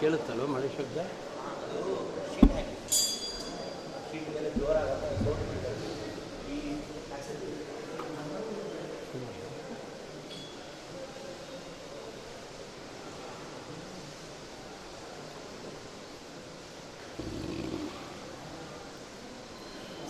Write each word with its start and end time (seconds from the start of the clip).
ಕೇಳುತ್ತಲ್ವ 0.00 0.46
ಮಳೆ 0.46 0.68
ಶಬ್ದ? 0.68 0.98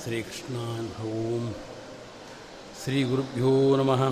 ಶ್ರೀಕೃಷ್ಣಾನ್ 0.02 0.88
ಓಂ 1.08 1.44
ಶ್ರೀ 2.80 3.02
ಗುರುಭ್ಯೋ 3.02 3.52
ನಮಃ 3.76 4.02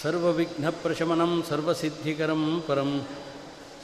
ಸರ್ವವಿಘ್ನಪ್ರಶಮನಂ 0.00 1.32
ಸರ್ವಸಿದ್ಧಿಕರಂ 1.48 2.42
ಪರಂ 2.68 2.90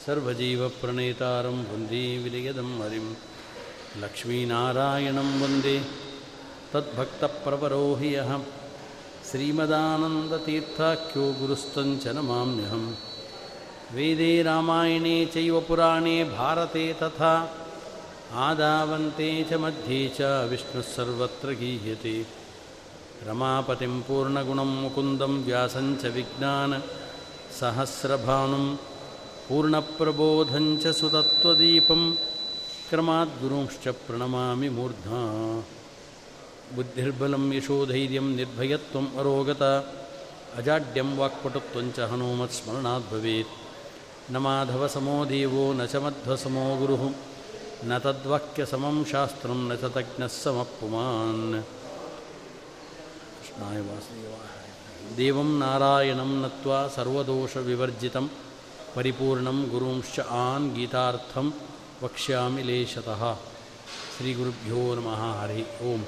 ಸರ್ವಜೀವಪ್ರಣೇತಾರಂ 0.05 1.59
ವಂದೇ 1.69 2.01
ವಿಲಯದಂ 2.23 2.71
ಹರಿಂ 2.81 3.07
ಲಕ್ಷ್ಮೀನಾರಾಯಣಂ 4.01 5.29
ಹಿ 6.69 8.09
ಯಃ 8.13 8.31
ಶ್ರೀಮದಾನಂದತೀರ್ಥಾಖ್ಯೋ 9.27 11.25
ಗುರುಸ್ತಂಚ 11.39 12.13
ನಮಾಮ್ಯಹಂ 12.17 12.83
ವೇದೇ 13.93 14.31
ರಾಮಾಯಣೇ 14.41 15.13
ಚೈವ 15.33 15.59
ಪುರಾಣೇ 15.67 16.15
ಭಾರತೆ 16.33 16.83
ತಥಾ 16.99 17.31
ಆದಾವಂತೆ 18.45 19.29
ಚ 19.49 19.59
ಮಧ್ಯೆ 19.63 19.99
ಚ 20.09 20.31
ವಿಷ್ಣುಃ 20.49 20.87
ಸರ್ವತ್ರ 20.89 21.51
ಗೀಯತೆ 21.61 22.15
ರಮಾಪತಿಂ 23.27 23.95
ಪೂರ್ಣಗುಣಂ 24.07 24.73
ಮುಕುಂದಂ 24.81 25.35
ವ್ಯಾಸಂಚ 25.45 26.03
ವಿಜ್ಞಾನ 26.15 26.73
ಸಹಸ್ರಭಾನುಂ 27.59 28.65
ಪೂರ್ಣಪ್ರಬೋಧಂಚ 29.47 30.85
ಸುತತ್ವದೀಪಂ 30.99 32.03
ಕ್ರಮಾದ್ಗುರುಂಶ್ಚ 32.89 33.87
ಪ್ರಣಮಾಮಿ 34.03 34.69
ಮೂರ್ಧ್ನಾ 34.69 35.23
ಬುದ್ಧಿರ್ಬಲಂ 36.75 37.53
ಯಶೋಧೈರ್ಯಂ 37.53 38.35
ನಿರ್ಭಯತ್ವಂ 38.35 39.19
ಅರೋಗತ 39.19 39.63
ಅಜಾಡ್ಯಂ 40.57 41.17
ವಾಕ್ಪಟುತ್ವಂಚ 41.17 41.99
ಹನುಮತ್ 41.99 42.51
ಸ್ಮರಣಾತ್ 42.51 43.11
ಭವೇತ್. 43.11 43.47
ನ 44.31 44.37
ಮಾಧವಸಮೋ 44.37 45.25
ದೇವೋ, 45.29 45.73
ನ 45.73 45.85
ಚ 45.85 45.95
ಮಧ್ವಸಮೋ 45.95 46.75
ಗುರುಃ, 46.75 47.13
ನ 47.83 47.97
ತದ್ವಾಕ್ಯ 47.97 48.65
ಸಮಂ 48.65 49.05
ಶಾಸ್ತ್ರಂ, 49.11 49.69
ನ 49.69 49.75
ತಜ್ಞಃ 49.75 50.27
ಸಮಪ್ಪುಮಾನ್. 50.43 51.63
ಕೃಷ್ಣಾಯ 53.41 53.81
ದೇವಂ 55.17 55.59
ನಾರಾಯಣಂ 55.59 56.41
ನತ್ವಾ 56.41 56.87
ಸರ್ವದೋಷ 56.87 57.57
ವಿವರ್ಜಿತಂ, 57.57 58.29
ಪರಿಪೂರ್ಣಂ 58.95 59.67
ಗುರುಂಶ್ಚ 59.71 60.19
ಆನ್ 60.19 60.75
ಗೀತಾರ್ಥಂ 60.75 61.53
ವಕ್ಷ್ಯಾಮಿ 62.03 62.61
ಲೇಶತಃ. 62.61 63.39
ಶ್ರೀಗುರುಭ್ಯೋ 64.17 64.95
ನಮಃ. 64.95 65.41
ಹರಿ 65.41 65.63
ಓಂ. 65.93 66.05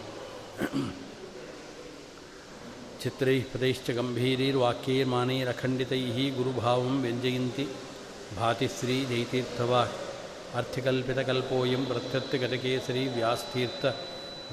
ಚಿತ್ರೈಃ 3.02 3.44
ಪದೈಶ್ಚ 3.54 3.92
ಗಂಭೀರೈರ್ವಾಕ್ಯೈರ್ಮಾನೈರಖಂಡಿತೈः 3.92 6.38
ಗುರುಭಾವಂ 6.38 7.02
ವ್ಯಂಜಯಂತಿ 7.02 7.68
ಭಾತಿಶ್ರೀ 8.38 9.06
ಜೈತೀರ್ಥವಾಕ್ 9.06 9.96
ಅರ್ಥಕಲ್ಪಿತಕಲ್ಪೋಯಂ 10.56 11.86
ಪ್ರತ್ಯರ್ಥಗತಕೇಸರಿ 11.86 13.08
ವ್ಯಾಸ್ತೀರ್ಥ 13.08 13.86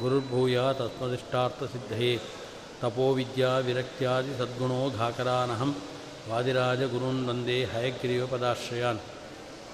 ಗುರುರ್ಭೂಯ 0.01 0.61
ತಸ್ಮದಿಷ್ಟಾರ್ಥಸಿದ್ಧಯೇ 0.79 2.21
ತಪೋವಿದ್ಯಾ 2.83 3.59
ವಿರಕ್ತ್ಯಾದಿ 3.59 4.39
ಸದ್ಗುಣೋಘಾಕರಾನಹಂ 4.39 5.77
ವಾದಿರಾಜಗುರುನ್ 6.31 7.29
ವಂದೇ 7.29 7.67
ಹಯಗ್ರೀವಪದಾಶ್ರಯಾನ್ 7.75 8.99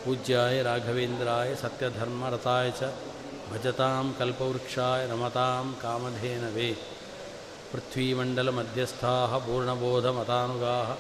ಪೂಜ್ಯಾಯ 0.03 0.63
ರಾಘವೇಂದ್ರಾಯ 0.63 1.55
ಸತ್ಯಧರ್ಮರತಾಯ 1.55 2.71
ಚ 2.71 2.83
ಭಜತಾಂ 3.53 4.15
ಕಲ್ಪವೃಕ್ಷಾಯ 4.19 5.07
ರಮತಾಂ 5.07 5.77
ಕಾಮಧೇನವೇ. 5.83 6.73
ಪೃಥ್ವೀಮಂಡಲಮಧ್ಯಸ್ಥಾ 7.73 9.39
ಪೂರ್ಣಬೋಧಮತಾನುಗಾ 9.39 10.99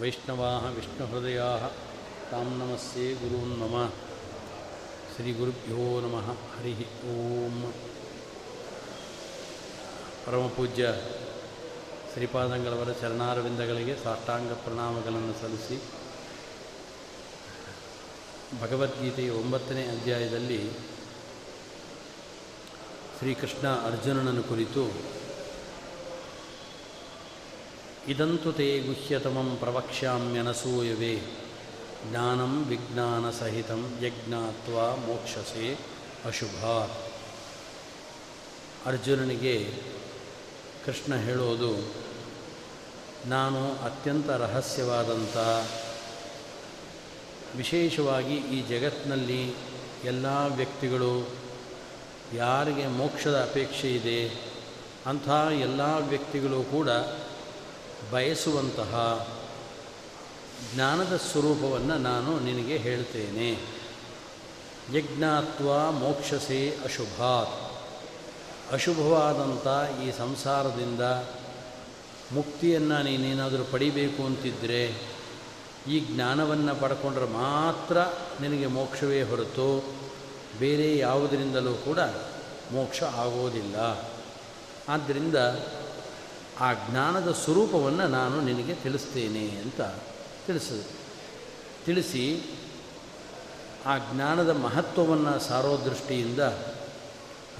ವೈಷ್ಣವಾ 0.00 0.70
ವಿಷ್ಣುಹೃದಯಾ 0.70 1.70
ತಾಂ 2.30 2.58
ನಮಸ್ಸೇ 2.58 3.14
ಗುರೂನ್ 3.14 3.60
ಮಮ 3.60 3.90
ಶ್ರೀಗುರುಭ್ಯೋ 5.16 6.00
ನಮಃ. 6.00 6.58
ಹರಿ 6.58 6.72
ಓಂ. 7.08 7.72
ಪರಮಪೂಜ್ಯ 10.26 10.94
ಶ್ರೀಪಾದಂಗಳವರ 12.12 12.92
ಚರಣಾರವಿಂದಗಳಿಗೆ 12.92 13.96
ಸಾಷ್ಟಾಂಗ 14.04 14.52
ಪ್ರಣಾಮಗಳನ್ನು 14.52 15.42
ಸಲ್ಲಿಸಿ 15.42 15.82
ಭಗವದ್ಗೀತೆಯ 18.60 19.30
ಒಂಬತ್ತನೇ 19.30 19.82
ಅಧ್ಯಾಯದಲ್ಲಿ 19.82 20.70
ಶ್ರೀಕೃಷ್ಣ 23.18 23.66
ಅರ್ಜುನನನ್ನು 23.68 24.42
ಕುರಿತು, 24.42 24.82
ಇದಂತು 28.08 28.52
ತೇ 28.52 28.78
ಗುಹ್ಯತಮಂ 28.78 29.56
ಪ್ರವಕ್ಷ್ಯಾಮ್ಯನಸೂಯವೇ, 29.56 31.14
ಜ್ಞಾನಂ 32.10 32.64
ವಿಜ್ಞಾನಸಹಿತಂ 32.64 33.80
ಯಜ್ಞಾತ್ವ 34.02 34.74
ಮೋಕ್ಷಸೆ 34.96 35.68
ಅಶುಭ 36.24 36.64
ಅರ್ಜುನನಿಗೆ 38.86 39.56
ಕೃಷ್ಣ 40.84 41.14
ಹೇಳೋದು, 41.14 41.72
ನಾನು 43.26 43.72
ಅತ್ಯಂತ 43.84 44.28
ರಹಸ್ಯವಾದಂಥ, 44.30 45.36
ವಿಶೇಷವಾಗಿ 47.56 48.34
ಈ 48.34 48.60
ಜಗತ್ತಿನಲ್ಲಿ 48.68 49.42
ಎಲ್ಲ 50.04 50.26
ವ್ಯಕ್ತಿಗಳು 50.26 51.45
ಯಾರಿಗೆ 52.34 52.86
ಮೋಕ್ಷದ 52.86 53.42
ಅಪೇಕ್ಷೆ 53.42 53.94
ಇದೆ 53.94 54.28
ಅಂಥ 55.06 55.28
ಎಲ್ಲ 55.60 55.80
ವ್ಯಕ್ತಿಗಳು 56.08 56.62
ಕೂಡ 56.62 56.88
ಬಯಸುವಂತಹ 58.12 59.26
ಜ್ಞಾನದ 60.74 61.16
ಸ್ವರೂಪವನ್ನು 61.16 61.98
ನಾನು 61.98 62.40
ನಿನಗೆ 62.40 62.76
ಹೇಳ್ತೇನೆ. 62.76 63.76
ಯಜ್ಞಾತ್ವ 64.98 65.90
ಮೋಕ್ಷಸೆ 65.90 66.76
ಅಶುಭಾತ್. 66.84 67.66
ಅಶುಭವಾದಂಥ 68.72 70.00
ಈ 70.00 70.18
ಸಂಸಾರದಿಂದ 70.18 71.00
ಮುಕ್ತಿಯನ್ನು 72.32 73.02
ನೀನೇನಾದರೂ 73.02 73.64
ಪಡಿಬೇಕು 73.64 74.24
ಅಂತಿದ್ದರೆ 74.24 75.02
ಈ 75.88 76.00
ಜ್ಞಾನವನ್ನು 76.00 76.74
ಪಡ್ಕೊಂಡ್ರೆ 76.74 77.26
ಮಾತ್ರ 77.26 77.98
ನಿನಗೆ 78.40 78.66
ಮೋಕ್ಷವೇ 78.66 79.22
ಹೊರತು. 79.22 79.96
ಬೇರೆ 80.58 80.98
ಯಾವುದರಿಂದಲೂ 80.98 81.74
ಕೂಡ 81.74 81.98
ಮೋಕ್ಷ 82.72 83.02
ಆಗೋದಿಲ್ಲ. 83.02 84.06
ಆದ್ದರಿಂದ 84.88 85.34
ಆ 86.60 86.72
ಜ್ಞಾನದ 86.72 87.32
ಸ್ವರೂಪವನ್ನು 87.32 88.08
ನಾನು 88.08 88.40
ನಿನಗೆ 88.40 88.74
ತಿಳಿಸ್ತೇನೆ 88.74 89.48
ಅಂತ 89.48 89.80
ತಿಳಿಸಿದೆ. 90.46 90.86
ತಿಳಿಸಿ 91.86 92.42
ಆ 93.86 93.98
ಜ್ಞಾನದ 93.98 94.50
ಮಹತ್ವವನ್ನು 94.50 95.38
ಸಾರೋ 95.38 95.84
ದೃಷ್ಟಿಯಿಂದ 95.84 96.38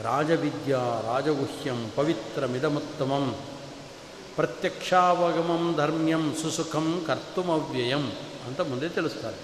ರಾಜವಿದ್ಯಾ 0.02 1.00
ರಾಜಗುಹ್ಯಂ 1.04 1.90
ಪವಿತ್ರಮಿದಮುತ್ತಮಂ 1.96 3.37
ಪ್ರತ್ಯಕ್ಷಾವಗಮಂ 4.37 5.75
ಧರ್ಮ್ಯಂ 5.76 6.34
ಸುಸುಖಂ 6.43 7.04
ಕರ್ತುಮವ್ಯಯಂ 7.06 8.10
ಅಂತ 8.46 8.60
ಮುಂದೆ 8.60 8.88
ತಿಳಿಸ್ತಾರೆ. 8.88 9.37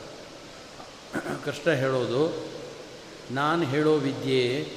ಕೃಷ್ಣ 1.44 1.70
ಹೇಳೋದು 1.70 2.52
ನಾನು 3.32 3.62
ಹೇಳೋ 3.62 3.94
ವಿದ್ಯೆ 3.94 4.73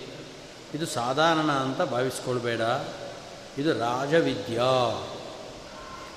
ಇದು 0.73 0.85
ಸಾಧಾರಣ 0.85 1.51
ಅಂತ 1.51 1.81
ಭಾವಿಸ್ಕೊಳ್ಬೇಡ. 1.81 2.61
ಇದು 3.57 3.79
ರಾಜವಿದ್ಯಾ. 3.79 5.07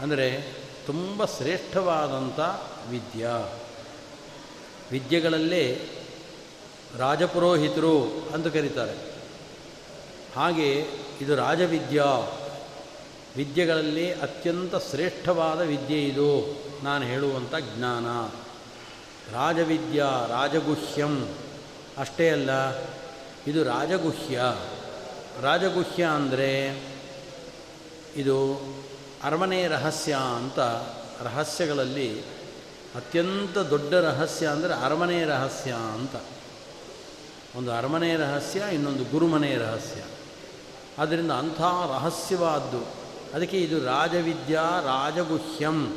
ಅಂದರೆ 0.00 0.54
ತುಂಬ 0.86 1.24
ಶ್ರೇಷ್ಠವಾದಂಥ 1.24 2.40
ವಿದ್ಯಾ. 2.90 3.60
ವಿದ್ಯೆಗಳಲ್ಲೇ 4.92 5.80
ರಾಜಪುರೋಹಿತರು 6.96 8.02
ಅಂತ 8.34 8.46
ಕರೀತಾರೆ. 8.46 8.94
ಹಾಗೆ 10.36 10.86
ಇದು 11.20 11.36
ರಾಜವಿದ್ಯಾ. 11.36 12.04
ವಿದ್ಯೆಗಳಲ್ಲಿ 13.36 14.12
ಅತ್ಯಂತ 14.12 14.74
ಶ್ರೇಷ್ಠವಾದ 14.90 15.60
ವಿದ್ಯೆ 15.60 16.04
ಇದು. 16.04 16.56
ನಾನು 16.84 17.04
ಹೇಳುವಂಥ 17.04 17.54
ಜ್ಞಾನ. 17.54 18.06
ರಾಜವಿದ್ಯಾ, 19.34 20.26
ರಾಜಗುಹ್ಯಂ. 20.28 21.28
ಅಷ್ಟೇ 21.98 22.30
ಅಲ್ಲ, 22.30 22.50
ಇದು 23.46 23.64
ರಾಜಗುಹ್ಯ. 23.64 24.40
ರಾಜಗುಹ್ಯ 25.42 26.04
ಅಂದರೆ 26.04 26.82
ಇದು 28.16 28.60
ಅರಮನೆ 29.22 29.68
ರಹಸ್ಯ 29.68 30.16
ಅಂತ 30.36 30.58
ರಹಸ್ಯಗಳಲ್ಲಿ 31.22 32.20
ಅತ್ಯಂತ 32.94 33.58
ದೊಡ್ಡ 33.58 33.94
ರಹಸ್ಯ 33.94 34.46
ಅಂದರೆ 34.46 34.74
ಅರಮನೆ 34.74 35.24
ರಹಸ್ಯ 35.24 35.72
ಅಂತ. 35.72 36.16
ಒಂದು 37.56 37.72
ಅರಮನೆ 37.72 38.16
ರಹಸ್ಯ, 38.16 38.62
ಇನ್ನೊಂದು 38.72 39.04
ಗುರುಮನೆ 39.04 39.54
ರಹಸ್ಯ. 39.54 40.02
ಆದ್ದರಿಂದ 40.98 41.30
ಅಂಥ 41.30 41.60
ರಹಸ್ಯವಾದ್ದು. 41.60 42.88
ಅದಕ್ಕೆ 43.34 43.60
ಇದು 43.60 43.84
ರಾಜವಿದ್ಯಾ 43.84 44.62
ರಾಜಗುಹ್ಯಂ. 44.62 45.96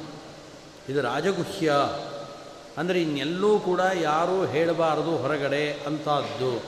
ಇದು 0.90 1.02
ರಾಜಗುಹ್ಯ. 1.02 1.72
ಅಂದರೆ 2.78 3.02
ಇನ್ನೆಲ್ಲೂ 3.02 3.60
ಕೂಡ 3.60 3.82
ಯಾರೂ 4.02 4.46
ಹೇಳಬಾರದು 4.46 5.18
ಹೊರಗಡೆ 5.18 5.74
ಅಂಥದ್ದು 5.74 6.64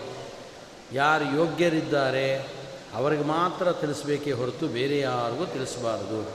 ಯಾರು 0.94 1.36
ಯೋಗ್ಯರಿದ್ದಾರೆ, 1.36 2.48
ಅವರಿಗೆ 2.94 3.24
ಮಾತ್ರ 3.24 3.72
ತಿಳಿಸ್ಬೇಕೇ 3.72 4.32
ಹೊರತು 4.32 4.68
ಬೇರೆ 4.68 5.00
ಯಾರಿಗೂ 5.00 5.46
ತಿಳಿಸಬಾರದು. 5.46 6.32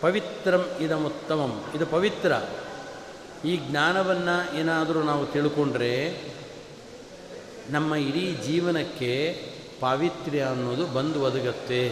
ಪವಿತ್ರಂ 0.00 0.68
ಇದಮುತ್ತಮಂ. 0.80 1.64
ಇದು 1.74 1.86
ಪವಿತ್ರ. 1.86 2.32
ಈ 3.44 3.56
ಜ್ಞಾನವನ್ನು 3.56 4.56
ಏನಾದರೂ 4.56 5.02
ನಾವು 5.02 5.26
ತಿಳ್ಕೊಂಡ್ರೆ 5.26 6.22
ನಮ್ಮ 7.70 7.94
ಇಡೀ 7.94 8.34
ಜೀವನಕ್ಕೆ 8.34 9.42
ಪಾವಿತ್ರ್ಯ 9.80 10.42
ಅನ್ನೋದು 10.42 10.86
ಬಂದು 10.86 11.22
ಒದಗತ್ತೆ. 11.22 11.88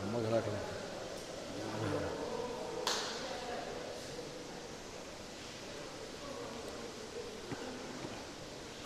ತುಂಬ 0.00 0.28
ಗಲಾಟೆ 0.28 0.71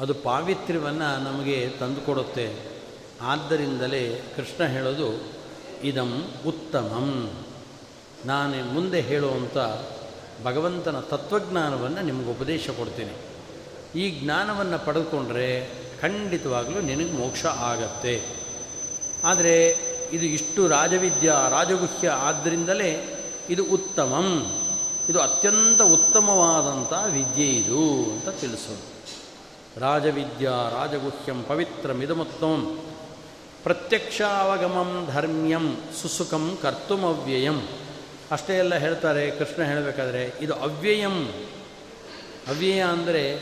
ಅದು 0.01 0.15
ಪಾವಿತ್ರ್ಯವನ್ನು 0.15 1.25
ನಮಗೆ 1.25 1.71
ತಂದುಕೊಡುತ್ತೆ. 1.81 2.55
ಆದ್ದರಿಂದಲೇ 3.21 4.23
ಕೃಷ್ಣ 4.37 4.65
ಹೇಳೋದು 4.65 5.23
ಇದಂ 5.83 6.31
ಉತ್ತಮಂ. 6.47 7.33
ನಾನು 8.27 8.73
ಮುಂದೆ 8.73 9.01
ಹೇಳುವಂಥ 9.01 9.57
ಭಗವಂತನ 10.45 11.01
ತತ್ವಜ್ಞಾನವನ್ನು 11.01 12.03
ನಿಮಗೆ 12.03 12.31
ಉಪದೇಶ 12.31 12.71
ಕೊಡ್ತೀನಿ. 12.71 13.13
ಈ 14.01 14.21
ಜ್ಞಾನವನ್ನು 14.21 14.87
ಪಡೆದುಕೊಂಡ್ರೆ 14.87 15.71
ಖಂಡಿತವಾಗಲೂ 16.01 16.81
ನಿನಗೆ 16.81 17.13
ಮೋಕ್ಷ 17.13 17.47
ಆಗತ್ತೆ. 17.47 18.23
ಆದರೆ 19.25 19.71
ಇದು 20.13 20.27
ಇಷ್ಟು 20.27 20.69
ರಾಜವಿದ್ಯಾ, 20.69 21.49
ರಾಜಗುಹ್ಯ 21.49 22.09
ಆದ್ದರಿಂದಲೇ 22.09 23.19
ಇದು 23.51 23.65
ಉತ್ತಮಂ. 23.65 24.53
ಇದು 25.09 25.21
ಅತ್ಯಂತ 25.21 25.83
ಉತ್ತಮವಾದಂಥ 25.83 26.93
ವಿದ್ಯೆ 27.13 27.47
ಇದು 27.47 28.13
ಅಂತ 28.13 28.29
ತಿಳಿಸೋದು. 28.29 28.96
ರಾಜವಿದ್ಯಾ 29.81 30.51
ರಾಜಗುಹ್ಯಂ 30.51 31.43
ಪವಿತ್ರಮಿದಮುತ್ತಮಂ. 31.43 32.81
ಪ್ರತ್ಯಕ್ಷಾವಗಮಂ 33.63 35.09
ಧರ್ಮ್ಯಂ 35.13 35.77
ಸುಸುಖಂ 36.03 36.59
ಕರ್ತುಮವ್ಯಯಂ. 36.63 37.69
ಅಷ್ಟೇ 38.31 38.59
ಎಲ್ಲ 38.59 38.75
ಹೇಳ್ತಾರೆ, 38.75 39.31
ಕೃಷ್ಣ 39.31 39.63
ಹೇಳಬೇಕಾದ್ರೆ, 39.63 40.33
ಇದು 40.41 40.55
ಅವ್ಯಯಂ. 40.55 41.29
ಅವ್ಯಯ 42.49 42.85
ಅಂದರೆ 42.85 43.41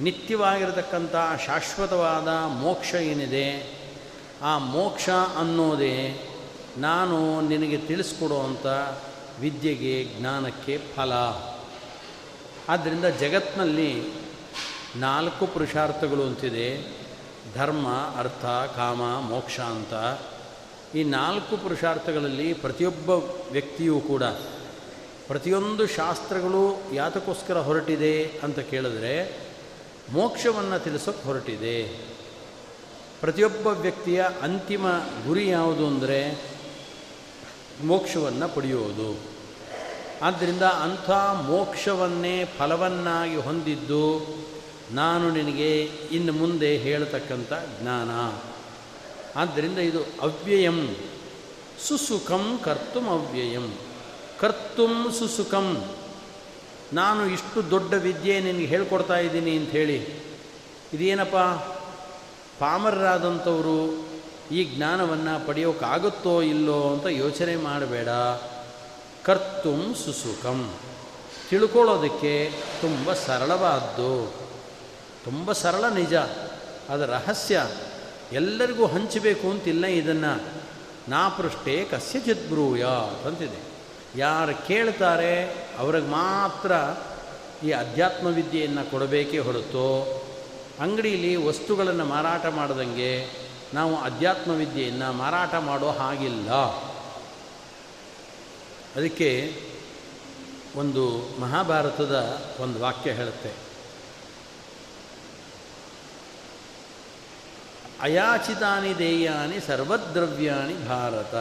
ನಿತ್ಯವಾಗಿರತಕ್ಕಂಥ 0.00 1.14
ಶಾಶ್ವತವಾದ 1.46 2.28
ಮೋಕ್ಷ 2.52 2.94
ಏನಿದೆ, 2.94 3.78
ಆ 4.42 4.58
ಮೋಕ್ಷ 4.58 5.08
ಅನ್ನೋದೇ 5.38 6.28
ನಾನು 6.78 7.40
ನಿನಗೆ 7.40 7.76
ತಿಳಿಸ್ಕೊಡುವಂಥ 7.76 8.66
ವಿದ್ಯೆಗೆ, 9.40 10.04
ಜ್ಞಾನಕ್ಕೆ 10.04 10.78
ಫಲ. 10.96 11.12
ಆದ್ದರಿಂದ 12.68 13.04
ಜಗತ್ತಿನಲ್ಲಿ 13.04 14.23
ನಾಲ್ಕು 14.96 15.46
ಪುರುಷಾರ್ಥಗಳು 15.46 16.22
ಅಂತಿದೆ. 16.22 16.96
ಧರ್ಮ, 17.54 17.88
ಅರ್ಥ, 18.18 18.44
ಕಾಮ, 18.76 19.20
ಮೋಕ್ಷ 19.20 19.60
ಅಂತ. 19.60 20.20
ಈ 20.96 21.02
ನಾಲ್ಕು 21.02 21.56
ಪುರುಷಾರ್ಥಗಳಲ್ಲಿ 21.56 22.52
ಪ್ರತಿಯೊಬ್ಬ 22.52 23.10
ವ್ಯಕ್ತಿಯೂ 23.52 24.00
ಕೂಡ 24.00 24.22
ಪ್ರತಿಯೊಂದು 25.26 25.86
ಶಾಸ್ತ್ರಗಳು 25.86 26.94
ಯಾತಕ್ಕೋಸ್ಕರ 26.94 27.58
ಹೊರಟಿದೆ 27.58 28.24
ಅಂತ 28.42 28.58
ಕೇಳಿದ್ರೆ 28.58 29.38
ಮೋಕ್ಷವನ್ನು 30.12 30.78
ತಿಳಿಸೋಕ್ಕೆ 30.78 31.24
ಹೊರಟಿದೆ. 31.24 31.84
ಪ್ರತಿಯೊಬ್ಬ 33.20 33.66
ವ್ಯಕ್ತಿಯ 33.66 34.26
ಅಂತಿಮ 34.42 34.88
ಗುರಿ 35.26 35.48
ಯಾವುದು 35.48 35.86
ಅಂದರೆ 35.86 36.38
ಮೋಕ್ಷವನ್ನು 37.84 38.54
ಪಡೆಯುವುದು. 38.54 39.18
ಆದ್ದರಿಂದ 40.22 40.62
ಅಂಥ 40.62 41.10
ಮೋಕ್ಷವನ್ನೇ 41.46 42.44
ಫಲವನ್ನಾಗಿ 42.44 43.36
ಹೊಂದಿದ್ದು 43.36 44.18
ನಾನು 44.92 45.30
ನಿನಗೆ 45.30 45.82
ಇನ್ನು 46.10 46.32
ಮುಂದೆ 46.32 46.76
ಹೇಳತಕ್ಕಂಥ 46.76 47.52
ಜ್ಞಾನ. 47.80 48.10
ಆದ್ದರಿಂದ 49.38 49.78
ಇದು 49.78 50.02
ಅವ್ಯಯಂ. 50.02 50.96
ಸುಸುಖಂ 51.88 52.60
ಕರ್ತುಂ 52.64 53.08
ಅವ್ಯಯಂ. 53.08 53.74
ಕರ್ತುಂ 54.40 55.14
ಸುಸುಖಂ. 55.18 55.84
ನಾನು 56.92 57.26
ಇಷ್ಟು 57.26 57.70
ದೊಡ್ಡ 57.70 57.94
ವಿದ್ಯೆ 57.94 58.40
ನಿನಗೆ 58.40 58.64
ಹೇಳ್ಕೊಡ್ತಾ 58.64 59.18
ಇದ್ದೀನಿ 59.18 59.58
ಹೇಳಿ. 59.58 60.06
ಇದೇನಪ್ಪ? 60.92 61.36
ಪಾಮರರಾದಂಥವರು 62.58 64.04
ಈ 64.54 64.64
ಜ್ಞಾನವನ್ನು 64.64 65.46
ಪಡೆಯೋಕ್ಕಾಗುತ್ತೋ 65.46 66.42
ಇಲ್ಲೋ 66.42 66.92
ಅಂತ 66.92 67.06
ಯೋಚನೆ 67.06 67.56
ಮಾಡಬೇಡ. 67.56 68.08
ಕರ್ತುಂ 69.24 69.94
ಸುಸುಖಂ. 70.04 70.74
ತಿಳ್ಕೊಳ್ಳೋದಕ್ಕೆ 71.50 72.52
ತುಂಬ 72.80 73.12
ಸರಳವಾದ್ದು. 73.12 74.44
ತುಂಬ 75.24 75.52
ಸರಳ 75.52 75.84
ನಿಜ. 75.88 76.14
ಅದರ 76.88 77.10
ರಹಸ್ಯ. 77.10 77.66
ಎಲ್ಲರಿಗೂ 78.32 78.86
ಹಂಚಬೇಕು 78.86 79.50
ಅಂತಿಲ್ಲ 79.50 79.86
ಇದನ್ನು. 79.86 80.64
ನಾ 81.08 81.28
ಪೃಷ್ಠೆ 81.28 81.84
ಕಸ್ಯ 81.84 82.32
ಬ್ರೂಯ 82.32 82.84
ಅಂತಿದೆ 83.26 83.74
ಯಾರು 84.16 84.66
ಕೇಳ್ತಾರೆ 84.66 85.50
ಅವ್ರಿಗೆ 85.78 86.06
ಮಾತ್ರ 86.06 86.72
ಈ 87.66 87.70
ಅಧ್ಯಾತ್ಮ 87.70 88.26
ವಿದ್ಯೆಯನ್ನು 88.26 88.90
ಕೊಡಬೇಕೇ 88.90 89.38
ಹೊರತು 89.38 90.24
ಅಂಗಡಿಯಲ್ಲಿ 90.80 91.36
ವಸ್ತುಗಳನ್ನು 91.36 92.04
ಮಾರಾಟ 92.04 92.46
ಮಾಡಿದಂಗೆ 92.46 93.28
ನಾವು 93.74 93.96
ಅಧ್ಯಾತ್ಮ 93.96 94.50
ವಿದ್ಯೆಯನ್ನು 94.50 95.12
ಮಾರಾಟ 95.12 95.54
ಮಾಡೋ 95.54 95.88
ಹಾಗಿಲ್ಲ. 95.90 96.50
ಅದಕ್ಕೆ 98.96 99.60
ಒಂದು 100.76 101.28
ಮಹಾಭಾರತದ 101.40 102.42
ಒಂದು 102.60 102.80
ವಾಕ್ಯ 102.80 103.12
ಹೇಳುತ್ತೆ. 103.12 103.63
ಅಯಾಚಿತಾನಿ 108.00 108.98
ದೇಯಾನಿ 108.98 109.60
ಸರ್ವದ್ರವ್ಯಾಣಿ 109.60 110.88
ಭಾರತ. 110.88 111.34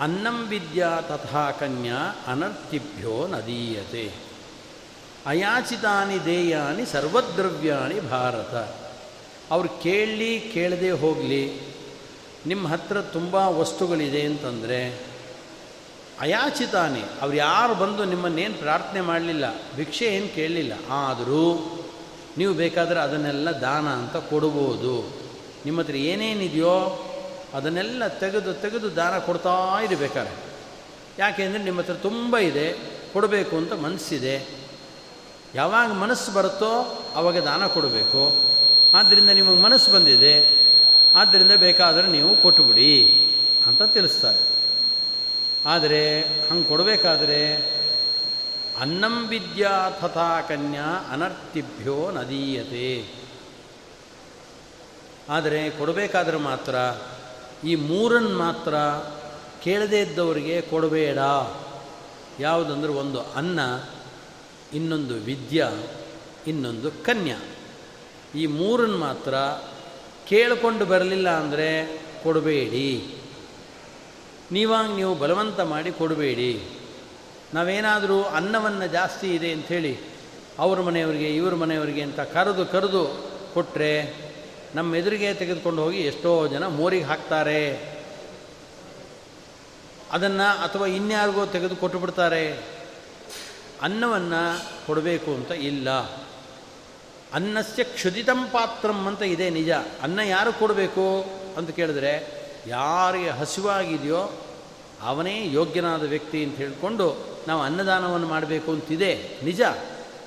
ಅನ್ನಂ 0.00 0.46
ವಿದ್ಯಾ 0.48 1.00
ತಥಾ 1.00 1.50
ಕನ್ಯಾ 1.50 2.24
ಅನರ್ಥಿಭ್ಯೋ 2.26 3.26
ನದೀಯತೆ. 3.26 4.12
ಅಯಾಚಿತಾನಿ 5.26 6.24
ದೇಯಾನಿ 6.24 6.86
ಸರ್ವದ್ರವ್ಯಾಣಿ 6.86 8.00
ಭಾರತ. 8.00 8.82
ಅವ್ರು 9.52 9.68
ಕೇಳಲಿ, 9.68 10.40
ಕೇಳದೆ 10.40 10.90
ಹೋಗಲಿ. 10.90 11.72
ನಿಮ್ಮ 12.46 12.68
ಹತ್ರ 12.68 13.00
ತುಂಬ 13.00 13.34
ವಸ್ತುಗಳಿದೆ 13.34 14.22
ಅಂತಂದರೆ, 14.22 15.12
ಅಯಾಚಿತಾನಿ, 16.20 17.02
ಅವ್ರು 17.22 17.36
ಯಾರು 17.36 17.74
ಬಂದು 17.74 18.04
ನಿಮ್ಮನ್ನೇನು 18.04 18.54
ಪ್ರಾರ್ಥನೆ 18.54 19.00
ಮಾಡಲಿಲ್ಲ, 19.00 19.44
ಭಿಕ್ಷೆ 19.76 20.04
ಏನು 20.04 20.34
ಕೇಳಲಿಲ್ಲ, 20.34 20.72
ಆದರೂ 20.90 21.78
ನೀವು 22.38 22.52
ಬೇಕಾದರೆ 22.54 23.00
ಅದನ್ನೆಲ್ಲ 23.00 23.50
ದಾನ 23.60 23.86
ಅಂತ 23.88 24.16
ಕೊಡ್ಬೋದು. 24.16 24.94
ನಿಮ್ಮ 25.66 25.80
ಹತ್ರ 25.80 25.96
ಏನೇನಿದೆಯೋ 26.12 26.76
ಅದನ್ನೆಲ್ಲ 27.54 28.02
ತೆಗೆದು 28.22 28.52
ತೆಗೆದು 28.54 28.96
ದಾನ 28.96 29.18
ಕೊಡ್ತಾ 29.18 29.54
ಇರಬೇಕಾರೆ 29.84 30.32
ಯಾಕೆಂದರೆ 31.18 31.62
ನಿಮ್ಮ 31.62 31.80
ಹತ್ರ 31.80 31.94
ತುಂಬ 31.94 32.38
ಇದೆ, 32.38 32.66
ಕೊಡಬೇಕು 33.12 33.54
ಅಂತ 33.56 33.72
ಮನಸ್ಸಿದೆ 33.72 34.36
ಯಾವಾಗ 35.54 35.88
ಮನಸ್ಸು 35.92 36.32
ಬರುತ್ತೋ 36.32 36.72
ಆವಾಗ 37.14 37.38
ದಾನ 37.38 37.66
ಕೊಡಬೇಕು. 37.66 38.22
ಆದ್ದರಿಂದ 38.94 39.30
ನಿಮಗೆ 39.30 39.60
ಮನಸ್ಸು 39.60 39.90
ಬಂದಿದೆ 39.92 40.34
ಆದ್ದರಿಂದ 41.14 41.52
ಬೇಕಾದರೆ 41.52 42.06
ನೀವು 42.08 42.42
ಕೊಟ್ಟುಬಿಡಿ 42.42 42.92
ಅಂತ 43.66 43.82
ತಿಳಿಸ್ತಾರೆ. 43.82 44.40
ಆದರೆ 45.66 46.00
ಹಂಗೆ 46.50 46.64
ಕೊಡಬೇಕಾದ್ರೆ 46.64 47.40
ಅನ್ನಂ 48.78 49.28
ವಿದ್ಯಾ 49.28 49.90
ತಥಾ 49.90 50.40
ಕನ್ಯಾ 50.40 51.08
ಅನರ್ತಿಭ್ಯೋ 51.12 52.10
ನದೀಯತೆ. 52.10 53.22
ಆದರೆ 55.28 55.70
ಕೊಡಬೇಕಾದ್ರೆ 55.70 56.36
ಮಾತ್ರ 56.36 56.74
ಈ 57.66 57.74
ಮೂರನ್ನು 57.74 58.38
ಮಾತ್ರ 58.38 58.74
ಕೇಳದೇ 59.62 60.00
ಇದ್ದವರಿಗೆ 60.00 60.60
ಕೊಡಬೇಡ. 60.60 61.18
ಯಾವುದಂದ್ರೆ 62.40 62.92
ಒಂದು 62.92 63.20
ಅನ್ನ, 63.20 63.60
ಇನ್ನೊಂದು 64.72 65.14
ವಿದ್ಯಾ, 65.14 65.72
ಇನ್ನೊಂದು 66.46 66.90
ಕನ್ಯಾ. 66.90 67.38
ಈ 68.34 68.46
ಮೂರನ್ನು 68.46 68.98
ಮಾತ್ರ 68.98 69.34
ಕೇಳಿಕೊಂಡು 70.26 70.86
ಬರಲಿಲ್ಲ 70.86 71.28
ಅಂದರೆ 71.28 72.02
ಕೊಡಬೇಡಿ. 72.22 73.16
ನೀವಾಗ 74.52 74.94
ನೀವು 74.94 75.14
ಬಲವಂತ 75.14 75.60
ಮಾಡಿ 75.60 75.92
ಕೊಡಬೇಡಿ. 75.92 76.81
ನಾವೇನಾದರೂ 77.54 78.22
ಅನ್ನವನ್ನು 78.22 78.86
ಜಾಸ್ತಿ 78.86 79.34
ಇದೆ 79.34 79.52
ಅಂಥೇಳಿ 79.52 79.98
ಅವ್ರ 80.58 80.80
ಮನೆಯವರಿಗೆ, 80.80 81.36
ಇವ್ರ 81.36 81.54
ಮನೆಯವರಿಗೆ 81.54 82.02
ಅಂತ 82.02 82.20
ಕರೆದು 82.20 82.66
ಕರೆದು 82.66 83.32
ಕೊಟ್ಟರೆ 83.54 84.14
ನಮ್ಮ 84.74 84.96
ಎದುರಿಗೆ 84.96 85.34
ತೆಗೆದುಕೊಂಡು 85.34 85.82
ಹೋಗಿ 85.82 86.00
ಎಷ್ಟೋ 86.00 86.46
ಜನ 86.46 86.66
ಮೋರಿಗೆ 86.66 87.04
ಹಾಕ್ತಾರೆ. 87.04 87.92
ಅದನ್ನು 90.12 90.62
ಅಥವಾ 90.64 90.86
ಇನ್ಯಾರಿಗೋ 90.86 91.46
ತೆಗೆದು 91.46 91.76
ಕೊಟ್ಟು 91.76 91.98
ಬಿಡ್ತಾರೆ. 91.98 92.52
ಅನ್ನವನ್ನು 93.82 94.64
ಕೊಡಬೇಕು 94.86 95.30
ಅಂತ 95.30 95.50
ಇಲ್ಲ. 95.50 95.90
ಅನ್ನಸ್ಯ 97.32 97.84
ಕ್ಷುದಿತಂ 97.84 98.48
ಪಾತ್ರಂ 98.50 99.06
ಅಂತ 99.06 99.22
ಇದೆ 99.22 99.50
ನಿಜ. 99.50 99.70
ಅನ್ನ 100.02 100.18
ಯಾರು 100.18 100.52
ಕೊಡಬೇಕು 100.52 101.24
ಅಂತ 101.56 101.70
ಕೇಳಿದ್ರೆ 101.70 102.42
ಯಾರಿಗೆ 102.66 103.28
ಹಸಿವಾಗಿದೆಯೋ 103.28 104.46
ಅವನೇ 105.00 105.52
ಯೋಗ್ಯನಾದ 105.52 106.02
ವ್ಯಕ್ತಿ 106.02 106.44
ಅಂತ 106.44 106.56
ಹೇಳಿಕೊಂಡು 106.56 107.31
ನಾವು 107.48 107.62
ಅನ್ನದಾನವನ್ನು 107.62 108.26
ಮಾಡಬೇಕು 108.26 108.72
ಅಂತಿದೆ. 108.72 109.38
ನಿಜ. 109.44 109.62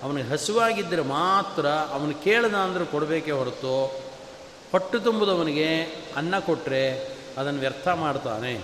ಅವನಿಗೆ 0.04 0.30
ಹಸಿವಾಗಿದ್ದರೆ 0.30 1.02
ಮಾತ್ರ 1.02 1.68
ಅವನು 1.68 2.24
ಕೇಳದ 2.24 2.54
ಅಂದರೆ 2.54 2.86
ಕೊಡಬೇಕೇ 2.86 3.32
ಹೊರತು 3.32 3.86
ಹೊಟ್ಟು 4.72 5.00
ತುಂಬಿದವನಿಗೆ 5.00 5.84
ಅನ್ನ 6.16 6.40
ಕೊಟ್ಟರೆ 6.40 7.12
ಅದನ್ನು 7.38 7.60
ವ್ಯರ್ಥ 7.60 7.88
ಮಾಡ್ತಾನೆ. 7.88 8.60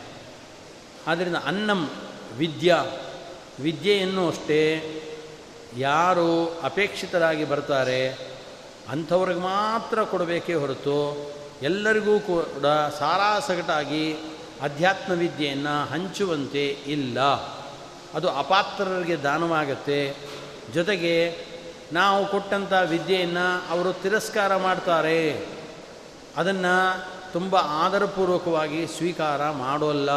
ಆದ್ದರಿಂದ 1.07 1.35
ಅನ್ನಂ 1.35 1.89
ವಿದ್ಯಾ. 2.37 2.85
ವಿದ್ಯೆಯನ್ನು 3.59 4.27
ಅಷ್ಟೇ 4.27 4.83
ಯಾರು 5.77 6.59
ಅಪೇಕ್ಷಿತರಾಗಿ 6.63 7.45
ಬರ್ತಾರೆ 7.45 8.09
ಅಂಥವ್ರಿಗೆ 8.89 9.39
ಮಾತ್ರ 9.39 10.03
ಕೊಡಬೇಕೇ 10.03 10.53
ಹೊರತು 10.53 11.31
ಎಲ್ಲರಿಗೂ 11.61 12.19
ಕೂಡ 12.19 12.65
ಸಾರಾಸಗಟಾಗಿ 12.99 14.13
ಅಧ್ಯಾತ್ಮ 14.61 15.13
ವಿದ್ಯೆಯನ್ನು 15.13 15.85
ಹಂಚುವಂತೆ 15.85 16.67
ಇಲ್ಲ. 16.67 17.17
ಅದು 18.13 18.29
ಅಪಾತ್ರರಿಗೆ 18.29 19.15
ದಾನವಾಗುತ್ತೆ. 19.15 20.15
ಜೊತೆಗೆ 20.73 21.15
ನಾವು 21.93 22.27
ಕೊಟ್ಟಂಥ 22.27 22.73
ವಿದ್ಯೆಯನ್ನು 22.73 23.69
ಅವರು 23.69 23.93
ತಿರಸ್ಕಾರ 23.93 24.55
ಮಾಡ್ತಾರೆ. 24.55 25.47
ಅದನ್ನು 26.37 26.75
ತುಂಬ 27.33 27.55
ಆದರಪೂರ್ವಕವಾಗಿ 27.55 28.87
ಸ್ವೀಕಾರ 28.87 29.51
ಮಾಡೋಲ್ಲ. 29.51 30.11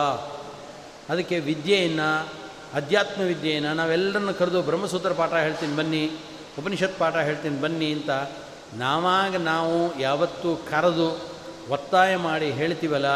ಅದಕ್ಕೆ 1.08 1.38
ವಿದ್ಯೆಯನ್ನು, 1.38 2.28
ಅಧ್ಯಾತ್ಮ 2.74 3.22
ವಿದ್ಯೆಯನ್ನು 3.22 3.74
ನಾವೆಲ್ಲರನ್ನು 3.74 4.34
ಕರೆದು 4.34 4.62
ಬ್ರಹ್ಮಸೂತ್ರ 4.62 5.12
ಪಾಠ 5.12 5.32
ಹೇಳ್ತೀನಿ 5.32 5.76
ಬನ್ನಿ, 5.76 6.10
ಉಪನಿಷತ್ 6.58 6.98
ಪಾಠ 6.98 7.16
ಹೇಳ್ತೀನಿ 7.16 7.60
ಬನ್ನಿ 7.60 7.92
ಅಂತ 7.92 8.10
ನಾವಾಗ 8.74 9.36
ನಾವು 9.36 9.98
ಯಾವತ್ತೂ 10.00 10.56
ಕರೆದು 10.56 11.34
ಒತ್ತಾಯ 11.70 12.16
ಮಾಡಿ 12.16 12.50
ಹೇಳ್ತೀವಲ್ಲ, 12.50 13.06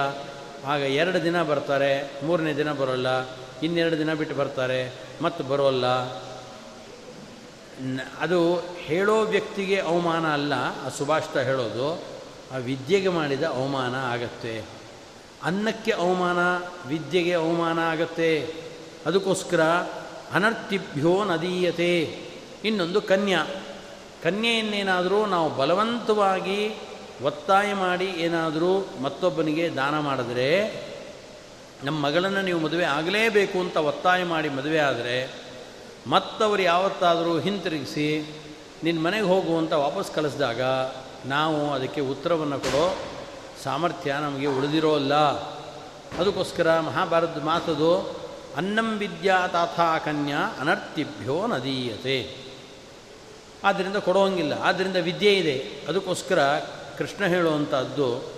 ಆಗ 0.67 0.81
ಎರಡು 0.81 1.25
ದಿನ 1.25 1.43
ಬರ್ತಾರೆ, 1.43 2.11
ಮೂರನೇ 2.25 2.53
ದಿನ 2.53 2.73
ಬರೋಲ್ಲ. 2.73 3.07
ಇನ್ನೆರಡು 3.63 3.99
ದಿನ 3.99 4.15
ಬಿಟ್ಟು 4.15 4.37
ಬರ್ತಾರೆ 4.37 4.93
ಮತ್ತು 5.23 5.45
ಬರೋಲ್ಲ. 5.45 5.87
ಅದು 8.21 8.55
ಹೇಳೋ 8.77 9.21
ವ್ಯಕ್ತಿಗೆ 9.21 9.81
ಅವಮಾನ 9.81 10.33
ಅಲ್ಲ, 10.33 10.53
ಆ 10.87 10.89
ಸುಭಾಷಿತ 10.89 11.37
ಹೇಳೋದು, 11.37 12.03
ಆ 12.55 12.57
ವಿದ್ಯೆಗೆ 12.57 13.09
ಮಾಡಿದ 13.09 13.43
ಅವಮಾನ 13.43 13.95
ಆಗತ್ತೆ. 13.95 14.63
ಅನ್ನಕ್ಕೆ 15.43 15.93
ಅವಮಾನ, 15.93 16.39
ವಿದ್ಯೆಗೆ 16.89 17.33
ಅವಮಾನ 17.33 17.79
ಆಗತ್ತೆ. 17.79 18.47
ಅದಕ್ಕೋಸ್ಕರ 19.07 19.63
ಅನರ್ಥಿಭ್ಯೋ 20.33 21.25
ನದೀಯತೆ. 21.25 22.19
ಇನ್ನೊಂದು 22.65 23.03
ಕನ್ಯಾ. 23.03 23.47
ಕನ್ಯೆಯನ್ನೇನಾದರೂ 24.23 25.27
ನಾವು 25.27 25.57
ಬಲವಂತವಾಗಿ 25.57 26.75
ಒತ್ತಾಯ 27.23 27.75
ಮಾಡಿ 27.75 28.05
ಏನಾದರೂ 28.05 28.89
ಮತ್ತೊಬ್ಬನಿಗೆ 29.03 29.75
ದಾನ 29.77 29.99
ಮಾಡಿದ್ರೆ 29.99 30.88
ನಮ್ಮ 31.85 32.07
ಮಗಳನ್ನು 32.07 32.43
ನೀವು 32.43 32.61
ಮದುವೆ 32.61 32.85
ಆಗಲೇಬೇಕು 32.85 33.61
ಅಂತ 33.61 33.77
ಒತ್ತಾಯ 33.77 34.25
ಮಾಡಿ 34.25 34.49
ಮದುವೆ 34.49 34.79
ಆದರೆ 34.79 35.31
ಮತ್ತವರು 36.07 36.63
ಯಾವತ್ತಾದರೂ 36.63 37.39
ಹಿಂತಿರುಗಿಸಿ 37.39 38.35
ನಿನ್ನ 38.85 39.01
ಮನೆಗೆ 39.01 39.25
ಹೋಗುವಂತ 39.25 39.73
ವಾಪಸ್ 39.73 40.11
ಕಳಿಸಿದಾಗ 40.11 40.61
ನಾವು 41.27 41.73
ಅದಕ್ಕೆ 41.73 42.01
ಉತ್ತರವನ್ನು 42.01 42.61
ಕೊಡೋ 42.61 42.99
ಸಾಮರ್ಥ್ಯ 43.65 44.13
ನಮಗೆ 44.13 44.47
ಉಳಿದಿರೋಲ್ಲ 44.47 45.15
ಅದಕ್ಕೋಸ್ಕರ 46.19 46.81
ಮಹಾಭಾರತದ 46.81 47.43
ಮಾತದು, 47.43 48.21
ಅನ್ನಂ 48.57 48.99
ವಿದ್ಯಾ 48.99 49.47
ತಾಥಾ 49.47 49.99
ಕನ್ಯಾ 49.99 50.39
ಅನರ್ಥಿಭ್ಯೋ 50.61 51.47
ನದೀಯತೆ. 51.47 52.37
ಆದ್ದರಿಂದ 53.65 53.97
ಕೊಡೋಂಗಿಲ್ಲ 53.97 54.53
ಆದ್ದರಿಂದ 54.63 54.97
ವಿದ್ಯೆ 54.97 55.35
ಇದೆ. 55.35 55.87
ಅದಕ್ಕೋಸ್ಕರ 55.89 56.59
ಕೃಷ್ಣ 56.99 57.25
ಹೇಳುವಂಥದ್ದು 57.25 58.33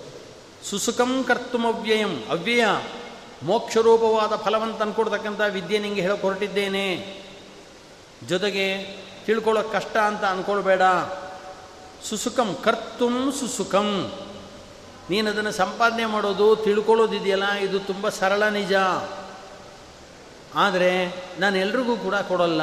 ಸುಸುಖಂ 0.70 1.24
ಕರ್ತುಮವ್ಯಯಂ 1.24 2.22
ಅವ್ಯಯ. 2.28 2.64
ಮೋಕ್ಷರೂಪವಾದ 3.42 4.36
ಫಲವನ್ನು 4.36 4.74
ತಂದುಕೊಡ್ತಕ್ಕಂಥ 4.74 5.40
ವಿದ್ಯೆ 5.50 5.78
ನಿಮಗೆ 5.78 6.00
ಹೇಳಕ್ಕೆ 6.00 6.26
ಹೊರಟಿದ್ದೇನೆ 6.26 7.20
ಜೊತೆಗೆ 8.28 8.84
ತಿಳ್ಕೊಳ್ಳೋಕೆ 9.26 9.72
ಕಷ್ಟ 9.72 9.96
ಅಂತ 9.96 10.24
ಅಂದ್ಕೊಳ್ಬೇಡ 10.24 10.82
ಸುಸುಖಂ 12.04 12.54
ಕರ್ತುಂ 12.64 13.32
ಸುಸುಖಂ 13.32 14.12
ನೀನು 15.10 15.30
ಅದನ್ನು 15.30 15.52
ಸಂಪಾದನೆ 15.52 16.06
ಮಾಡೋದು 16.06 16.56
ತಿಳ್ಕೊಳ್ಳೋದಿದೆಯಲ್ಲ 16.56 17.52
ಇದು 17.52 17.78
ತುಂಬ 17.78 18.08
ಸರಳ 18.08 18.42
ನಿಜ. 18.42 18.72
ಆದರೆ 20.54 21.14
ನಾನು 21.38 21.56
ಎಲ್ರಿಗೂ 21.56 21.96
ಕೂಡ 21.96 22.14
ಕೊಡಲ್ಲ. 22.14 22.62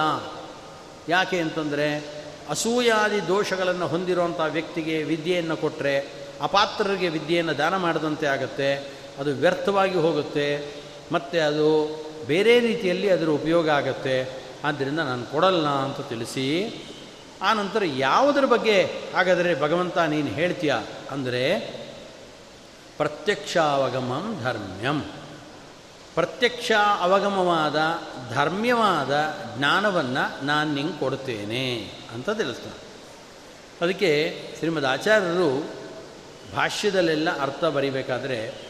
ಯಾಕೆ 1.10 1.40
ಅಂತಂದರೆ 1.40 2.18
ಅಸೂಯಾದಿ 2.50 3.28
ದೋಷಗಳನ್ನು 3.28 3.88
ಹೊಂದಿರುವಂಥ 3.88 4.40
ವ್ಯಕ್ತಿಗೆ 4.40 5.04
ವಿದ್ಯೆಯನ್ನು 5.04 5.58
ಕೊಟ್ಟರೆ 5.58 6.08
ಅಪಾತ್ರರಿಗೆ 6.42 7.10
ವಿದ್ಯೆಯನ್ನು 7.10 7.58
ದಾನ 7.58 7.78
ಮಾಡಿದಂತೆ 7.78 8.28
ಆಗುತ್ತೆ. 8.28 8.97
ಅದು 9.20 9.32
ವ್ಯರ್ಥವಾಗಿ 9.34 9.96
ಹೋಗುತ್ತೆ, 9.96 10.48
ಮತ್ತು 11.12 11.38
ಅದು 11.48 11.68
ಬೇರೆ 12.28 12.60
ರೀತಿಯಲ್ಲಿ 12.60 13.10
ಅದರ 13.10 13.30
ಉಪಯೋಗ 13.30 13.70
ಆಗುತ್ತೆ. 13.70 14.18
ಆದ್ದರಿಂದ 14.64 15.00
ನಾನು 15.00 15.26
ಕೊಡಲ್ಲ 15.26 15.68
ಅಂತ 15.68 16.00
ತಿಳಿಸಿ 16.10 16.48
ಆನಂತರ 17.42 17.84
ಯಾವುದರ 17.86 18.46
ಬಗ್ಗೆ 18.46 18.78
ಹಾಗಾದರೆ 19.16 19.62
ಭಗವಂತ 19.62 19.98
ನೀನು 19.98 20.28
ಹೇಳ್ತೀಯ 20.28 20.74
ಅಂದರೆ 21.12 21.44
ಪ್ರತ್ಯಕ್ಷಾವಗಮಂ 22.98 24.42
ಧರ್ಮ್ಯಂ. 24.44 25.00
ಪ್ರತ್ಯಕ್ಷ 26.16 26.72
ಅವಗಮವಾದ, 27.00 27.78
ಧರ್ಮ್ಯವಾದ 28.34 29.14
ಜ್ಞಾನವನ್ನು 29.58 30.46
ನಾನು 30.46 30.70
ನಿಂಗೆ 30.74 31.00
ಕೊಡ್ತೇನೆ 31.00 31.66
ಅಂತ 32.14 32.30
ತಿಳಿಸ್ತಾನೆ. 32.30 32.80
ಅದಕ್ಕೆ 33.82 34.12
ಶ್ರೀಮದ್ 34.58 34.86
ಆಚಾರ್ಯರು 34.86 35.50
ಭಾಷ್ಯದಲ್ಲೆಲ್ಲ 36.56 37.30
ಅರ್ಥ 37.40 37.64
ಬರಿಬೇಕಾದ್ರೆ 37.66 38.67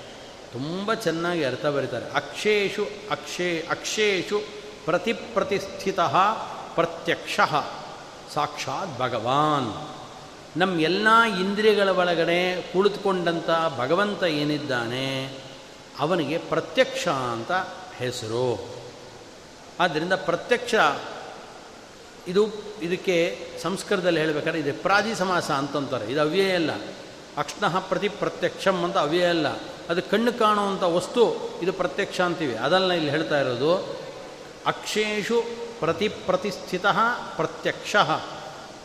ತುಂಬ 0.54 0.94
ಚೆನ್ನಾಗಿ 0.94 1.44
ಅರ್ಥ 1.44 1.66
ಬರೀತಾರೆ. 1.66 2.10
ಅಕ್ಷೇಷು 2.10 2.88
ಅಕ್ಷೇ 3.12 3.68
ಅಕ್ಷೇಷು 3.70 4.42
ಪ್ರತಿಪ್ರತಿಷ್ಠಿತ 4.86 6.00
ಪ್ರತ್ಯಕ್ಷ. 6.76 7.40
ಸಾಕ್ಷಾತ್ 8.34 9.00
ಭಗವಾನ್. 9.00 9.98
ನಮ್ಮ 10.60 10.82
ಎಲ್ಲ 10.82 11.22
ಇಂದ್ರಿಯಗಳ 11.22 11.90
ಒಳಗಡೆ 11.90 12.62
ಕುಳಿತುಕೊಂಡಂಥ 12.62 13.50
ಭಗವಂತ 13.78 14.24
ಏನಿದ್ದಾನೆ? 14.24 15.38
ಅವನಿಗೆ 16.00 16.38
ಪ್ರತ್ಯಕ್ಷ 16.38 17.08
ಅಂತ 17.08 17.52
ಹೆಸರು. 17.98 18.76
ಆದ್ದರಿಂದ 19.80 20.14
ಪ್ರತ್ಯಕ್ಷ, 20.14 20.76
ಇದು, 22.28 22.48
ಇದಕ್ಕೆ 22.82 23.48
ಸಂಸ್ಕೃತದಲ್ಲಿ 23.64 24.20
ಹೇಳಬೇಕಾದ್ರೆ 24.20 24.60
ಇದು 24.60 24.82
ಪ್ರಾದಿ 24.82 25.16
ಸಮಾಸ 25.16 25.52
ಅಂತಂತಾರೆ. 25.52 26.06
ಇದು 26.06 26.22
ಅವ್ಯಯ 26.22 26.56
ಅಲ್ಲ. 26.56 26.72
ಅಕ್ಷ್ಣಃ 27.38 27.80
ಪ್ರತಿ 27.80 28.10
ಪ್ರತ್ಯಕ್ಷಂ 28.10 28.84
ಅಂತ 28.84 28.98
ಅವ್ಯಯ 28.98 29.26
ಅಲ್ಲ. 29.26 29.48
ಅದು 29.90 30.02
ಕಣ್ಣು 30.02 30.34
ಕಾಣುವಂಥ 30.34 30.84
ವಸ್ತು, 30.84 31.24
ಇದು 31.62 31.74
ಪ್ರತ್ಯಕ್ಷ 31.74 32.22
ಅಂತೀವಿ. 32.22 32.56
ಅದಲ್ಲ 32.56 32.92
ಇಲ್ಲಿ 32.92 33.10
ಹೇಳ್ತಾ 33.10 33.40
ಇರೋದು 33.40 33.72
ಅಕ್ಷೇಶು 34.66 35.44
ಪ್ರತಿ 35.80 36.08
ಪ್ರತಿಷ್ಠಿತ 36.08 36.86
ಪ್ರತ್ಯಕ್ಷ. 37.36 37.96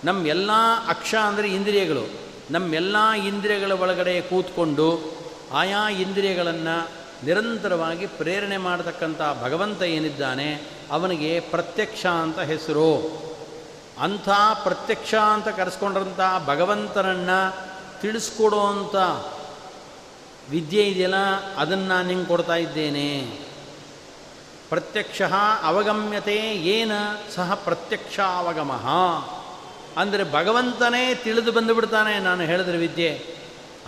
ನಮ್ಮ 0.04 0.26
ಎಲ್ಲ 0.26 0.50
ಅಕ್ಷ 0.88 1.14
ಅಂದರೆ 1.14 1.48
ಇಂದ್ರಿಯಗಳು. 1.48 2.04
ನಮ್ಮೆಲ್ಲ 2.50 2.96
ಇಂದ್ರಿಯಗಳ 3.26 3.72
ಒಳಗಡೆ 3.72 4.20
ಕೂತ್ಕೊಂಡು 4.20 4.88
ಆಯಾ 5.52 5.88
ಇಂದ್ರಿಯಗಳನ್ನು 5.88 6.76
ನಿರಂತರವಾಗಿ 7.24 8.06
ಪ್ರೇರಣೆ 8.06 8.56
ಮಾಡತಕ್ಕಂಥ 8.56 9.20
ಭಗವಂತ 9.42 9.82
ಏನಿದ್ದಾನೆ, 9.82 10.48
ಅವನಿಗೆ 10.90 11.40
ಪ್ರತ್ಯಕ್ಷ 11.40 12.06
ಅಂತ 12.06 12.38
ಹೆಸರು. 12.38 12.90
ಅಂಥ 14.00 14.28
ಪ್ರತ್ಯಕ್ಷ 14.62 15.14
ಅಂತ 15.14 15.48
ಕರೆಸ್ಕೊಂಡಂಥ 15.48 16.20
ಭಗವಂತನನ್ನು 16.46 17.38
ತಿಳಿಸ್ಕೊಡುವಂಥ 18.00 18.96
ವಿದ್ಯೆ 20.52 20.82
ಇದೆಯಲ್ಲ, 20.82 21.20
ಅದನ್ನು 21.56 21.86
ನಾನು 21.86 22.06
ನಿಂಗೆ 22.08 22.28
ಕೊಡ್ತಾ 22.28 22.56
ಇದ್ದೇನೆ? 22.56 23.08
ಪ್ರತ್ಯಕ್ಷ 24.70 25.22
ಅವಗಮ್ಯತೆ 25.62 26.36
ಏನ 26.74 26.92
ಸಹ 27.34 27.54
ಪ್ರತ್ಯಕ್ಷ 27.64 28.16
ಅವಗಮ 28.20 28.72
ಅಂದರೆ 29.96 30.24
ಭಗವಂತನೇ 30.32 31.02
ತಿಳಿದು 31.14 31.52
ಬಂದುಬಿಡ್ತಾನೆ 31.52 32.12
ನಾನು 32.18 32.42
ಹೇಳಿದ್ರೆ 32.42 32.78
ವಿದ್ಯೆ. 32.78 33.10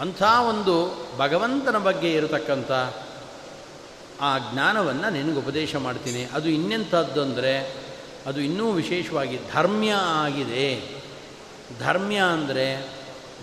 ಅಂಥ 0.01 0.23
ಒಂದು 0.49 0.75
ಭಗವಂತನ 1.19 1.79
ಬಗ್ಗೆ 1.79 2.11
ಇರತಕ್ಕಂಥ 2.13 2.73
ಆ 4.21 4.31
ಜ್ಞಾನವನ್ನು 4.39 5.09
ನಿನಗೆ 5.11 5.39
ಉಪದೇಶ 5.39 5.77
ಮಾಡ್ತೀನಿ. 5.77 6.23
ಅದು 6.33 6.49
ಇನ್ನೆಂಥದ್ದು 6.49 7.21
ಅಂದರೆ, 7.23 7.55
ಅದು 8.27 8.41
ಇನ್ನೂ 8.41 8.67
ವಿಶೇಷವಾಗಿ 8.71 9.39
ಧರ್ಮ್ಯ 9.53 9.93
ಆಗಿದೆ. 10.25 10.67
ಧರ್ಮ್ಯ 11.81 12.19
ಅಂದರೆ 12.33 12.67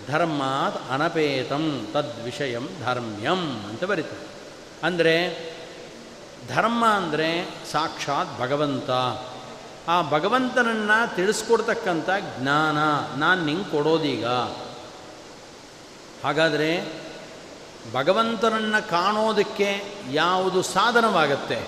ಧರ್ಮಾತ್ 0.08 0.92
ಅನಪೇತಂ 0.92 1.86
ತದ್ವಿಷಯಂ 1.92 2.68
ಧರ್ಮ್ಯಂ 2.84 3.64
ಅಂತ 3.64 3.84
ಬರೀತಾರೆ. 3.84 4.26
ಅಂದರೆ 4.86 5.14
ಧರ್ಮ 6.48 6.86
ಅಂದರೆ 6.86 7.48
ಸಾಕ್ಷಾತ್ 7.72 8.40
ಭಗವಂತ. 8.40 8.90
ಆ 9.88 10.02
ಭಗವಂತನನ್ನು 10.10 11.16
ತಿಳಿಸ್ಕೊಡ್ತಕ್ಕಂಥ 11.16 12.08
ಜ್ಞಾನ 12.40 12.78
ನಾನು 13.18 13.44
ನಿಂಗೆ 13.44 13.64
ಕೊಡೋದೀಗ. 13.64 14.26
ಹಾಗಾದರೆ 16.24 17.02
ಭಗವಂತನನ್ನು 17.92 18.90
ಕಾಣೋದಕ್ಕೆ 18.90 19.84
ಯಾವುದು 20.10 20.62
ಸಾಧನವಾಗತ್ತೆ? 20.62 21.66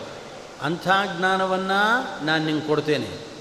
ಅಂಥ 0.62 0.88
ಜ್ಞಾನವನ್ನು 1.18 2.24
ನಾನು 2.24 2.44
ನಿಂಗೆ 2.44 2.66
ಕೊಡ್ತೇನೆ. 2.66 3.33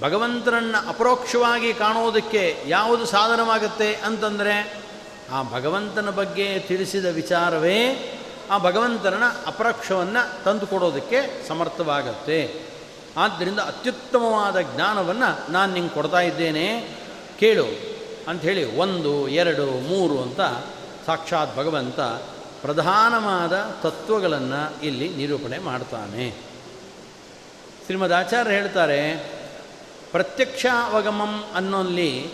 ಭಗವಂತನನ್ನು 0.00 0.88
ಅಪರೋಕ್ಷವಾಗಿ 0.88 1.74
ಕಾಣೋದಕ್ಕೆ 1.74 2.64
ಯಾವುದು 2.66 3.06
ಸಾಧನವಾಗುತ್ತೆ 3.06 3.94
ಅಂತಂದರೆ, 3.94 4.84
ಆ 5.32 5.42
ಭಗವಂತನ 5.42 6.10
ಬಗ್ಗೆ 6.10 6.58
ತಿಳಿಸಿದ 6.58 7.04
ವಿಚಾರವೇ 7.04 8.10
ಆ 8.50 8.58
ಭಗವಂತನ 8.58 9.22
ಅಪರೋಕ್ಷವನ್ನು 9.46 10.44
ತಂದುಕೊಡೋದಕ್ಕೆ 10.44 11.48
ಸಮರ್ಥವಾಗುತ್ತೆ. 11.48 12.62
ಆದ್ದರಿಂದ 13.16 13.58
ಅತ್ಯುತ್ತಮವಾದ 13.58 14.60
ಜ್ಞಾನವನ್ನು 14.60 15.52
ನಾನು 15.52 15.72
ನಿಂಗೆ 15.72 15.90
ಕೊಡ್ತಾ 15.90 16.20
ಇದ್ದೇನೆ, 16.20 16.88
ಕೇಳು 17.38 17.64
ಅಂಥೇಳಿ 18.28 18.76
ಒಂದು, 18.76 19.28
ಎರಡು, 19.28 19.66
ಮೂರು 19.66 20.22
ಅಂತ 20.22 20.40
ಸಾಕ್ಷಾತ್ 21.06 21.56
ಭಗವಂತ 21.56 22.00
ಪ್ರಧಾನವಾದ 22.62 23.52
ತತ್ವಗಳನ್ನು 23.82 24.84
ಇಲ್ಲಿ 24.84 25.08
ನಿರೂಪಣೆ 25.08 25.58
ಮಾಡ್ತಾನೆ. 25.58 26.30
ಶ್ರೀಮದ್ 27.84 28.12
ಆಚಾರ್ಯ 28.12 28.50
ಹೇಳ್ತಾರೆ 28.50 29.34
ಪ್ರತ್ಯಕ್ಷ 30.14 30.66
ಅವಗಮಂ 30.92 31.44
ಅನ್ನೋಲ್ಲಿ 31.54 32.28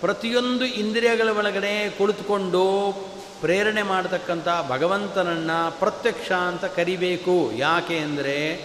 ಪ್ರತಿಯೊಂದು 0.00 0.64
ಇಂದ್ರಿಯಗಳ 0.64 1.28
ಒಳಗಡೆ 1.28 1.90
ಕುಳಿತುಕೊಂಡು 1.90 2.92
ಪ್ರೇರಣೆ 3.40 3.82
ಮಾಡತಕ್ಕಂಥ 3.82 4.48
ಭಗವಂತನನ್ನು 4.68 5.78
ಪ್ರತ್ಯಕ್ಷ 5.78 6.32
ಅಂತ 6.32 6.64
ಕರಿಬೇಕು. 6.64 7.52
ಯಾಕೆ 7.56 7.98
ಅಂದರೆ 7.98 8.64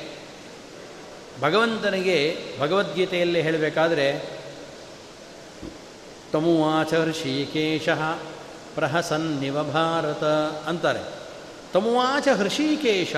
ಭಗವಂತನಿಗೆ 1.41 2.45
ಭಗವದ್ಗೀತೆಯಲ್ಲಿ 2.59 3.41
ಹೇಳಬೇಕಾದ್ರೆ, 3.41 4.39
ತಮುವಾಚ 6.33 6.93
ಕೇಶ 7.53 7.89
ಪ್ರಹಸನ್ನಿವ 8.75 9.63
ಭಾರತ 9.63 10.23
ಅಂತಾರೆ. 10.67 11.01
ತಮುವಾಚ 11.73 12.27
ಹೃಷಿಕೇಶ 12.27 13.15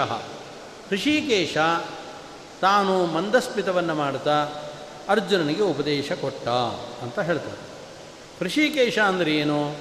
ಹೃಷಿಕೇಶ 0.89 1.58
ತಾನು 2.62 3.05
ಮಂದಸ್ಮಿತವನ್ನು 3.05 3.96
ಮಾಡ್ತಾ 3.96 4.65
ಅರ್ಜುನನಿಗೆ 5.09 5.61
ಉಪದೇಶ 5.61 6.11
ಕೊಟ್ಟ 6.11 6.47
ಅಂತ 7.03 7.19
ಹೇಳ್ತಾರೆ. 7.19 7.69
ಹೃಷಿಕೇಶ 8.39 8.99
ಅಂದರೆ 8.99 9.31
ಏನು? 9.31 9.71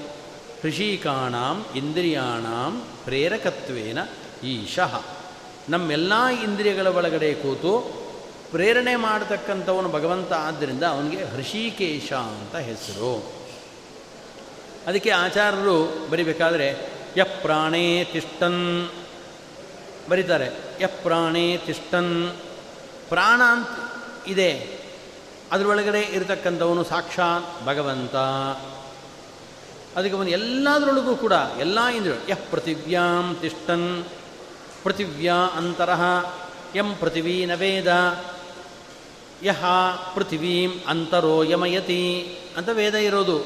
ಹೃಷಿಕಾಣಾಂ 0.63 1.65
ಇಂದ್ರಿಯಾಣಾಂ 1.77 2.83
ಪ್ರೇರಕತ್ವೇನ 3.05 3.99
ಈಶಃ. 4.45 5.03
ನಮ್ಮೆಲ್ಲ 5.69 6.27
ಇಂದ್ರಿಯಗಳ 6.27 6.87
ಒಳಗಡೆ 6.87 7.35
ಕೂತು 7.35 7.99
ಪ್ರೇರಣೆ 8.51 8.97
ಮಾಡತಕ್ಕಂಥವನು 8.97 9.89
ಭಗವಂತ 9.89 10.33
ಆದ್ದರಿಂದ 10.33 10.83
ಅವನಿಗೆ 10.83 11.25
ಹೃಷಿಕೇಶ 11.25 12.13
ಅಂತ 12.13 12.57
ಹೆಸರು. 12.57 13.33
ಅದಕ್ಕೆ 14.87 15.11
ಆಚಾರ್ಯರು 15.11 16.09
ಬರಿಬೇಕಾದ್ರೆ, 16.11 16.93
ಯ 17.17 17.23
ಪ್ರಾಣೇ 17.23 18.05
ತಿಷ್ಟನ್ 18.05 18.91
ಬರೀತಾರೆ. 20.11 20.49
ಯ 20.81 20.87
ಪ್ರಾಣೇ 20.87 21.57
ತಿಷ್ಟನ್. 21.57 22.33
ಪ್ರಾಣ 23.09 23.43
ಅಂತ 23.43 23.69
ಇದೆ. 24.29 24.78
ಅದರೊಳಗಡೆ 25.53 26.01
ಇರತಕ್ಕಂಥವನು 26.01 26.85
ಸಾಕ್ಷಾತ್ 26.85 27.67
ಭಗವಂತ. 27.67 28.17
ಅದಕ್ಕೆ 29.97 30.17
ಅವನು 30.17 30.29
ಎಲ್ಲದರೊಳಗೂ 30.29 31.17
ಕೂಡ 31.17 31.33
ಎಲ್ಲ 31.59 31.87
ಇಂದ್ರ 31.87 32.13
ಯಃ 32.29 32.39
ಪೃಥಿವ್ಯಾಂ 32.51 33.37
ತಿಷ್ಟನ್, 33.41 34.05
ಪೃಥಿವ್ಯಾ 34.85 35.35
ಅಂತರಃ, 35.35 36.03
ಯಂ 36.77 36.97
ಪೃಥಿವೀ 36.97 37.47
ನ 37.47 37.55
ವೇದ 37.55 37.91
ಯಹ 39.43 39.65
ಪೃಥಿವೀಂ 40.15 40.71
ಅಂತರೋ 40.87 41.43
ಯಮಯತಿ 41.43 42.39
ಅಂತ 42.57 42.69
ವೇದ 42.73 42.95
ಇರೋದು. 42.95 43.39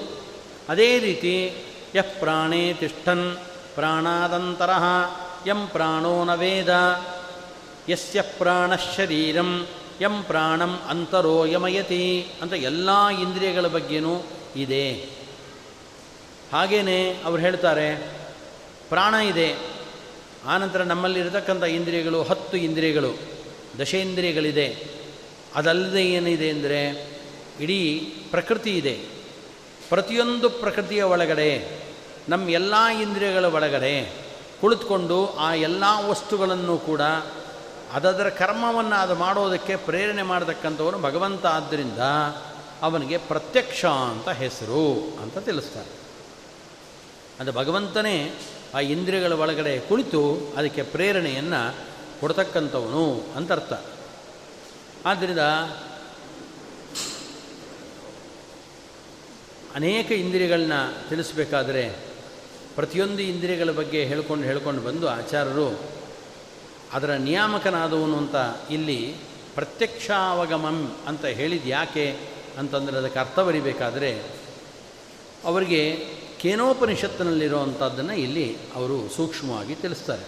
ಅದೇ 0.68 0.98
ರೀತಿ 0.98 1.64
ಯಃ 1.94 2.04
ಪ್ರಾಣೇ 2.18 2.72
ತಿಷ್ಠನ್ 2.72 3.36
ಪ್ರಾಣಾದಂತರಃ, 3.74 4.84
ಯಂ 5.46 5.66
ಪ್ರಾಣೋ 5.66 6.36
ವೇದ, 6.36 7.02
ಯಸ್ಯ 7.88 8.22
ಪ್ರಾಣಶರೀರಂ 8.22 9.66
ಯಂ 10.00 10.22
ಪ್ರಾಣಂ 10.22 10.78
ಅಂತರೋ 10.88 11.44
ಯಮಯತಿ 11.44 12.26
ಅಂತ 12.42 12.52
ಎಲ್ಲ 12.52 13.08
ಇಂದ್ರಿಯಗಳ 13.08 13.66
ಬಗ್ಗೆನೂ 13.66 14.22
ಇದೆ. 14.56 14.92
ಹಾಗೇ 16.52 17.20
ಅವ್ರು 17.24 17.42
ಹೇಳ್ತಾರೆ, 17.42 18.18
ಪ್ರಾಣ 18.88 19.14
ಇದೆ 19.14 19.56
ಆನಂತರ 20.46 20.82
ನಮ್ಮಲ್ಲಿರತಕ್ಕಂಥ 20.82 21.64
ಇಂದ್ರಿಯಗಳು 21.64 22.22
ಹತ್ತು 22.22 22.56
ಇಂದ್ರಿಯಗಳು, 22.56 23.18
ದಶೇಂದ್ರಿಯಗಳಿದೆ. 23.80 24.76
ಅದಲ್ಲದೆ 25.54 26.06
ಏನಿದೆ 26.06 26.50
ಅಂದರೆ, 26.50 27.10
ಇಡೀ 27.60 28.12
ಪ್ರಕೃತಿ 28.30 28.78
ಇದೆ. 28.78 28.98
ಪ್ರತಿಯೊಂದು 29.88 30.50
ಪ್ರಕೃತಿಯ 30.50 31.02
ಒಳಗಡೆ, 31.02 31.82
ನಮ್ಮ 32.28 32.50
ಎಲ್ಲ 32.50 32.74
ಇಂದ್ರಿಯಗಳ 33.02 33.44
ಒಳಗಡೆ 33.44 34.12
ಕುಳಿತುಕೊಂಡು 34.60 35.26
ಆ 35.26 35.54
ಎಲ್ಲ 35.54 35.84
ವಸ್ತುಗಳನ್ನು 36.08 36.78
ಕೂಡ 36.78 37.00
ಅದದರ 37.92 38.28
ಕರ್ಮವನ್ನು 38.28 38.96
ಅದು 38.96 39.14
ಮಾಡೋದಕ್ಕೆ 39.14 39.76
ಪ್ರೇರಣೆ 39.76 40.22
ಮಾಡತಕ್ಕಂಥವನು 40.22 40.98
ಭಗವಂತ 40.98 41.46
ಆದ್ದರಿಂದ 41.46 41.98
ಅವನಿಗೆ 42.82 43.18
ಪ್ರತ್ಯಕ್ಷ 43.18 43.84
ಅಂತ 43.84 44.28
ಹೆಸರು 44.28 45.16
ಅಂತ 45.22 45.38
ತಿಳಿಸ್ತಾರೆ. 45.38 46.02
ಅದು 47.40 47.52
ಭಗವಂತನೇ 47.52 48.34
ಆ 48.74 48.80
ಇಂದ್ರಿಯಗಳ 48.80 49.32
ಒಳಗಡೆ 49.32 49.78
ಕುಳಿತು 49.78 50.52
ಅದಕ್ಕೆ 50.56 50.82
ಪ್ರೇರಣೆಯನ್ನು 50.82 51.74
ಕೊಡ್ತಕ್ಕಂಥವನು 52.20 53.22
ಅಂತ 53.36 53.52
ಅರ್ಥ. 53.52 53.72
ಆದ್ದರಿಂದ 55.06 55.38
ಅನೇಕ 59.74 60.12
ಇಂದ್ರಿಯಗಳನ್ನ 60.12 60.72
ತಿಳಿಸಬೇಕಾದ್ರೆ 61.08 61.96
ಪ್ರತಿಯೊಂದು 62.74 63.22
ಇಂದ್ರಿಯಗಳ 63.22 63.70
ಬಗ್ಗೆ 63.70 64.04
ಹೇಳ್ಕೊಂಡು 64.04 64.44
ಹೇಳ್ಕೊಂಡು 64.44 64.82
ಬಂದು 64.82 65.08
ಆಚಾರ್ಯರು 65.08 66.01
ಅದರ 66.92 67.12
ನಿಯಾಮಕನಾದವನು 67.12 68.16
ಅಂತ 68.16 68.34
ಇಲ್ಲಿ 68.70 69.16
ಪ್ರತ್ಯಕ್ಷಾವಗಮಂ 69.54 70.96
ಅಂತ 71.06 71.24
ಹೇಳಿದ 71.24 71.62
ಯಾಕೆ 71.66 72.16
ಅಂತಂದರೆ 72.58 72.96
ಅದಕ್ಕೆ 72.96 73.18
ಅರ್ಥ 73.18 73.38
ಬರಿಬೇಕಾದರೆ 73.38 74.22
ಅವರಿಗೆ 75.44 76.06
ಕೇನೋಪನಿಷತ್ತಿನಲ್ಲಿರುವಂಥದ್ದನ್ನು 76.40 78.12
ಇಲ್ಲಿ 78.12 78.56
ಅವರು 78.74 79.08
ಸೂಕ್ಷ್ಮವಾಗಿ 79.08 79.74
ತಿಳಿಸ್ತಾರೆ. 79.74 80.22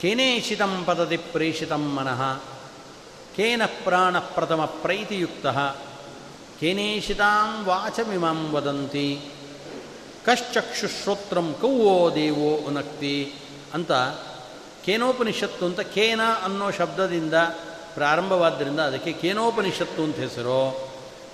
ಕೇನೇಷಿತಂ 0.00 0.84
ಪದತಿ 0.84 1.16
ಪ್ರೇಷಿತಂ 1.16 1.82
ಮನಃ, 1.94 2.40
ಕೇನ 3.36 3.62
ಪ್ರಾಣ 3.84 4.18
ಪ್ರಥಮ 4.18 4.64
ಪ್ರೈತಿಯುಕ್ತ 4.64 5.46
ಕೇನೇಷಿತಾಂ 6.60 7.64
ವಾಚಮಿಮಾಂ 7.64 8.50
ವದಂತಿ, 8.52 9.20
ಕಶ್ಚಕ್ಷುಶ್ರೋತ್ರಂ 10.24 11.54
ಕೌವೋ 11.60 12.14
ದೇವೋ 12.14 12.56
ಉನಕ್ತಿ 12.56 13.34
ಅಂತ 13.74 13.92
ಕೇನೋಪನಿಷತ್ತು 14.86 15.66
ಅಂತ 15.66 15.80
ಕೇನ 15.80 16.20
ಅನ್ನೋ 16.44 16.70
ಶಬ್ದದಿಂದ 16.70 17.34
ಪ್ರಾರಂಭವಾದ್ದರಿಂದ 17.94 18.80
ಅದಕ್ಕೆ 18.80 19.12
ಕೇನೋಪನಿಷತ್ತು 19.12 20.02
ಅಂತ 20.02 20.16
ಹೆಸರು. 20.16 20.88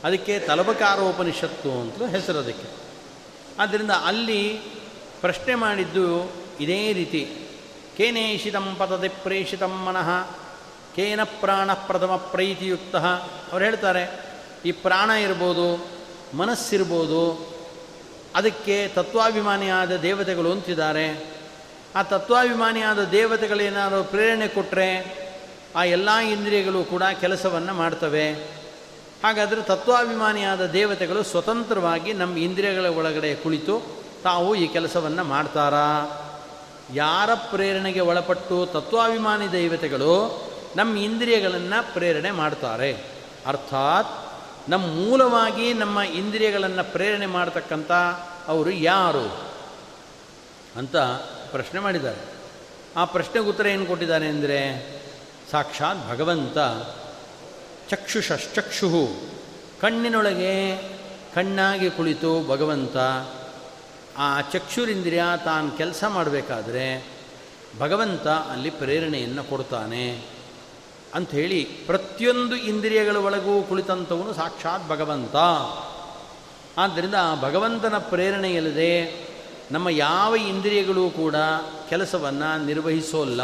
ಅದಕ್ಕೆ 0.04 0.38
ತಲಬಕಾರೋಪನಿಷತ್ತು 0.38 1.72
ಅಂತ 1.72 2.02
ಹೆಸರು 2.02 2.38
ಅದಕ್ಕೆ. 2.38 2.68
ಆದ್ದರಿಂದ 3.58 3.90
ಅಲ್ಲಿ 3.90 4.48
ಪ್ರಶ್ನೆ 5.20 5.54
ಮಾಡಿದ್ದು 5.54 6.32
ಇದೇ 6.60 6.92
ರೀತಿ. 6.92 7.48
ಕೇನೇಷಿತಂ 7.96 8.76
ಪದದಿ 8.78 9.08
ಪ್ರೇಷಿತಂ 9.08 9.84
ಮನಃ, 9.84 10.24
ಕೇನ 10.96 11.20
ಪ್ರಾಣ 11.22 11.72
ಪ್ರಥಮ 11.72 12.16
ಪ್ರೈತಿಯುಕ್ತ. 12.16 12.96
ಅವ್ರು 12.96 13.64
ಹೇಳ್ತಾರೆ, 13.64 14.34
ಈ 14.64 14.72
ಪ್ರಾಣ 14.72 15.10
ಇರ್ಬೋದು, 15.10 15.90
ಮನಸ್ಸಿರ್ಬೋದು, 16.36 17.52
ಅದಕ್ಕೆ 18.34 18.88
ತತ್ವಾಭಿಮಾನಿಯಾದ 18.88 19.96
ದೇವತೆಗಳು 19.96 20.52
ಅಂತಿದ್ದಾರೆ. 20.52 21.41
ಆ 21.96 22.02
ತತ್ವಾಭಿಮಾನಿಯಾದ 22.02 23.04
ದೇವತೆಗಳೇನಾದರೂ 23.04 24.04
ಪ್ರೇರಣೆ 24.04 24.48
ಕೊಟ್ಟರೆ 24.48 25.22
ಆ 25.76 25.84
ಎಲ್ಲ 25.84 26.16
ಇಂದ್ರಿಯಗಳು 26.16 26.84
ಕೂಡ 26.84 27.02
ಕೆಲಸವನ್ನು 27.20 27.74
ಮಾಡ್ತವೆ. 27.74 28.32
ಹಾಗಾದರೆ 29.24 29.62
ತತ್ವಾಭಿಮಾನಿಯಾದ 29.62 30.66
ದೇವತೆಗಳು 30.66 31.22
ಸ್ವತಂತ್ರವಾಗಿ 31.22 32.12
ನಮ್ಮ 32.12 32.38
ಇಂದ್ರಿಯಗಳ 32.38 32.86
ಒಳಗಡೆ 32.86 33.34
ಕುಳಿತು 33.34 34.04
ತಾವು 34.22 34.54
ಈ 34.54 34.66
ಕೆಲಸವನ್ನು 34.66 35.24
ಮಾಡ್ತಾರಾ? 35.24 36.18
ಯಾರ 36.94 37.34
ಪ್ರೇರಣೆಗೆ 37.34 38.00
ಒಳಪಟ್ಟು 38.00 38.66
ತತ್ವಾಭಿಮಾನಿ 38.66 39.52
ದೇವತೆಗಳು 39.52 40.42
ನಮ್ಮ 40.76 40.98
ಇಂದ್ರಿಯಗಳನ್ನು 40.98 41.94
ಪ್ರೇರಣೆ 41.94 42.30
ಮಾಡ್ತಾರೆ? 42.30 43.04
ಅರ್ಥಾತ್ 43.46 44.08
ನಮ್ಮ 44.70 44.86
ಮೂಲವಾಗಿ 44.86 45.74
ನಮ್ಮ 45.74 46.00
ಇಂದ್ರಿಯಗಳನ್ನು 46.00 46.92
ಪ್ರೇರಣೆ 46.92 47.26
ಮಾಡ್ತಕ್ಕಂಥ 47.26 47.92
ಅವರು 48.48 48.70
ಯಾರು? 48.70 49.36
ಅಂತ 50.76 50.96
ಪ್ರಶ್ನೆ 51.52 51.80
ಮಾಡಿದ್ದಾರೆ. 51.80 52.20
ಆ 52.96 53.04
ಪ್ರಶ್ನೆಗೆ 53.04 53.48
ಉತ್ತರ 53.48 53.66
ಏನು 53.66 53.86
ಕೊಟ್ಟಿದ್ದಾನೆ 53.86 54.26
ಅಂದರೆ, 54.28 54.58
ಸಾಕ್ಷಾತ್ 55.50 56.10
ಭಗವಂತ 56.10 56.58
ಚಕ್ಷುಷಶ್ಚಕ್ಷು 57.90 58.88
ಕಣ್ಣಿನೊಳಗೆ 59.80 60.52
ಕಣ್ಣಾಗಿ 61.34 61.90
ಕುಳಿತು 61.90 62.32
ಭಗವಂತ, 62.48 62.96
ಆ 64.18 64.40
ಚಕ್ಷುರಿಂದ್ರಿಯ 64.40 65.24
ತಾನು 65.44 65.70
ಕೆಲಸ 65.70 66.04
ಮಾಡಬೇಕಾದ್ರೆ 66.08 66.86
ಭಗವಂತ 67.78 68.26
ಅಲ್ಲಿ 68.26 68.70
ಪ್ರೇರಣೆಯನ್ನು 68.70 69.44
ಕೊಡ್ತಾನೆ 69.44 70.04
ಅಂಥೇಳಿ 71.14 71.64
ಪ್ರತಿಯೊಂದು 71.64 72.56
ಇಂದ್ರಿಯಗಳ 72.56 73.16
ಒಳಗೂ 73.16 73.62
ಕುಳಿತಂಥವನು 73.62 74.32
ಸಾಕ್ಷಾತ್ 74.32 74.88
ಭಗವಂತ. 74.88 75.36
ಆದ್ದರಿಂದ 76.78 77.14
ಭಗವಂತನ 77.40 77.98
ಪ್ರೇರಣೆಯಿಲ್ಲದೆ 77.98 78.92
ನಮ್ಮ 79.70 79.88
ಯಾವ 79.88 80.36
ಇಂದ್ರಿಯಗಳು 80.36 81.10
ಕೂಡ 81.10 81.34
ಕೆಲಸವನ್ನು 81.88 82.64
ನಿರ್ವಹಿಸೋಲ್ಲ 82.66 83.42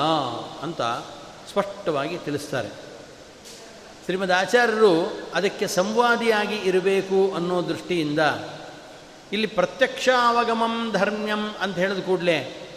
ಅಂತ 0.63 0.83
ಸ್ಪಷ್ಟವಾಗಿ 1.51 2.19
ತಿಳಿಸ್ತಾರೆ. 2.19 2.69
ಶ್ರೀಮದ್ 4.05 4.33
ಆಚಾರ್ಯರು 4.33 5.19
ಅದಕ್ಕೆ 5.35 5.67
ಸಂವಾದಿಯಾಗಿ 5.67 6.57
ಇರಬೇಕು 6.57 7.35
ಅನ್ನೋ 7.35 7.69
ದೃಷ್ಟಿಯಿಂದ 7.69 8.19
ಇಲ್ಲಿ 9.33 9.47
ಪ್ರತ್ಯಕ್ಷಾವಗಮಂ 9.47 10.93
ಧರ್ಮ್ಯಂ 10.93 11.55
ಅಂತ 11.61 11.79
ಹೇಳಿದ 11.79 11.99
ಕೂಡಲೇ, 11.99 12.69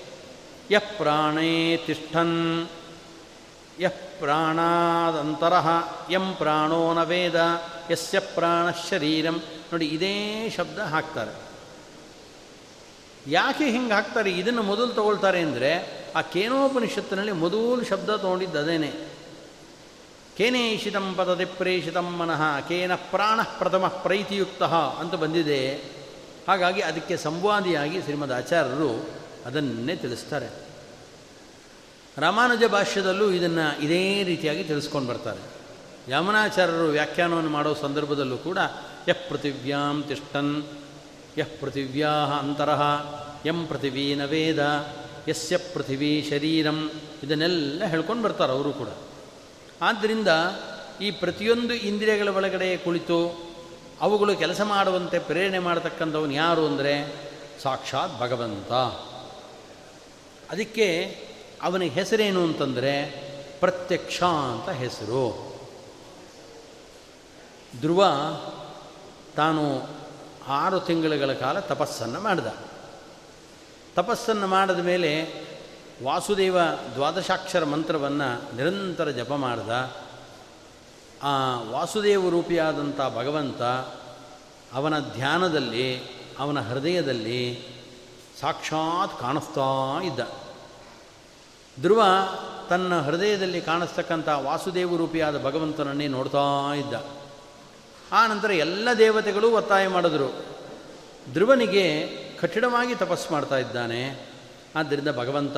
ಯ 0.71 0.79
ಪ್ರಾಣೇ 0.79 1.77
ತಿಷ್ಠನ್, 1.77 2.67
ಯ 3.79 3.87
ಪ್ರಾಣಾದಂತರ, 4.19 5.53
ಯಂ 6.11 6.33
ಪ್ರಾಣೋ 6.33 7.03
ವೇದ, 7.03 7.61
ಯಸ್ಯ 7.91 8.19
ಪ್ರಾಣ 8.19 8.71
ಶರೀರಂ. 8.89 9.37
ನೋಡಿ, 9.71 9.85
ಇದೇ 9.85 10.49
ಶಬ್ದ 10.57 10.79
ಹಾಕ್ತಾರೆ. 10.79 11.50
ಯಾಕೆ 13.27 13.71
ಹಿಂಗೆ 13.71 13.93
ಹಾಕ್ತಾರೆ? 13.93 14.31
ಇದನ್ನು 14.31 14.63
ಮೊದಲು 14.63 14.87
ತಗೊಳ್ತಾರೆ 14.87 15.39
ಅಂದರೆ 15.39 16.01
ಆ 16.15 16.21
ಕೇನೋಪನಿಷತ್ತಿನಲ್ಲಿ 16.21 17.31
ಮೊದಲು 17.31 17.83
ಶಬ್ದ 17.83 18.09
ತೊಗೊಂಡಿದ್ದು 18.09 18.59
ಅದೇನೆ. 18.59 18.91
ಕೇನೇಷಿತಂ 20.37 21.13
ಪದದಿ 21.17 21.45
ಪ್ರೇಷಿತಂ 21.45 22.15
ಮನಃ, 22.17 22.59
ಕೇನ 22.59 22.95
ಪ್ರಾಣ 22.95 23.39
ಪ್ರಥಮ 23.57 23.87
ಪ್ರೈತಿಯುಕ್ತ 23.87 24.63
ಅಂತ 24.63 25.15
ಬಂದಿದೆ. 25.15 25.75
ಹಾಗಾಗಿ 26.47 26.81
ಅದಕ್ಕೆ 26.81 27.17
ಸಂವಾದಿಯಾಗಿ 27.17 28.01
ಶ್ರೀಮದ್ 28.01 28.31
ಆಚಾರ್ಯರು 28.31 29.09
ಅದನ್ನೇ 29.45 29.95
ತಿಳಿಸ್ತಾರೆ. 29.95 30.49
ರಾಮಾನುಜ 32.17 32.63
ಭಾಷ್ಯದಲ್ಲೂ 32.63 33.31
ಇದನ್ನು 33.31 33.81
ಇದೇ 33.81 34.23
ರೀತಿಯಾಗಿ 34.23 34.63
ತಿಳಿಸ್ಕೊಂಡು 34.63 35.09
ಬರ್ತಾರೆ. 35.09 35.61
ಯಮನಾಚಾರ್ಯರು 36.11 36.85
ವ್ಯಾಖ್ಯಾನವನ್ನು 36.85 37.49
ಮಾಡೋ 37.49 37.73
ಸಂದರ್ಭದಲ್ಲೂ 37.73 38.37
ಕೂಡ 38.37 38.57
ಯಃ 39.09 39.29
ಪೃಥಿವ್ಯಾಂ 39.29 40.03
ತಿಷ್ಟನ್ 40.07 40.63
ಯಃ 41.37 41.45
ಪೃಥಿವ್ಯಾ 41.59 42.09
ಅಂತರಃ, 42.09 42.83
ಯಂ 43.45 43.67
ಪೃಥಿವೀ 43.67 44.15
ನ 44.15 44.25
ವೇದ, 44.25 44.87
ಯಸ್ಯ 45.29 45.57
ಪೃಥಿವೀ 45.57 46.29
ಶರೀರಂ, 46.29 46.91
ಇದನ್ನೆಲ್ಲ 47.23 47.85
ಹೇಳ್ಕೊಂಡು 47.85 48.23
ಬರ್ತಾರೆ 48.23 48.51
ಅವರು 48.51 48.73
ಕೂಡ. 48.73 48.87
ಆದ್ದರಿಂದ 49.81 50.27
ಈ 51.01 51.11
ಪ್ರತಿಯೊಂದು 51.11 51.73
ಇಂದ್ರಿಯಗಳ 51.73 52.27
ಒಳಗಡೆ 52.27 52.77
ಕುಳಿತು 52.77 53.51
ಅವುಗಳು 54.01 54.35
ಕೆಲಸ 54.35 54.61
ಮಾಡುವಂತೆ 54.61 55.19
ಪ್ರೇರಣೆ 55.19 55.59
ಮಾಡತಕ್ಕಂಥವನು 55.59 56.31
ಯಾರು 56.31 56.65
ಅಂದರೆ 56.65 57.15
ಸಾಕ್ಷಾತ್ 57.63 58.19
ಭಗವಂತ. 58.19 58.71
ಅದಕ್ಕೆ 60.51 61.17
ಅವನ 61.61 61.81
ಹೆಸರೇನು 61.81 62.43
ಅಂತಂದರೆ 62.43 63.05
ಪ್ರತ್ಯಕ್ಷ 63.59 64.23
ಅಂತ 64.23 64.69
ಹೆಸರು. 64.69 65.51
ಧ್ರುವ 67.81 68.05
ತಾನು 69.35 69.81
ಆರು 70.51 70.79
ತಿಂಗಳುಗಳ 70.79 71.33
ಕಾಲ 71.33 71.59
ತಪಸ್ಸನ್ನು 71.59 72.19
ಮಾಡಿದ. 72.19 72.47
ತಪಸ್ಸನ್ನು 73.95 74.47
ಮಾಡಿದ 74.47 74.79
ಮೇಲೆ 74.79 75.41
ವಾಸುದೇವ 76.03 76.57
ದ್ವಾದಶಾಕ್ಷರ 76.95 77.63
ಮಂತ್ರವನ್ನು 77.63 78.55
ನಿರಂತರ 78.55 79.09
ಜಪ 79.09 79.33
ಮಾಡಿದ. 79.33 79.95
ಆ 81.23 81.59
ವಾಸುದೇವ 81.69 82.29
ರೂಪಿಯಾದಂಥ 82.29 82.97
ಭಗವಂತ 82.97 83.61
ಅವನ 84.73 84.99
ಧ್ಯಾನದಲ್ಲಿ, 84.99 86.03
ಅವನ 86.39 86.59
ಹೃದಯದಲ್ಲಿ 86.59 87.67
ಸಾಕ್ಷಾತ್ 88.41 89.19
ಕಾಣಿಸ್ತಾ 89.19 90.01
ಇದ್ದ. 90.03 90.19
ಧ್ರುವ 91.81 92.03
ತನ್ನ 92.69 93.01
ಹೃದಯದಲ್ಲಿ 93.01 93.61
ಕಾಣಿಸ್ತಕ್ಕಂಥ 93.61 94.29
ವಾಸುದೇವ 94.29 94.97
ರೂಪಿಯಾದ 94.97 95.43
ಭಗವಂತನನ್ನೇ 95.43 96.07
ನೋಡ್ತಾ 96.07 96.73
ಇದ್ದ. 96.73 97.20
ಆ 98.11 98.27
ನಂತರ 98.27 98.51
ಎಲ್ಲ 98.51 98.89
ದೇವತೆಗಳು 98.97 99.51
ಒತ್ತಾಯ 99.51 99.87
ಮಾಡಿದ್ರು. 99.87 100.45
ಧ್ರುವನಿಗೆ 101.33 102.07
ಕಠಿಣವಾಗಿ 102.39 102.95
ತಪಸ್ಸು 102.95 103.33
ಮಾಡ್ತಾ 103.33 103.57
ಇದ್ದಾನೆ. 103.57 104.29
ಆದ್ದರಿಂದ 104.75 105.07
ಭಗವಂತ, 105.09 105.57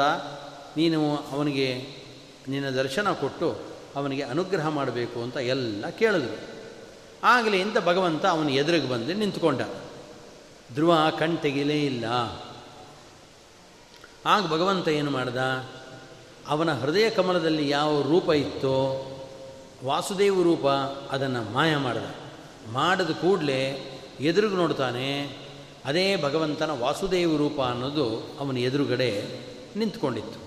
ನೀನು 0.77 1.17
ಅವನಿಗೆ, 1.17 1.87
ನಿನ್ನ 2.47 2.69
ದರ್ಶನ 2.69 3.11
ಕೊಟ್ಟು 3.11 3.57
ಅವನಿಗೆ 3.95 4.21
ಅನುಗ್ರಹ 4.21 4.67
ಮಾಡಬೇಕು 4.67 5.21
ಅಂತ 5.21 5.37
ಎಲ್ಲ 5.37 5.89
ಕೇಳಿದ್ರು. 5.89 6.37
ಆಗಲಿ 7.23 7.61
ಅಂತ 7.61 7.77
ಭಗವಂತ 7.79 8.25
ಅವನ 8.25 8.49
ಎದುರಿಗೆ 8.49 8.89
ಬಂದು 8.89 9.13
ನಿಂತ್ಕೊಂಡ. 9.13 9.61
ಧ್ರುವ 10.73 11.11
ಕಣ್ತೆಗಿಲೇ 11.19 11.81
ಇಲ್ಲ. 11.81 12.05
ಆಗ 14.25 14.47
ಭಗವಂತ 14.47 14.87
ಏನು 14.87 15.11
ಮಾಡ್ದ? 15.11 15.37
ಅವನ 16.47 16.73
ಹೃದಯ 16.73 17.09
ಕಮಲದಲ್ಲಿ 17.09 17.69
ಯಾವ 17.69 18.01
ರೂಪ 18.01 18.29
ಇತ್ತೋ, 18.29 19.05
ವಾಸುದೇವ 19.85 20.43
ರೂಪ 20.43 20.67
ಅದನ್ನು 21.11 21.43
ಮಾಯ 21.43 21.75
ಮಾಡಿದ. 21.77 22.22
ಮಾಡಿದ 22.71 23.09
ಕೂಡಲೇ 23.09 23.61
ಎದುರುಗು 24.19 24.55
ನೋಡ್ತಾನೆ, 24.55 25.37
ಅದೇ 25.85 26.15
ಭಗವಂತನ 26.15 26.71
ವಾಸುದೇವ 26.71 27.37
ರೂಪ 27.37 27.61
ಅನ್ನೋದು 27.61 28.37
ಅವನ 28.39 28.57
ಎದುರುಗಡೆ 28.57 29.23
ನಿಂತ್ಕೊಂಡಿತ್ತು. 29.75 30.39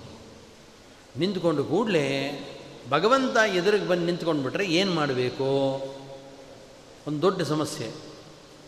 ನಿಂತ್ಕೊಂಡು 1.19 1.63
ಕೂಡಲೇ 1.63 2.07
ಭಗವಂತ 2.89 3.37
ಎದುರಿಗೆ 3.37 3.87
ಬಂದು 3.87 4.05
ನಿಂತ್ಕೊಂಡ್ಬಿಟ್ರೆ 4.05 4.65
ಏನು 4.65 4.91
ಮಾಡಬೇಕು? 4.91 5.47
ಒಂದು 7.07 7.21
ದೊಡ್ಡ 7.21 7.41
ಸಮಸ್ಯೆ. 7.41 7.87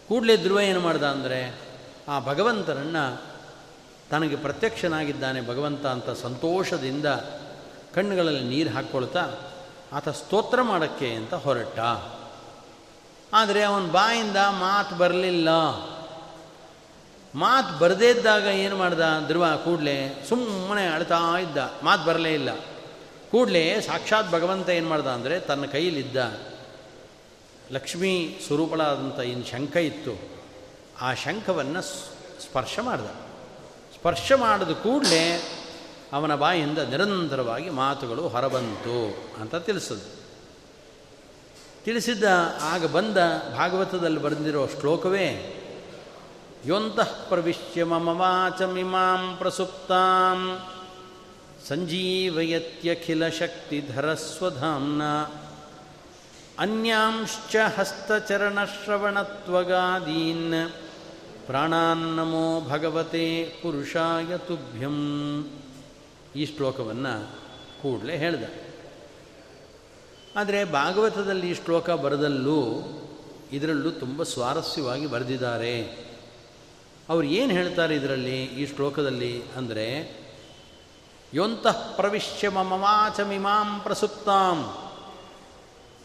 ಕೂಡಲೇ 0.07 0.37
ಧ್ರುವ 0.37 0.59
ಏನು 0.59 0.79
ಮಾಡ್ದ 0.79 1.03
ಅಂದರೆ, 1.03 1.59
ಆ 2.07 2.19
ಭಗವಂತನನ್ನು 2.19 3.21
ತನಗೆ 4.09 4.35
ಪ್ರತ್ಯಕ್ಷನಾಗಿದ್ದಾನೆ 4.35 5.47
ಭಗವಂತ 5.47 5.85
ಅಂತ 5.85 6.09
ಸಂತೋಷದಿಂದ 6.09 7.05
ಕಣ್ಣುಗಳಲ್ಲಿ 7.95 8.43
ನೀರು 8.43 8.69
ಹಾಕ್ಕೊಳ್ತಾ, 8.69 9.23
ಆತ 9.93 10.09
ಸ್ತೋತ್ರ 10.09 10.61
ಮಾಡೋಕ್ಕೆ 10.61 11.09
ಅಂತ 11.11 11.33
ಹೊರಟ 11.33 11.79
ಆದರೆ 13.33 13.63
ಅವನ 13.63 13.91
ಬಾಯಿಂದ 13.91 14.35
ಮಾತು 14.35 14.95
ಬರಲಿಲ್ಲ. 14.95 15.49
ಮಾತು 17.35 17.79
ಬರದೇ 17.79 18.09
ಇದ್ದಾಗ 18.09 18.43
ಏನು 18.43 18.77
ಮಾಡ್ದ? 18.77 19.01
ಧ್ರುವ 19.27 19.45
ಕೂಡಲೇ 19.63 20.25
ಸುಮ್ಮನೆ 20.29 20.87
ಅಳ್ತಾ 20.87 21.39
ಇದ್ದ. 21.39 21.57
ಮಾತು 21.83 22.03
ಬರಲೇ 22.03 22.33
ಇಲ್ಲ. 22.33 22.49
ಕೂಡಲೇ 23.31 23.81
ಸಾಕ್ಷಾತ್ 23.81 24.31
ಭಗವಂತ 24.31 24.69
ಏನು 24.69 24.89
ಮಾಡ್ದ 24.89 25.07
ಅಂದರೆ 25.07 25.39
ತನ್ನ 25.39 25.65
ಕೈಯಲ್ಲಿದ್ದ 25.65 26.39
ಲಕ್ಷ್ಮೀ 27.71 28.29
ಸ್ವರೂಪಳಾದಂಥ 28.47 29.19
ಏನು 29.19 29.45
ಶಂಖ 29.45 29.75
ಇತ್ತು. 29.75 30.19
ಆ 31.01 31.13
ಶಂಖವನ್ನು 31.13 31.81
ಸ್ಪರ್ಶ 32.41 32.79
ಮಾಡ್ದ. 32.79 33.05
ಸ್ಪರ್ಶ 33.95 34.31
ಮಾಡಿದ 34.35 34.69
ಕೂಡಲೇ 34.69 35.43
ಅವನ 36.13 36.35
ಬಾಯಿಂದ 36.35 36.77
ನಿರಂತರವಾಗಿ 36.77 37.69
ಮಾತುಗಳು 37.69 38.27
ಹೊರಬಂತು 38.27 39.15
ಅಂತ 39.41 39.55
ತಿಳಿಸೋದು. 39.55 40.18
ತಿಳಿಸಿದ್ದ, 41.85 42.23
ಆಗ 42.61 42.85
ಬಂದ 42.85 43.17
ಭಾಗವತದಲ್ಲಿ 43.55 44.21
ಬರೆದಿರೋ 44.21 44.67
ಶ್ಲೋಕವೇ, 44.67 45.55
ಯೋಂತಃ 46.65 47.27
ಪ್ರವಿಶ್ಯ 47.27 47.83
ಮಮ 47.83 48.07
ವಾಚಮಿಮಾಂ 48.07 49.37
ಪ್ರಸುಪ್ತಾಂ, 49.37 50.59
ಸಂಜೀವಯತ್ಯಖಿಲ 51.67 53.27
ಶಕ್ತಿಧರಸ್ವಧಾಂನ 53.27 55.01
ಅನ್ಯಾಂಶ್ಚ 56.59 57.55
ಹಸ್ತಚರಣಶ್ರವಣತ್ವಗಾದೀನ್ 57.77 60.71
ಪ್ರಾಣಾನ್ನಮೋ 61.45 62.61
ಭಗವತೆ 62.61 63.53
ಪುರುಷಾಯ 63.61 64.37
ತುಭ್ಯಂ. 64.37 65.47
ಈ 66.35 66.45
ಶ್ಲೋಕವನ್ನು 66.45 67.29
ಕೂಡಲೇ 67.81 68.17
ಹೇಳ್ದ. 68.17 68.68
ಆದರೆ 70.35 70.63
ಭಾಗವತದಲ್ಲಿ 70.63 71.49
ಈ 71.49 71.53
ಶ್ಲೋಕ 71.53 71.89
ಬರೆದಲ್ಲೂ 71.89 72.83
ಇದರಲ್ಲೂ 73.51 73.91
ತುಂಬ 73.91 74.23
ಸ್ವಾರಸ್ಯವಾಗಿ 74.23 75.07
ಬರೆದಿದ್ದಾರೆ. 75.07 76.09
ಅವ್ರು 77.09 77.27
ಏನು 77.27 77.51
ಹೇಳ್ತಾರೆ 77.51 77.95
ಇದರಲ್ಲಿ 77.95 78.43
ಈ 78.43 78.75
ಶ್ಲೋಕದಲ್ಲಿ 78.75 79.43
ಅಂದರೆ, 79.57 80.19
ಯೋಂತಃ 81.33 81.95
ಪ್ರವಿಶ್ಯ 81.95 82.49
ಮಮ 82.49 82.73
ವಾಚಮಿಮಾಂ 82.73 83.79
ಪ್ರಸುಪ್ತಾಂ. 83.79 84.77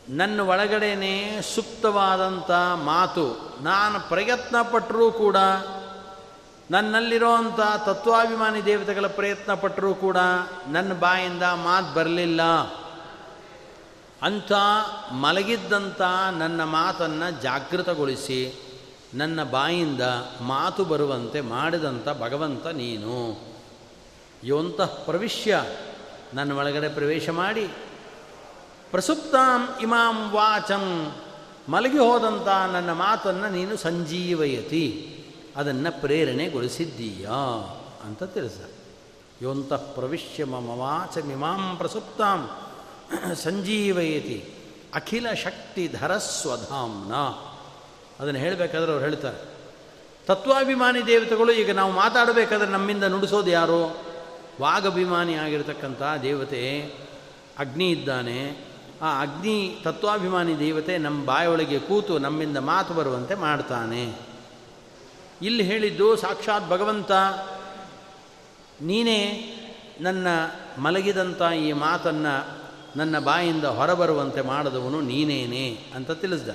ನನ್ನ 0.09 0.41
ಒಳಗಡೆನೇ 0.41 1.41
ಸುಪ್ತವಾದಂಥ 1.55 2.51
ಮಾತು 2.85 3.55
ನಾನು 3.63 4.09
ಪ್ರಯತ್ನ 4.09 4.63
ಪಟ್ಟರೂ 4.63 5.13
ಕೂಡ 5.13 5.37
ನನ್ನಲ್ಲಿರೋಂಥ 6.71 7.87
ತತ್ವಾಭಿಮಾನಿ 7.87 8.65
ದೇವತೆಗಳ 8.65 9.07
ಪ್ರಯತ್ನ 9.07 9.55
ಪಟ್ಟರೂ 9.55 9.95
ಕೂಡ 9.95 10.17
ನನ್ನ 10.69 10.93
ಬಾಯಿಂದ 10.93 11.43
ಮಾತು 11.43 11.95
ಬರಲಿಲ್ಲ. 11.95 12.41
ಅಂಥ 14.23 14.53
ಮಲಗಿದ್ದಂಥ 15.13 16.01
ನನ್ನ 16.39 16.65
ಮಾತನ್ನು 16.65 17.43
ಜಾಗೃತಗೊಳಿಸಿ, 17.43 18.55
ನನ್ನ 19.15 19.45
ಬಾಯಿಂದ 19.45 20.01
ಮಾತು 20.41 20.85
ಬರುವಂತೆ 20.85 21.41
ಮಾಡಿದಂಥ 21.41 22.09
ಭಗವಂತ 22.21 22.67
ನೀನು. 22.67 23.41
ಯೋಂತಃ 24.45 25.05
ಪ್ರವಿಶ್ಯ, 25.05 25.65
ನನ್ನ 26.35 26.53
ಒಳಗಡೆ 26.53 26.89
ಪ್ರವೇಶ 26.89 27.31
ಮಾಡಿ. 27.31 27.67
ಪ್ರಸುಪ್ತಾಂ 28.91 29.83
ಇಮಾಂ 29.83 30.31
ವಾಚಂ, 30.31 31.15
ಮಲಗಿ 31.69 31.99
ಹೋದಂಥ 31.99 32.49
ನನ್ನ 32.49 32.93
ಮಾತನ್ನು 32.93 33.51
ನೀನು 33.51 33.77
ಸಂಜೀವಯತಿ, 33.77 35.17
ಅದನ್ನು 35.57 36.01
ಪ್ರೇರಣೆಗೊಳಿಸಿದ್ದೀಯಾ 36.01 37.41
ಅಂತ 38.05 38.23
ತಿಳಿಸ. 38.23 38.59
ಯೋಂತಃ 39.43 39.77
ಪ್ರವಿಶ್ಯ 39.77 40.45
ಮಮ 40.45 40.71
ವಾಚಮಿಮಾಂ 40.71 41.77
ಪ್ರಸುಪ್ತಾಂ 41.77 42.51
ಸಂಜೀವಯತಿ 43.35 44.55
ಅಖಿಲ 44.95 45.33
ಶಕ್ತಿ 45.33 45.89
ಧರಸ್ವಧಾಮ್ನ. 45.89 47.15
ಅದನ್ನು 48.23 48.41
ಹೇಳಬೇಕಾದ್ರೆ 48.41 48.93
ಅವ್ರು 48.93 49.05
ಹೇಳ್ತಾರೆ. 49.05 49.55
ತತ್ವಾಭಿಮಾನಿ 50.27 51.07
ದೇವತೆಗಳು, 51.07 51.53
ಈಗ 51.53 51.71
ನಾವು 51.71 51.93
ಮಾತಾಡಬೇಕಾದ್ರೆ 51.93 52.71
ನಮ್ಮಿಂದ 52.71 53.05
ನುಡಿಸೋದು 53.05 53.51
ಯಾರು? 53.51 54.05
ವಾಗಭಿಮಾನಿ 54.61 55.35
ಆಗಿರತಕ್ಕಂಥ 55.35 56.03
ದೇವತೆ 56.23 56.91
ಅಗ್ನಿ 57.59 57.91
ಇದ್ದಾನೆ. 57.91 58.65
ಆ 59.03 59.23
ಅಗ್ನಿ 59.23 59.79
ತತ್ವಾಭಿಮಾನಿ 59.83 60.59
ದೇವತೆ 60.59 60.99
ನಮ್ಮ 60.99 61.25
ಬಾಯೊಳಗೆ 61.25 61.79
ಕೂತು 61.79 62.19
ನಮ್ಮಿಂದ 62.19 62.57
ಮಾತು 62.57 62.95
ಬರುವಂತೆ 62.95 63.35
ಮಾಡ್ತಾನೆ. 63.35 64.15
ಇಲ್ಲಿ 65.43 65.63
ಹೇಳಿದ್ದು 65.63 66.17
ಸಾಕ್ಷಾತ್ 66.17 66.71
ಭಗವಂತ, 66.71 67.13
ನೀನೇ 68.83 69.21
ನನ್ನ 70.01 70.27
ಮಲಗಿದಂಥ 70.79 71.43
ಈ 71.43 71.73
ಮಾತನ್ನು 71.73 72.54
ನನ್ನ 72.97 73.19
ಬಾಯಿಂದ 73.19 73.65
ಹೊರಬರುವಂತೆ 73.65 74.41
ಮಾಡಿದವನು 74.41 75.01
ನೀನೇನೆ 75.01 75.93
ಅಂತ 75.95 76.11
ತಿಳಿಸ್ದ. 76.11 76.49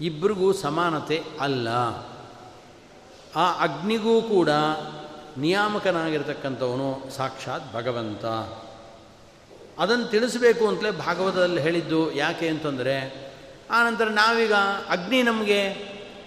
ಇಬ್ಬರಿಗೂ 0.00 0.52
ಸಮಾನತೆ 0.52 1.22
ಅಲ್ಲ. 1.40 1.68
ಆ 3.36 3.52
ಅಗ್ನಿಗೂ 3.60 4.22
ಕೂಡ 4.22 4.48
ನಿಯಾಮಕನಾಗಿರ್ತಕ್ಕಂಥವನು 5.36 7.10
ಸಾಕ್ಷಾತ್ 7.16 7.74
ಭಗವಂತ. 7.74 8.24
ಅದನ್ನು 9.80 10.04
ತಿಳಿಸಬೇಕು 10.04 10.68
ಅಂತಲೇ 10.68 10.90
ಭಾಗವತದಲ್ಲಿ 10.90 11.60
ಹೇಳಿದ್ದು 11.60 12.12
ಯಾಕೆ 12.12 12.48
ಅಂತಂದರೆ 12.48 13.28
ಆನಂತರ 13.70 14.04
ನಾವೀಗ 14.04 14.52
ಅಗ್ನಿ 14.88 15.22
ನಮಗೆ 15.22 15.62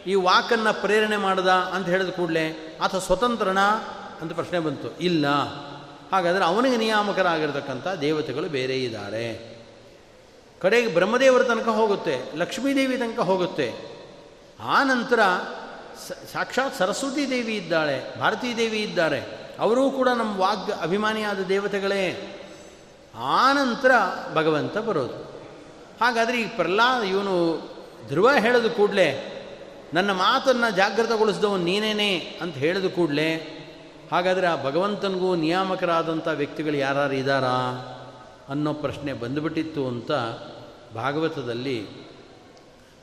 ಈ 0.08 0.14
ವಾಕನ್ನು 0.14 0.82
ಪ್ರೇರಣೆ 0.82 1.18
ಮಾಡ್ದ 1.18 1.48
ಅಂತ 1.48 1.88
ಹೇಳಿದ 1.88 2.10
ಕೂಡಲೇ 2.10 2.78
ಆತ 2.82 2.96
ಸ್ವತಂತ್ರನ 2.96 3.60
ಅಂತ 4.22 4.34
ಪ್ರಶ್ನೆ 4.34 4.60
ಬಂತು. 4.60 4.98
ಇಲ್ಲ. 4.98 5.26
ಹಾಗಾದರೆ 6.12 6.46
ಅವನಿಗೆ 6.46 6.78
ನಿಯಾಮಕರಾಗಿರ್ತಕ್ಕಂಥ 6.78 7.88
ದೇವತೆಗಳು 7.88 8.50
ಬೇರೆ 8.50 8.84
ಇದ್ದಾರೆ. 8.84 9.26
ಕಡೆಗೆ 10.62 10.94
ಬ್ರಹ್ಮದೇವರ 10.94 11.44
ತನಕ 11.44 11.68
ಹೋಗುತ್ತೆ, 11.68 12.16
ಲಕ್ಷ್ಮೀದೇವಿ 12.36 12.98
ತನಕ 12.98 13.20
ಹೋಗುತ್ತೆ. 13.20 13.68
ಆ 14.60 14.84
ನಂತರ 14.84 15.20
ಸಾಕ್ಷಾತ್ 16.34 16.76
ಸರಸ್ವತಿ 16.78 17.30
ದೇವಿ 17.30 17.56
ಇದ್ದಾಳೆ, 17.56 18.20
ಭಾರತೀ 18.20 18.56
ದೇವಿ 18.56 18.80
ಇದ್ದಾರೆ. 18.80 19.22
ಅವರೂ 19.60 19.92
ಕೂಡ 19.92 20.10
ನಮ್ಮ 20.10 20.40
ವಾಗ್ 20.40 20.72
ಅಭಿಮಾನಿಯಾದ 20.82 21.40
ದೇವತೆಗಳೇ. 21.40 22.04
ಆ 23.16 23.54
ನಂತರ 23.54 23.92
ಭಗವಂತ 24.34 24.78
ಬರೋದು. 24.78 25.18
ಹಾಗಾದರೆ 26.02 26.42
ಈ 26.42 26.48
ಪ್ರಹ್ಲಾದ 26.48 27.04
ಇವನು 27.04 27.36
ಧ್ರುವ 28.08 28.32
ಹೇಳಿದ 28.34 28.72
ಕೂಡಲೇ, 28.72 29.10
ನನ್ನ 29.94 30.12
ಮಾತನ್ನು 30.12 30.76
ಜಾಗೃತಗೊಳಿಸಿದವನು 30.76 31.64
ನೀನೇನೆ 31.64 32.18
ಅಂತ 32.42 32.56
ಹೇಳಿದ 32.56 32.86
ಕೂಡಲೇ 32.86 33.30
ಹಾಗಾದರೆ 34.12 34.48
ಆ 34.48 34.64
ಭಗವಂತನಿಗೂ 34.64 35.36
ನಿಯಾಮಕರಾದಂಥ 35.36 36.28
ವ್ಯಕ್ತಿಗಳು 36.34 36.76
ಯಾರು 36.76 37.14
ಇದ್ದಾರಾ 37.14 37.58
ಅನ್ನೋ 38.50 38.74
ಪ್ರಶ್ನೆ 38.74 39.14
ಬಂದುಬಿಟ್ಟಿತ್ತು 39.14 39.88
ಅಂತ 39.88 40.12
ಭಾಗವತದಲ್ಲಿ, 40.96 41.80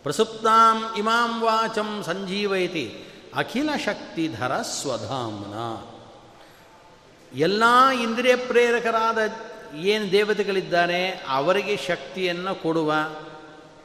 ಪ್ರಸುಪ್ತಾಂ 0.02 0.98
ಇಮಾಂ 0.98 1.42
ವಾಚಂ 1.42 2.02
ಸಂಜೀವಯತಿ 2.02 3.04
ಅಖಿಲ 3.34 3.68
ಶಕ್ತಿಧರ 3.84 4.56
ಸ್ವಧಾಮ್ನ. 4.56 5.54
ಎಲ್ಲ 7.38 7.62
ಇಂದ್ರಿಯ 8.02 8.36
ಪ್ರೇರಕರಾದ 8.36 9.18
ಏನು 9.76 10.12
ದೇವತೆಗಳಿದ್ದಾರೆ, 10.12 11.24
ಅವರಿಗೆ 11.28 11.76
ಶಕ್ತಿಯನ್ನು 11.76 12.62
ಕೊಡುವ, 12.62 12.92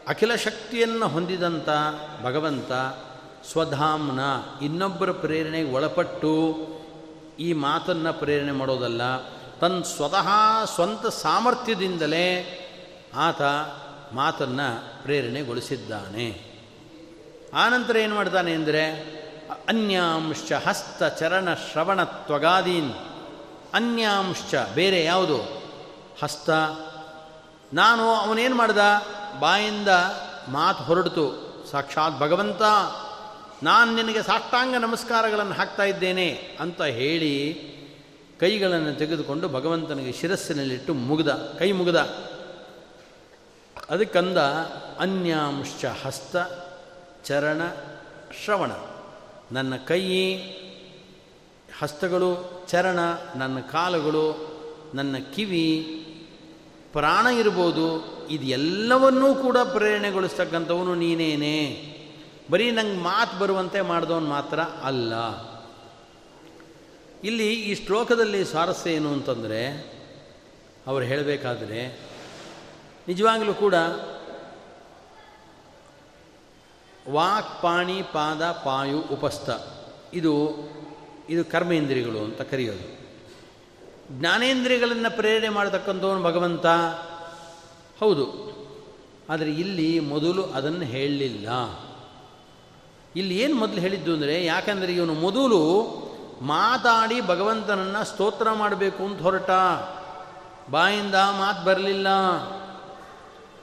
ಅಖಿಲ 0.07 0.35
ಶಕ್ತಿಯನ್ನು 0.35 1.07
ಹೊಂದಿದಂಥ 1.07 1.69
ಭಗವಂತ 2.23 2.71
ಸ್ವಧಾಮ್ನ 3.51 4.19
ಇನ್ನೊಬ್ಬರ 4.65 5.11
ಪ್ರೇರಣೆಗೆ 5.11 5.71
ಒಳಪಟ್ಟು 5.71 6.33
ಈ 7.39 7.53
ಮಾತನ್ನು 7.53 8.13
ಪ್ರೇರಣೆ 8.13 8.51
ಮಾಡೋದಲ್ಲ. 8.51 9.01
ತನ್ನ 9.59 9.81
ಸ್ವತಃ 9.81 10.27
ಸ್ವಂತ 10.75 11.07
ಸಾಮರ್ಥ್ಯದಿಂದಲೇ 11.07 12.59
ಆತ 13.15 13.41
ಮಾತನ್ನು 14.13 15.03
ಪ್ರೇರಣೆಗೊಳಿಸಿದ್ದಾನೆ. 15.03 16.53
ಆನಂತರ 17.53 17.97
ಏನು 17.97 18.15
ಮಾಡ್ತಾನೆ 18.15 18.53
ಅಂದರೆ 18.53 18.91
ಅನ್ಯಾಂಶ 19.69 20.51
ಹಸ್ತ 20.67 21.03
ಚರಣ 21.03 21.53
ಶ್ರವಣ 21.53 22.03
ತ್ವಗಾದೀನ್. 22.03 22.93
ಅನ್ಯಾಂಶ 23.73 24.55
ಬೇರೆ 24.73 25.03
ಯಾವುದು? 25.03 25.63
ಹಸ್ತ. 26.23 26.49
ನಾನು 27.73 28.09
ಅವನೇನು 28.09 28.55
ಮಾಡ್ದ? 28.55 28.77
ಬಾಯಿಂದ 29.39 29.87
ಮಾತು 30.47 30.83
ಹೊರಡ್ತು. 30.83 31.53
ಸಾಕ್ಷಾತ್ 31.71 32.19
ಭಗವಂತ 32.19 32.61
ನಾನು 33.63 33.95
ನಿನಗೆ 33.95 34.23
ಸಾಷ್ಟಾಂಗ 34.23 34.75
ನಮಸ್ಕಾರಗಳನ್ನು 34.75 35.53
ಹಾಕ್ತಾ 35.53 35.83
ಇದ್ದೇನೆ 35.83 36.57
ಅಂತ 36.59 36.81
ಹೇಳಿ 36.81 37.53
ಕೈಗಳನ್ನು 38.39 38.99
ತೆಗೆದುಕೊಂಡು 38.99 39.49
ಭಗವಂತನಿಗೆ 39.49 40.11
ಶಿರಸ್ಸಿನಲ್ಲಿಟ್ಟು 40.11 40.93
ಮುಗ್ದ, 40.93 41.27
ಕೈ 41.59 41.71
ಮುಗ್ದ. 41.71 41.95
ಅದಕ್ಕಂದ 43.89 44.37
ಅನ್ಯಾಂಶ 44.99 45.85
ಹಸ್ತ 45.85 46.35
ಚರಣ 47.25 47.61
ಶ್ರವಣ. 48.45 48.71
ನನ್ನ 49.51 49.75
ಕೈ, 49.75 50.35
ಹಸ್ತಗಳು, 51.79 52.63
ಚರಣ, 52.67 52.99
ನನ್ನ 53.35 53.59
ಕಾಲುಗಳು, 53.59 54.53
ನನ್ನ 54.93 55.15
ಕಿವಿ, 55.35 55.79
ಪ್ರಾಣ 56.91 57.27
ಇರ್ಬೋದು, 57.27 57.87
ಇದೆಲ್ಲವನ್ನೂ 58.27 59.35
ಕೂಡ 59.35 59.57
ಪ್ರೇರಣೆಗೊಳಿಸ್ತಕ್ಕಂಥವನು 59.57 60.95
ನೀನೇನೆ. 60.95 61.92
ಬರೀ 62.51 62.71
ನಂಗೆ 62.71 63.01
ಮಾತು 63.01 63.39
ಬರುವಂತೆ 63.39 63.81
ಮಾಡಿದವನು 63.81 64.27
ಮಾತ್ರ 64.27 64.59
ಅಲ್ಲ. 64.59 65.13
ಇಲ್ಲಿ 67.23 67.53
ಈ 67.53 67.85
ಶ್ಲೋಕದಲ್ಲಿ 67.85 68.45
ಸ್ವಾರಸ್ಯ 68.45 68.91
ಏನು 68.91 69.13
ಅಂತಂದರೆ, 69.13 69.93
ಅವರು 70.87 71.03
ಹೇಳಬೇಕಾದ್ರೆ, 71.03 71.99
ನಿಜವಾಗಲೂ 73.07 73.53
ಕೂಡ 73.53 73.73
ವಾಕ್, 77.09 77.61
ಪಾಣಿ, 77.61 78.01
ಪಾದ, 78.01 78.43
ಪಾಯು, 78.43 78.99
ಉಪಸ್ಥ, 78.99 79.49
ಇದು 80.13 80.49
ಇದು 81.29 81.45
ಕರ್ಮೇಂದ್ರಿಯಗಳು 81.45 82.19
ಅಂತ 82.19 82.41
ಕರೆಯೋದು. 82.41 83.03
ಜ್ಞಾನೇಂದ್ರಿಯಗಳನ್ನು 84.19 85.15
ಪ್ರೇರಣೆ 85.15 85.49
ಮಾಡತಕ್ಕಂಥವನು 85.49 86.23
ಭಗವಂತ. 86.23 86.65
ಹೌದು. 87.99 88.53
ಆದರೆ 89.29 89.53
ಇಲ್ಲಿ 89.53 89.99
ಮೊದಲು 89.99 90.43
ಅದನ್ನು 90.43 90.81
ಹೇಳಲಿಲ್ಲ. 90.81 91.49
ಇಲ್ಲಿ 93.15 93.35
ಏನು 93.37 93.55
ಮೊದಲು 93.55 93.79
ಹೇಳಿದ್ದು 93.79 94.11
ಅಂದರೆ, 94.13 94.35
ಯಾಕಂದರೆ 94.45 94.91
ಇವನು 94.93 95.13
ಮೊದಲು 95.13 95.61
ಮಾತಾಡಿ 96.41 97.17
ಭಗವಂತನನ್ನು 97.21 98.01
ಸ್ತೋತ್ರ 98.05 98.51
ಮಾಡಬೇಕು 98.51 99.01
ಅಂತ 99.03 99.21
ಹೊರಟ. 99.21 99.51
ಬಾಯಿಂದ 100.69 101.17
ಮಾತು 101.39 101.61
ಬರಲಿಲ್ಲ. 101.65 102.07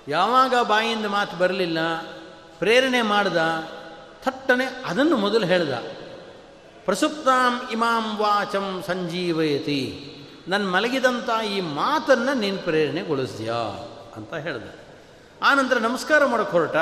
ಯಾವಾಗ 0.09 0.55
ಬಾಯಿಂದ 0.63 1.07
ಮಾತು 1.07 1.35
ಬರಲಿಲ್ಲ, 1.37 1.79
ಪ್ರೇರಣೆ 2.59 3.03
ಮಾಡ್ದ, 3.03 3.39
ಥಟ್ಟನೆ 4.25 4.67
ಅದನ್ನು 4.87 5.17
ಮೊದಲು 5.17 5.47
ಹೇಳ್ದ. 5.47 5.75
ಪ್ರಸುಪ್ತಾಂ 6.85 7.53
ಇಮಾಂ 7.73 8.05
ವಾಚಂ 8.17 8.67
ಸಂಜೀವಯತಿ 8.87 9.83
ನನ್ನ 10.49 10.65
ಮಲಗಿದಂಥ 10.75 11.31
ಈ 11.47 11.57
ಮಾತನ್ನು 11.61 12.33
ನೀನು 12.35 12.59
ಪ್ರೇರಣೆಗೊಳಿಸ್ದ್ಯಾ 12.59 13.59
ಅಂತ 14.17 14.33
ಹೇಳ್ದ. 14.47 14.67
ಆನಂತರ 15.43 15.79
ನಮಸ್ಕಾರ 15.79 16.21
ಮಾಡೋಕ್ಕೆ 16.25 16.55
ಹೊರಟ, 16.57 16.77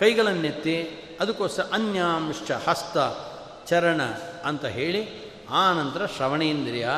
ಕೈಗಳನ್ನೆತ್ತಿ 0.00 0.76
ಅದಕ್ಕೋಸ್ಕರ 1.22 1.62
ಅನ್ಯಾಂಶ 1.72 2.50
ಹಸ್ತ 2.50 2.98
ಚರಣ 3.68 4.02
ಅಂತ 4.44 4.64
ಹೇಳಿ 4.64 5.32
ಆನಂತರ 5.50 6.06
ಶ್ರವಣೇಂದ್ರಿಯ 6.06 6.88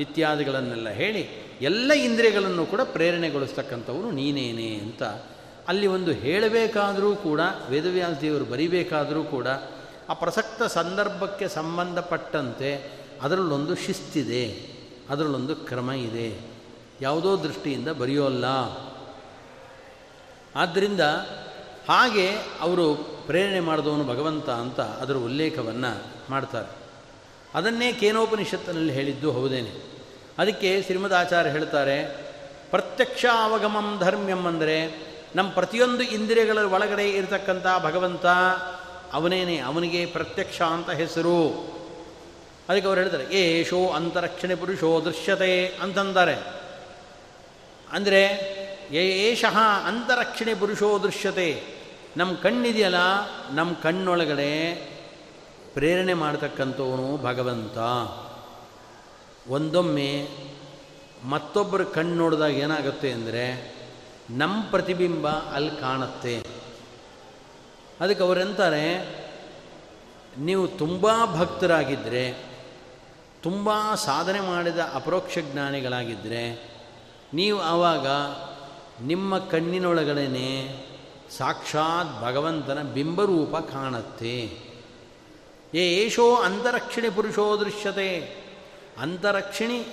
ಇತ್ಯಾದಿಗಳನ್ನೆಲ್ಲ 0.00 0.88
ಹೇಳಿ, 0.88 1.28
ಎಲ್ಲ 1.60 1.92
ಇಂದ್ರಿಯಗಳನ್ನು 1.92 2.66
ಕೂಡ 2.66 2.80
ಪ್ರೇರಣೆಗೊಳಿಸ್ತಕ್ಕಂಥವನು 2.80 4.10
ನೀನೇನೆ 4.10 4.74
ಅಂತ. 4.74 5.02
ಅಲ್ಲಿ 5.68 5.86
ಒಂದು 5.86 6.12
ಹೇಳಬೇಕಾದರೂ 6.12 7.16
ಕೂಡ, 7.16 7.40
ವೇದವ್ಯಾಸ 7.68 8.12
ದೇವರು 8.20 8.44
ಬರಿಬೇಕಾದರೂ 8.44 9.24
ಕೂಡ, 9.24 9.46
ಆ 10.08 10.12
ಪ್ರಸಕ್ತ 10.12 10.62
ಸಂದರ್ಭಕ್ಕೆ 10.62 11.48
ಸಂಬಂಧಪಟ್ಟಂತೆ 11.48 12.92
ಅದರಲ್ಲೊಂದು 13.22 13.74
ಶಿಸ್ತಿದೆ, 13.74 14.68
ಅದರಲ್ಲೊಂದು 15.10 15.56
ಕ್ರಮ 15.56 15.90
ಇದೆ. 15.90 16.40
ಯಾವುದೋ 17.00 17.42
ದೃಷ್ಟಿಯಿಂದ 17.42 17.88
ಬರೆಯೋಲ್ಲ 17.88 18.44
ಆದ್ದರಿಂದ 20.56 21.00
ಹಾಗೆ 21.88 22.30
ಅವರು 22.60 23.13
ಪ್ರೇರಣೆ 23.26 23.60
ಮಾಡಿದವನು 23.60 24.04
ಭಗವಂತ 24.04 24.50
ಅಂತ 24.50 24.80
ಅದರ 24.80 25.14
ಉಲ್ಲೇಖವನ್ನು 25.14 26.02
ಮಾಡ್ತಾರೆ. 26.30 26.84
ಅದನ್ನೇ 27.54 27.92
ಕೇನೋಪನಿಷತ್ತಿನಲ್ಲಿ 27.92 28.92
ಹೇಳಿದ್ದು 28.92 29.32
ಹೌದೇನೆ. 29.32 29.72
ಅದಕ್ಕೆ 30.38 30.82
ಶ್ರೀಮದ್ 30.82 31.12
ಆಚಾರ್ಯ 31.12 31.50
ಹೇಳ್ತಾರೆ, 31.50 31.96
ಪ್ರತ್ಯಕ್ಷ 32.70 33.26
ಅವಗಮಂ 33.42 33.98
ಧರ್ಮ್ಯಂ 34.00 34.46
ಅಂದರೆ 34.46 34.76
ನಮ್ಮ 35.36 35.50
ಪ್ರತಿಯೊಂದು 35.50 36.02
ಇಂದ್ರಿಯಗಳ 36.02 36.58
ಒಳಗಡೆ 36.58 37.10
ಇರತಕ್ಕಂಥ 37.10 37.66
ಭಗವಂತ 37.82 38.26
ಅವನೇನೆ, 39.12 39.58
ಅವನಿಗೆ 39.58 40.06
ಪ್ರತ್ಯಕ್ಷ 40.06 40.62
ಅಂತ 40.62 40.90
ಹೆಸರು. 40.90 41.38
ಅದಕ್ಕೆ 42.68 42.86
ಅವ್ರು 42.86 43.00
ಹೇಳ್ತಾರೆ, 43.00 43.24
ಏಷೋ 43.34 43.88
ಅಂತರಕ್ಷಣೆ 43.88 44.54
ಪುರುಷೋ 44.54 45.00
ದೃಶ್ಯತೆ 45.04 45.68
ಅಂತಂತಾರೆ 45.82 46.36
ಅಂದರೆ 47.92 48.20
ಏಷಃ 48.92 49.58
ಅಂತರಕ್ಷಣೆ 49.86 50.54
ಪುರುಷೋ 50.54 50.98
ದೃಶ್ಯತೆ. 50.98 51.73
ನಮ್ಮ 52.16 52.34
ಕಣ್ಣಿದೆಯಲ್ಲ 52.34 52.96
ನಮ್ಮ 53.50 53.74
ಕಣ್ಣೊಳಗಡೆ 53.74 54.50
ಪ್ರೇರಣೆ 55.74 56.14
ಮಾಡ್ತಕ್ಕಂಥವನು 56.14 57.16
ಭಗವಂತ. 57.16 57.78
ಒಂದೊಮ್ಮೆ 59.48 60.28
ಮತ್ತೊಬ್ಬರ 61.24 61.82
ಕಣ್ಣು 61.84 62.14
ನೋಡಿದಾಗ 62.14 62.50
ಏನಾಗುತ್ತೆ 62.50 63.12
ಅಂದರೆ 63.12 63.74
ನಮ್ಮ 64.30 64.70
ಪ್ರತಿಬಿಂಬ 64.70 65.28
ಅಲ್ಲಿ 65.28 65.80
ಕಾಣುತ್ತೆ. 65.80 66.36
ಅದಕ್ಕೆ 68.00 68.24
ಅವರೆಂತಾರೆ 68.24 68.84
ನೀವು 70.38 70.68
ತುಂಬ 70.68 71.06
ಭಕ್ತರಾಗಿದ್ದರೆ 71.34 72.54
ತುಂಬ 73.42 73.94
ಸಾಧನೆ 73.94 74.40
ಮಾಡಿದ 74.40 74.78
ಅಪರೋಕ್ಷ 74.94 75.38
ಜ್ಞಾನಿಗಳಾಗಿದ್ದರೆ 75.38 76.74
ನೀವು 77.34 77.60
ಆವಾಗ 77.60 78.06
ನಿಮ್ಮ 79.06 79.38
ಕಣ್ಣಿನೊಳಗಡೆ 79.38 80.26
ಸಾಕ್ಷಾತ್ 81.30 82.22
ಭಗವಂತನ 82.22 82.82
ಬಿಂಬರೂಪ 82.82 83.56
ಕಾಣುತ್ತೆ. 83.56 84.58
ಏ 85.74 85.80
ಏಷೋ 85.80 86.34
ಅಂತರಕ್ಷಿಣಿ 86.34 87.10
ಪುರುಷೋ 87.10 87.60
ದೃಶ್ಯತೆ. 87.60 88.44
ಅಂತರಕ್ಷಿಣಿ 89.00 89.86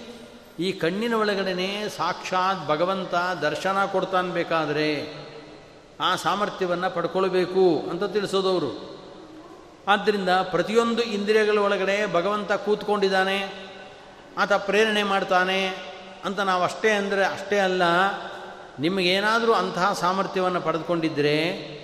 ಈ 0.59 0.71
ಕಣ್ಣಿನ 0.71 1.13
ಒಳಗಡೆನೆ 1.13 1.89
ಸಾಕ್ಷಾತ್ 1.97 2.67
ಭಗವಂತ 2.67 3.13
ದರ್ಶನ 3.41 3.85
ಕೊಡ್ತಾನೆ 3.85 4.31
ಬೇಕಾದರೆ. 4.31 5.15
ಆ 6.01 6.15
ಸಾಮರ್ಥ್ಯವನ್ನು 6.15 6.95
ಪಡ್ಕೊಳ್ಬೇಕು 6.95 7.89
ಅಂತ 7.89 8.03
ತಿಳಿಸೋದವರು. 8.03 8.91
ಆದ್ದರಿಂದ 9.87 10.29
ಪ್ರತಿಯೊಂದು 10.29 11.01
ಇಂದ್ರಿಯಗಳ 11.01 11.57
ಒಳಗಡೆ 11.57 12.13
ಭಗವಂತ 12.13 12.51
ಕೂತ್ಕೊಂಡಿದ್ದಾನೆ. 12.51 13.71
ಆತ 14.37 14.53
ಪ್ರೇರಣೆ 14.53 15.03
ಮಾಡ್ತಾನೆ 15.03 15.67
ಅಂತ 16.25 16.39
ನಾವು 16.39 16.63
ಅಷ್ಟೇ 16.63 16.89
ಅಂದರೆ 16.89 17.25
ಅಷ್ಟೇ 17.25 17.59
ಅಲ್ಲ. 17.59 17.83
ನಿಮಗೇನಾದರೂ 18.79 19.53
ಅಂತಹ 19.53 19.93
ಸಾಮರ್ಥ್ಯವನ್ನು 19.93 20.61
ಪಡೆದುಕೊಂಡಿದ್ದರೆ 20.61 21.81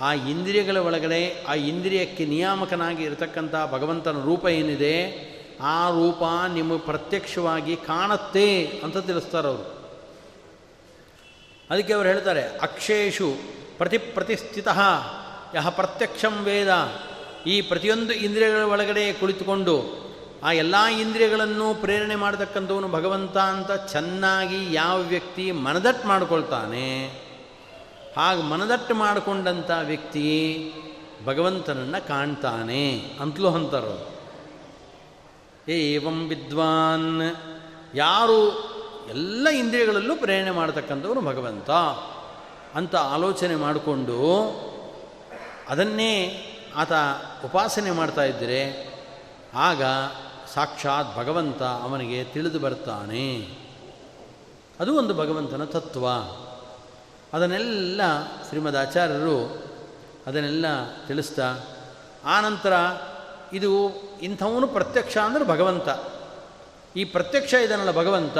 ಆ 0.00 0.12
ಇಂದ್ರಿಯಗಳ 0.12 0.76
ಒಳಗಡೆ, 0.76 1.44
ಆ 1.48 1.54
ಇಂದ್ರಿಯಕ್ಕೆ 1.54 2.24
ನಿಯಾಮಕನಾಗಿ 2.24 3.02
ಇರತಕ್ಕಂಥ 3.02 3.54
ಭಗವಂತನ 3.72 4.24
ರೂಪ 4.24 4.46
ಏನಿದೆ, 4.46 5.26
ಆ 5.60 5.88
ರೂಪ 5.88 6.22
ನಿಮಗೆ 6.54 6.78
ಪ್ರತ್ಯಕ್ಷವಾಗಿ 6.78 7.76
ಕಾಣುತ್ತೆ 7.76 8.66
ಅಂತ 8.66 8.98
ತಿಳಿಸ್ತಾರೆ 8.98 9.48
ಅವರು. 9.48 9.76
ಅದಕ್ಕೆ 11.70 11.92
ಅವರು 11.92 12.08
ಹೇಳ್ತಾರೆ 12.08 12.42
ಅಕ್ಷೇಶು 12.42 13.34
ಪ್ರತಿ 13.78 13.98
ಪ್ರತಿಸ್ಥಿತ 13.98 14.68
ಯಹ 15.54 15.68
ಪ್ರತ್ಯಕ್ಷಂ 15.68 16.44
ವೇದ. 16.44 16.68
ಈ 17.46 17.60
ಪ್ರತಿಯೊಂದು 17.60 18.12
ಇಂದ್ರಿಯಗಳ 18.12 18.62
ಒಳಗಡೆ 18.62 19.12
ಕುಳಿತುಕೊಂಡು 19.12 20.05
ಆ 20.46 20.50
ಎಲ್ಲ 20.52 20.76
ಇಂದ್ರಿಯಗಳನ್ನು 20.84 21.74
ಪ್ರೇರಣೆ 21.74 22.16
ಮಾಡತಕ್ಕಂಥವನು 22.16 22.88
ಭಗವಂತ 22.88 23.36
ಅಂತ 23.38 23.72
ಚೆನ್ನಾಗಿ 23.72 24.74
ಯಾವ 24.74 25.00
ವ್ಯಕ್ತಿ 25.02 25.52
ಮನದಟ್ಟು 25.52 26.08
ಮಾಡಿಕೊಳ್ತಾನೆ, 26.08 27.06
ಹಾಗೆ 28.16 28.42
ಮನದಟ್ಟು 28.42 28.94
ಮಾಡಿಕೊಂಡಂಥ 28.94 29.70
ವ್ಯಕ್ತಿ 29.84 30.26
ಭಗವಂತನನ್ನು 31.24 32.08
ಕಾಣ್ತಾನೆ 32.08 32.82
ಅಂತಲೂ 33.20 33.48
ಅಂತಾರ 33.48 33.84
ಏವಂ 35.70 36.28
ವಿದ್ವಾನ್. 36.28 37.10
ಯಾರು 37.94 38.38
ಎಲ್ಲ 39.08 39.48
ಇಂದ್ರಿಯಗಳಲ್ಲೂ 39.48 40.16
ಪ್ರೇರಣೆ 40.16 40.50
ಮಾಡತಕ್ಕಂಥವನು 40.50 41.20
ಭಗವಂತ 41.20 41.70
ಅಂತ 42.74 42.96
ಆಲೋಚನೆ 42.96 43.56
ಮಾಡಿಕೊಂಡು 43.56 44.18
ಅದನ್ನೇ 45.68 46.12
ಆತ 46.76 46.92
ಉಪಾಸನೆ 47.44 47.90
ಮಾಡ್ತಾ 47.90 48.24
ಇದ್ದರೆ, 48.24 48.60
ಆಗ 49.54 49.82
ಸಾಕ್ಷಾತ್ 50.56 51.16
ಭಗವಂತ 51.16 51.62
ಅವನಿಗೆ 51.62 52.24
ತಿಳಿದು 52.24 52.58
ಬರ್ತಾನೆ. 52.58 53.58
ಅದು 54.80 54.94
ಒಂದು 54.94 55.14
ಭಗವಂತನ 55.14 55.64
ತತ್ವ. 55.64 56.08
ಅದನ್ನೆಲ್ಲ 57.32 58.00
ಶ್ರೀಮದ್ 58.48 58.76
ಆಚಾರ್ಯರು 58.76 59.62
ಅದನ್ನೆಲ್ಲ 60.26 60.66
ತಿಳಿಸ್ತಾ 61.06 61.58
ಆನಂತರ 62.24 62.72
ಇದು 63.52 63.92
ಇಂಥವನು 64.22 64.66
ಪ್ರತ್ಯಕ್ಷ 64.66 65.18
ಅಂದರೆ 65.18 65.46
ಭಗವಂತ. 65.46 65.88
ಈ 66.96 67.04
ಪ್ರತ್ಯಕ್ಷ 67.04 67.54
ಇದನ್ನಲ್ಲ 67.54 67.90
ಭಗವಂತ, 67.90 68.38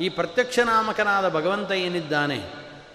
ಈ 0.00 0.08
ಪ್ರತ್ಯಕ್ಷ 0.08 0.58
ನಾಮಕನಾದ 0.58 1.28
ಭಗವಂತ 1.28 1.72
ಏನಿದ್ದಾನೆ? 1.72 2.44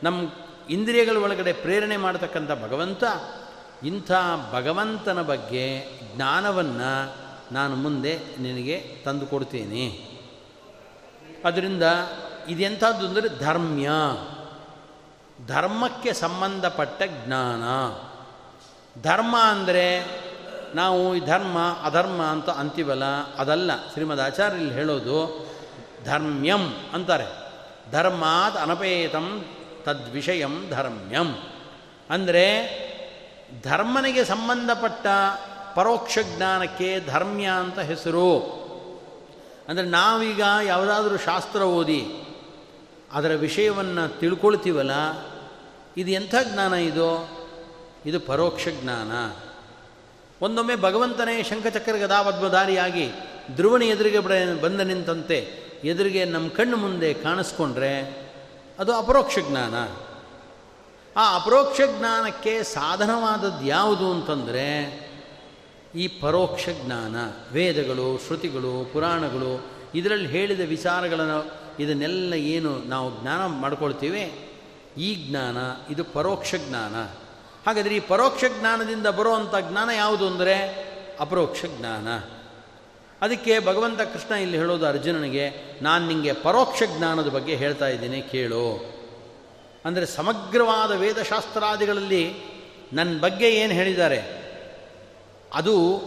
ನಮ್ಮ 0.03 0.29
ಇಂದ್ರಿಯಗಳ 0.69 1.17
ಒಳಗಡೆ 1.17 1.53
ಪ್ರೇರಣೆ 1.53 1.97
ಮಾಡತಕ್ಕಂಥ 1.97 2.51
ಭಗವಂತ, 2.51 3.03
ಇಂಥ 3.83 4.11
ಭಗವಂತನ 4.53 5.21
ಬಗ್ಗೆ 5.21 5.85
ಜ್ಞಾನವನ್ನು 6.15 7.26
ನಾನು 7.51 7.75
ಮುಂದೆ 7.75 8.19
ನಿನಗೆ 8.39 9.01
ತಂದು 9.05 9.25
ಕೊಡ್ತೀನಿ. 9.25 10.05
ಅದರಿಂದ 11.45 11.83
ಇದೆಂಥದ್ದು 12.47 13.07
ಅಂದರೆ 13.07 13.39
ಧರ್ಮ್ಯ. 13.39 13.89
ಧರ್ಮಕ್ಕೆ 15.47 16.13
ಸಂಬಂಧಪಟ್ಟ 16.13 17.03
ಜ್ಞಾನ. 17.25 17.63
ಧರ್ಮ 19.01 19.37
ಅಂದರೆ 19.37 20.05
ನಾವು 20.75 21.15
ಈ 21.15 21.19
ಧರ್ಮ, 21.19 21.57
ಅಧರ್ಮ 21.83 22.21
ಅಂತ 22.21 22.49
ಅಂತೀವಲ್ಲ, 22.49 23.03
ಅದಲ್ಲ. 23.35 23.71
ಶ್ರೀಮದ್ 23.93 24.21
ಆಚಾರ್ಯಲ್ಲಿ 24.21 24.73
ಹೇಳೋದು 24.73 25.47
ಧರ್ಮ್ಯಂ 26.05 26.89
ಅಂತಾರೆ. 26.93 27.25
ಧರ್ಮಾತ್ 27.91 28.57
ಅನಪೇತಂ 28.57 29.45
ತದ್ವಿಷಯಂ 29.83 30.69
ಧರ್ಮ್ಯಂ. 30.69 31.35
ಅಂದರೆ 32.09 32.45
ಧರ್ಮನಿಗೆ 33.63 34.23
ಸಂಬಂಧಪಟ್ಟ 34.23 35.07
ಪರೋಕ್ಷ 35.75 36.17
ಜ್ಞಾನಕ್ಕೆ 36.35 36.99
ಧರ್ಮ್ಯ 37.07 37.47
ಅಂತ 37.47 37.79
ಹೆಸರು. 37.79 38.31
ಅಂದರೆ 39.69 39.85
ನಾವೀಗ 39.85 40.43
ಯಾವುದಾದ್ರೂ 40.63 41.17
ಶಾಸ್ತ್ರ 41.17 41.61
ಓದಿ 41.61 42.01
ಅದರ 43.11 43.33
ವಿಷಯವನ್ನು 43.35 44.19
ತಿಳ್ಕೊಳ್ತೀವಲ್ಲ, 44.19 44.91
ಇದು 45.97 46.11
ಎಂಥ 46.11 46.35
ಜ್ಞಾನ 46.43 46.73
ಇದು? 46.73 47.09
ಇದು 48.05 48.19
ಪರೋಕ್ಷ 48.19 48.67
ಜ್ಞಾನ. 48.81 49.11
ಒಂದೊಮ್ಮೆ 50.41 50.75
ಭಗವಂತನೇ 50.75 51.43
ಶಂಖಚಕ್ರ 51.43 51.95
ಗದಾಪದ್ಮಧಾರಿಯಾಗಿ 51.97 53.11
ಧ್ರುವನ 53.55 53.83
ಎದುರಿಗೆ 53.83 54.19
ಬಂದ 54.61 54.79
ನಿಂತಂತೆ 54.79 55.37
ಎದುರಿಗೆ 55.83 56.25
ನಮ್ಮ 56.25 56.49
ಕಣ್ಣು 56.49 56.77
ಮುಂದೆ 56.77 57.13
ಕಾಣಿಸ್ಕೊಂಡ್ರೆ 57.13 57.93
ಅದು 58.79 58.93
ಅಪರೋಕ್ಷ 58.93 59.37
ಜ್ಞಾನ. 59.39 59.75
ಆ 61.15 61.35
ಅಪರೋಕ್ಷ 61.35 61.81
ಜ್ಞಾನಕ್ಕೆ 61.97 62.63
ಸಾಧನವಾದದ್ದು 62.63 63.65
ಯಾವುದು 63.65 64.11
ಅಂತಂದರೆ 64.11 64.65
ಈ 65.97 66.07
ಪರೋಕ್ಷ 66.07 66.69
ಜ್ಞಾನ, 66.85 67.15
ವೇದಗಳು, 67.51 68.17
ಶ್ರುತಿಗಳು, 68.17 68.89
ಪುರಾಣಗಳು, 68.93 69.65
ಇದರಲ್ಲಿ 69.95 70.27
ಹೇಳಿದ 70.27 70.59
ವಿಚಾರಗಳನ್ನು 70.59 71.67
ಇದನ್ನೆಲ್ಲ 71.79 72.33
ಏನು 72.33 72.79
ನಾವು 72.79 73.21
ಜ್ಞಾನ 73.21 73.45
ಮಾಡ್ಕೊಳ್ತೀವಿ? 73.45 74.49
ಈ 74.97 75.29
ಜ್ಞಾನ, 75.29 75.57
ಇದು 75.93 76.03
ಪರೋಕ್ಷ 76.03 76.55
ಜ್ಞಾನ. 76.55 76.95
ಹಾಗಾದರೆ 77.67 77.95
ಈ 77.95 77.99
ಪರೋಕ್ಷ 77.99 78.43
ಜ್ಞಾನದಿಂದ 78.59 79.07
ಬರುವಂಥ 79.07 79.55
ಜ್ಞಾನ 79.71 79.89
ಯಾವುದು 79.89 80.27
ಅಂದರೆ? 80.27 80.87
ಅಪರೋಕ್ಷ 81.19 81.65
ಜ್ಞಾನ. 81.77 82.07
ಅದಕ್ಕೆ 83.21 83.59
ಭಗವಂತ 83.59 84.01
ಕೃಷ್ಣ 84.01 84.35
ಇಲ್ಲಿ 84.35 84.57
ಹೇಳೋದು 84.57 84.85
ಅರ್ಜುನನಿಗೆ, 84.85 85.45
ನಾನು 85.81 86.07
ನಿಮಗೆ 86.07 86.33
ಪರೋಕ್ಷ 86.33 86.83
ಜ್ಞಾನದ 86.97 87.27
ಬಗ್ಗೆ 87.27 87.55
ಹೇಳ್ತಾ 87.55 87.87
ಇದ್ದೀನಿ, 87.87 88.21
ಕೇಳು. 88.21 88.97
ಅಂದರೆ 89.85 90.05
ಸಮಗ್ರವಾದ 90.05 90.91
ವೇದಶಾಸ್ತ್ರಾದಿಗಳಲ್ಲಿ 90.91 92.33
ನನ್ನ 92.93 93.19
ಬಗ್ಗೆ 93.19 93.49
ಏನು 93.49 93.73
ಹೇಳಿದ್ದಾರೆ? 93.73 94.36
ಅದು 95.53 96.01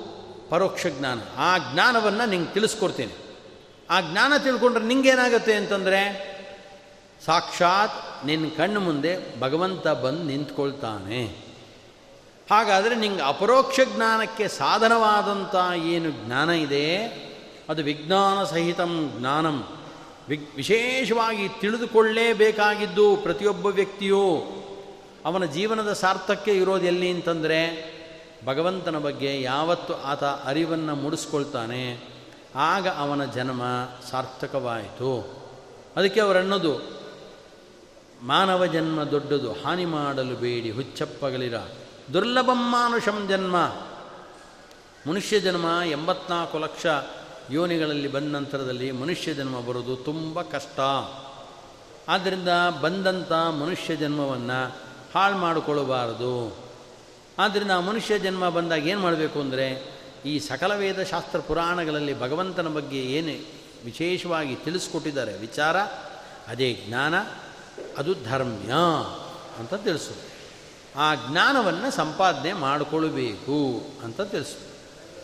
ಪರೋಕ್ಷ 0.51 0.87
ಜ್ಞಾನ. 0.87 1.21
ಆ 1.37 1.59
ಜ್ಞಾನವನ್ನು 1.59 2.29
ನಿಂಗೆ 2.29 2.53
ತಿಳಿಸ್ಕೊಡ್ತೀನಿ. 2.53 3.13
ಆ 3.91 4.01
ಜ್ಞಾನ 4.01 4.37
ತಿಳ್ಕೊಂಡ್ರೆ 4.37 4.85
ನಿಂಗೇನಾಗುತ್ತೆ 4.85 5.55
ಅಂತಂದರೆ, 5.55 6.31
ಸಾಕ್ಷಾತ್ 7.25 8.27
ನಿನ್ನ 8.27 8.49
ಕಣ್ಣು 8.57 8.81
ಮುಂದೆ 8.81 9.41
ಭಗವಂತ 9.41 9.89
ಬಂದು 9.89 10.23
ನಿಂತ್ಕೊಳ್ತಾನೆ. 10.23 11.51
ಹಾಗಾದರೆ 12.51 12.95
ನಿಂಗೆ 12.95 13.23
ಅಪರೋಕ್ಷ 13.23 13.81
ಜ್ಞಾನಕ್ಕೆ 13.97 14.49
ಸಾಧನವಾದಂಥ 14.49 15.57
ಏನು 15.85 16.11
ಜ್ಞಾನ 16.11 16.51
ಇದೆ? 16.51 17.07
ಅದು 17.69 17.83
ವಿಜ್ಞಾನ 17.83 18.45
ಸಹಿತಂ 18.45 19.15
ಜ್ಞಾನಂ. 19.19 19.69
ವಿಗ್, 20.29 20.57
ವಿಶೇಷವಾಗಿ 20.57 21.49
ತಿಳಿದುಕೊಳ್ಳೇಬೇಕಾಗಿದ್ದು 21.49 23.17
ಪ್ರತಿಯೊಬ್ಬ 23.17 23.67
ವ್ಯಕ್ತಿಯೂ 23.67 24.37
ಅವನ 25.25 25.45
ಜೀವನದ 25.45 25.93
ಸಾರ್ಥಕ್ಯ 25.93 26.53
ಇರೋದು 26.53 26.85
ಎಲ್ಲಿ 26.85 27.11
ಅಂತಂದರೆ 27.11 28.00
ಭಗವಂತನ 28.45 28.99
ಬಗ್ಗೆ 28.99 29.43
ಯಾವತ್ತು 29.43 29.95
ಆತ 29.95 30.25
ಅರಿವನ್ನು 30.25 30.95
ಮೂಡಿಸ್ಕೊಳ್ತಾನೆ. 30.95 32.11
ಆಗ 32.55 32.89
ಅವನ 32.89 33.25
ಜನ್ಮ 33.25 33.63
ಸಾರ್ಥಕವಾಯಿತು. 34.11 35.41
ಅದಕ್ಕೆ 35.97 36.21
ಅವರನ್ನೋದು 36.21 37.01
ಮಾನವ 38.23 38.67
ಜನ್ಮ 38.67 39.05
ದೊಡ್ಡದು, 39.05 39.53
ಹಾನಿ 39.53 39.85
ಮಾಡಲು 39.85 40.37
ಬೇಡಿ 40.37 40.71
ಹುಚ್ಚಪ್ಪಗಳಿರ 40.71 41.55
ದುರ್ಲಭಂ 42.13 42.71
ಮಾನುಷಂ 42.73 43.27
ಜನ್ಮ. 43.29 43.57
ಮನುಷ್ಯ 45.09 45.41
ಜನ್ಮ 45.41 45.65
ಎಂಬತ್ನಾಲ್ಕು 45.85 46.59
ಲಕ್ಷ 46.59 46.87
ಯೋನಿಗಳಲ್ಲಿ 47.51 48.09
ಬಂದ 48.09 48.35
ನಂತರದಲ್ಲಿ 48.35 48.93
ಮನುಷ್ಯ 48.93 49.35
ಜನ್ಮ 49.35 49.61
ಬರೋದು 49.61 49.97
ತುಂಬ 49.97 50.43
ಕಷ್ಟ. 50.43 50.81
ಆದ್ದರಿಂದ 52.09 52.49
ಬಂದಂಥ 52.83 53.33
ಮನುಷ್ಯ 53.33 53.97
ಜನ್ಮವನ್ನು 53.97 54.77
ಹಾಳು 55.15 55.37
ಮಾಡಿಕೊಳ್ಳಬಾರದು. 55.37 56.70
ಆದ್ದರಿಂದ 57.41 57.71
ಆ 57.71 57.81
ಮನುಷ್ಯ 57.81 58.19
ಜನ್ಮ 58.19 58.49
ಬಂದಾಗ 58.49 58.89
ಏನು 58.89 59.01
ಮಾಡಬೇಕು 59.01 59.41
ಅಂದರೆ 59.41 59.93
ಈ 60.27 60.39
ಸಕಲ 60.39 60.75
ವೇದ 60.75 61.03
ಶಾಸ್ತ್ರ 61.03 61.39
ಪುರಾಣಗಳಲ್ಲಿ 61.39 62.21
ಭಗವಂತನ 62.21 62.69
ಬಗ್ಗೆ 62.69 63.01
ಏನು 63.01 63.47
ವಿಶೇಷವಾಗಿ 63.85 64.55
ತಿಳಿಸ್ಕೊಟ್ಟಿದ್ದಾರೆ 64.55 65.39
ವಿಚಾರ, 65.39 65.77
ಅದೇ 66.49 66.85
ಜ್ಞಾನ, 66.89 67.15
ಅದು 67.99 68.15
ಧರ್ಮ್ಯ 68.25 68.73
ಅಂತ 69.59 69.75
ತಿಳಿಸು. 69.75 70.31
ಆ 70.99 71.15
ಜ್ಞಾನವನ್ನು 71.15 71.91
ಸಂಪಾದನೆ 71.91 72.53
ಮಾಡಿಕೊಳ್ಬೇಕು 72.53 73.87
ಅಂತ 74.05 74.21
ತಿಳಿಸು. 74.21 74.71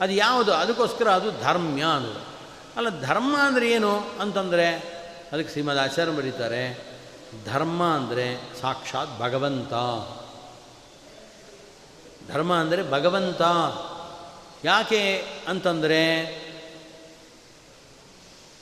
ಅದು 0.00 0.12
ಯಾವುದು? 0.12 0.54
ಅದಕ್ಕೋಸ್ಕರ 0.54 1.08
ಅದು 1.08 1.42
ಧರ್ಮ್ಯ 1.42 1.82
ಅನ್ನೋದು. 1.82 2.36
ಅಲ್ಲ, 2.76 3.06
ಧರ್ಮ 3.06 3.36
ಅಂದರೆ 3.36 3.70
ಏನು 3.70 3.98
ಅಂತಂದರೆ, 4.20 4.74
ಅದಕ್ಕೆ 5.32 5.50
ಶ್ರೀಮದ್ 5.50 5.78
ಆಚಾರ್ಯ 5.78 6.12
ಬರೀತಾರೆ, 6.12 6.86
ಧರ್ಮ 7.46 7.84
ಅಂದರೆ 7.84 8.40
ಸಾಕ್ಷಾತ್ 8.60 9.20
ಭಗವಂತ. 9.20 9.72
ಧರ್ಮ 12.28 12.54
ಅಂದರೆ 12.54 12.90
ಭಗವಂತ. 12.90 13.42
ಯಾಕೆ 14.64 15.24
ಅಂತಂದರೆ 15.48 16.24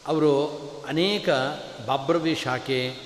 ಅವರು 0.06 0.32
ಅನೇಕ 0.88 1.28
ಬಾಬ್ರವಿ 1.86 2.34
ಶಾಖೆ, 2.34 2.96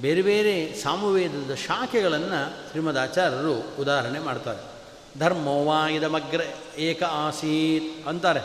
ಬೇರೆ 0.00 0.22
ಬೇರೆ 0.22 0.74
ಸಾಮವೇದದ 0.74 1.54
ಶಾಖೆಗಳನ್ನು 1.54 2.70
ಶ್ರೀಮದ್ 2.70 2.98
ಆಚಾರ್ಯರು 2.98 3.80
ಉದಾಹರಣೆ 3.80 4.18
ಮಾಡ್ತಾರೆ. 4.18 4.70
ಧರ್ಮೋವಾ 5.18 5.88
ಇದಮಗ್ರ 5.88 6.40
ಏಕ 6.78 7.02
ಆಸೀತ್ 7.02 8.08
ಅಂತಾರೆ. 8.08 8.40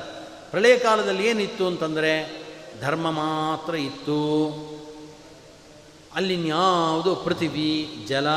ಪ್ರಳಯ 0.51 0.77
ಕಾಲದಲ್ಲಿ 0.77 1.27
ಏನಿತ್ತು 1.27 1.67
ಅಂತಂದರೆ 1.67 2.45
ಧರ್ಮ 2.81 3.11
ಮಾತ್ರ 3.11 3.75
ಇತ್ತು. 3.75 4.19
ಅಲ್ಲಿನ್ಯಾವುದು 6.15 7.15
ಪೃಥಿವಿ, 7.15 8.05
ಜಲ 8.07 8.27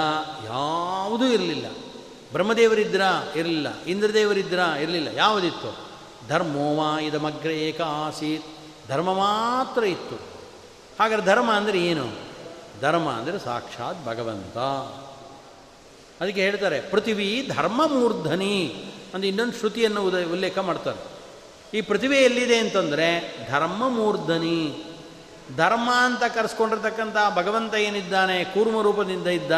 ಯಾವುದೂ 0.47 1.25
ಇರಲಿಲ್ಲ. 1.25 1.67
ಬ್ರಹ್ಮದೇವರಿದ್ರ 2.33 3.03
ಇರಲಿಲ್ಲ, 3.37 3.69
ಇಂದ್ರದೇವರಿದ್ರ 3.87 4.61
ಇರಲಿಲ್ಲ, 4.83 5.09
ಯಾವುದಿತ್ತು? 5.17 5.71
ಧರ್ಮೋವಾ 6.29 6.89
ಇದಮಗ್ರ 7.01 7.51
ಏಕ 7.67 7.81
ಆಸೀತ್ 8.07 8.49
ಧರ್ಮ 8.89 9.11
ಮಾತ್ರ 9.15 9.83
ಇತ್ತು. 9.85 10.17
ಹಾಗಾದ್ರೆ 11.01 11.27
ಧರ್ಮ 11.27 11.51
ಅಂದರೆ 11.53 11.79
ಏನು? 11.79 12.07
ಧರ್ಮ 12.81 13.09
ಅಂದರೆ 13.11 13.39
ಸಾಕ್ಷಾತ್ 13.39 14.01
ಭಗವಂತ. 14.07 14.57
ಅದಕ್ಕೆ 16.21 16.41
ಹೇಳ್ತಾರೆ, 16.41 16.81
ಪೃಥಿವಿ 16.81 17.29
ಧರ್ಮ 17.57 17.81
ಮೂರ್ಧನಿ 17.87 18.57
ಅಂತ 19.15 19.25
ಇನ್ನೊಂದು 19.25 19.57
ಶ್ರುತಿಯನ್ನು 19.59 20.01
ಉದ, 20.03 20.15
ಉಲ್ಲೇಖ 20.33 20.59
ಮಾಡ್ತಾರೆ. 20.59 21.01
ಈ 21.75 21.81
ಪೃಥಿವಿ 21.81 22.19
ಎಲ್ಲಿದೆ 22.19 22.59
ಅಂತಂದರೆ 22.59 23.09
ಧರ್ಮ 23.51 23.83
ಮೂರ್ಧನಿ 23.89 24.61
ಧರ್ಮ 25.57 25.89
ಅಂತ 26.07 26.25
ಕರೆಸ್ಕೊಂಡಿರ್ತಕ್ಕಂಥ 26.35 27.17
ಭಗವಂತ 27.35 27.75
ಏನಿದ್ದಾನೆ, 27.75 28.45
ಕೂರ್ಮ 28.45 28.83
ರೂಪದಿಂದ 28.83 29.27
ಇದ್ದ 29.27 29.53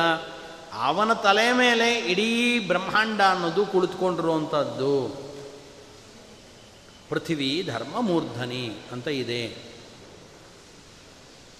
ಅವನ 0.74 1.12
ತಲೆ 1.12 1.52
ಮೇಲೆ 1.52 1.94
ಇಡೀ 1.94 2.58
ಬ್ರಹ್ಮಾಂಡ 2.66 3.20
ಅನ್ನೋದು 3.20 3.66
ಕುಳಿತುಕೊಂಡಿರುವಂಥದ್ದು 3.66 5.08
ಪೃಥಿವಿ 7.08 7.68
ಧರ್ಮ 7.72 8.00
ಮೂರ್ಧನಿ 8.00 8.76
ಅಂತ 8.92 9.08
ಇದೆ. 9.08 9.72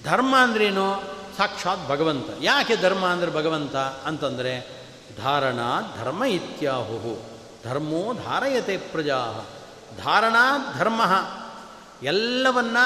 ಧರ್ಮ 0.04 0.36
ಅಂದ್ರೇನು? 0.36 1.02
ಸಾಕ್ಷಾತ್ 1.36 1.88
ಭಗವಂತ. 1.88 2.26
ಯಾಕೆ 2.40 2.76
ಧರ್ಮ 2.76 3.06
ಅಂದರೆ 3.06 3.30
ಭಗವಂತ? 3.30 3.76
ಅಂತಂದರೆ 3.76 4.80
ಧಾರಣ 5.18 5.58
ಧರ್ಮ 5.96 6.24
ಇತ್ಯಾಹು 6.24 7.22
ಧರ್ಮೋ 7.64 8.12
ಧಾರಯತೆ 8.12 8.76
ಪ್ರಜಾ 8.76 9.46
ಧಾರಣ 10.04 10.36
ಧರ್ಮ. 10.78 11.02
ಎಲ್ಲವನ್ನ 12.02 12.76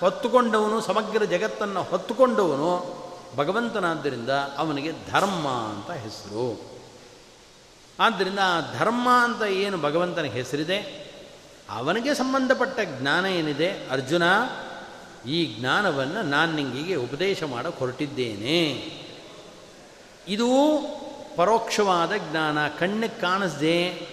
ಹೊತ್ತುಕೊಂಡವನು, 0.00 0.80
ಸಮಗ್ರ 0.80 1.24
ಜಗತ್ತನ್ನು 1.24 1.82
ಹೊತ್ತುಕೊಂಡವನು 1.82 2.99
ಭಗವಂತನಾದ್ದರಿಂದ 3.36 4.30
ಅವನಿಗೆ 4.30 4.92
ಧರ್ಮ 5.10 5.48
ಅಂತ 5.48 5.90
ಹೆಸರು. 5.90 6.60
ಆದ್ದರಿಂದ 8.00 8.38
ಧರ್ಮ 8.78 9.08
ಅಂತ 9.10 9.42
ಏನು 9.42 9.78
ಭಗವಂತನ 9.78 10.22
ಹೆಸರಿದೆ? 10.22 11.10
ಅವನಿಗೆ 11.70 12.14
ಸಂಬಂಧಪಟ್ಟ 12.14 12.80
ಜ್ಞಾನ 13.00 13.26
ಏನಿದೆ? 13.26 13.88
ಅರ್ಜುನ, 13.90 14.22
ಈ 15.28 15.56
ಜ್ಞಾನವನ್ನು 15.60 16.22
ನಾನು 16.22 16.52
ನಿಂಗಿಗೆ 16.52 16.94
ಉಪದೇಶ 16.94 17.42
ಮಾಡ 17.42 17.66
ಹೊರಟಿದ್ದೇನೆ. 17.66 18.90
ಇದು 20.28 20.46
ಪರೋಕ್ಷವಾದ 21.36 22.12
ಜ್ಞಾನ. 22.30 22.68
ಕಣ್ಣಿಗೆ 22.68 23.20
ಕಾಣಿಸ್ದೆ 23.20 24.08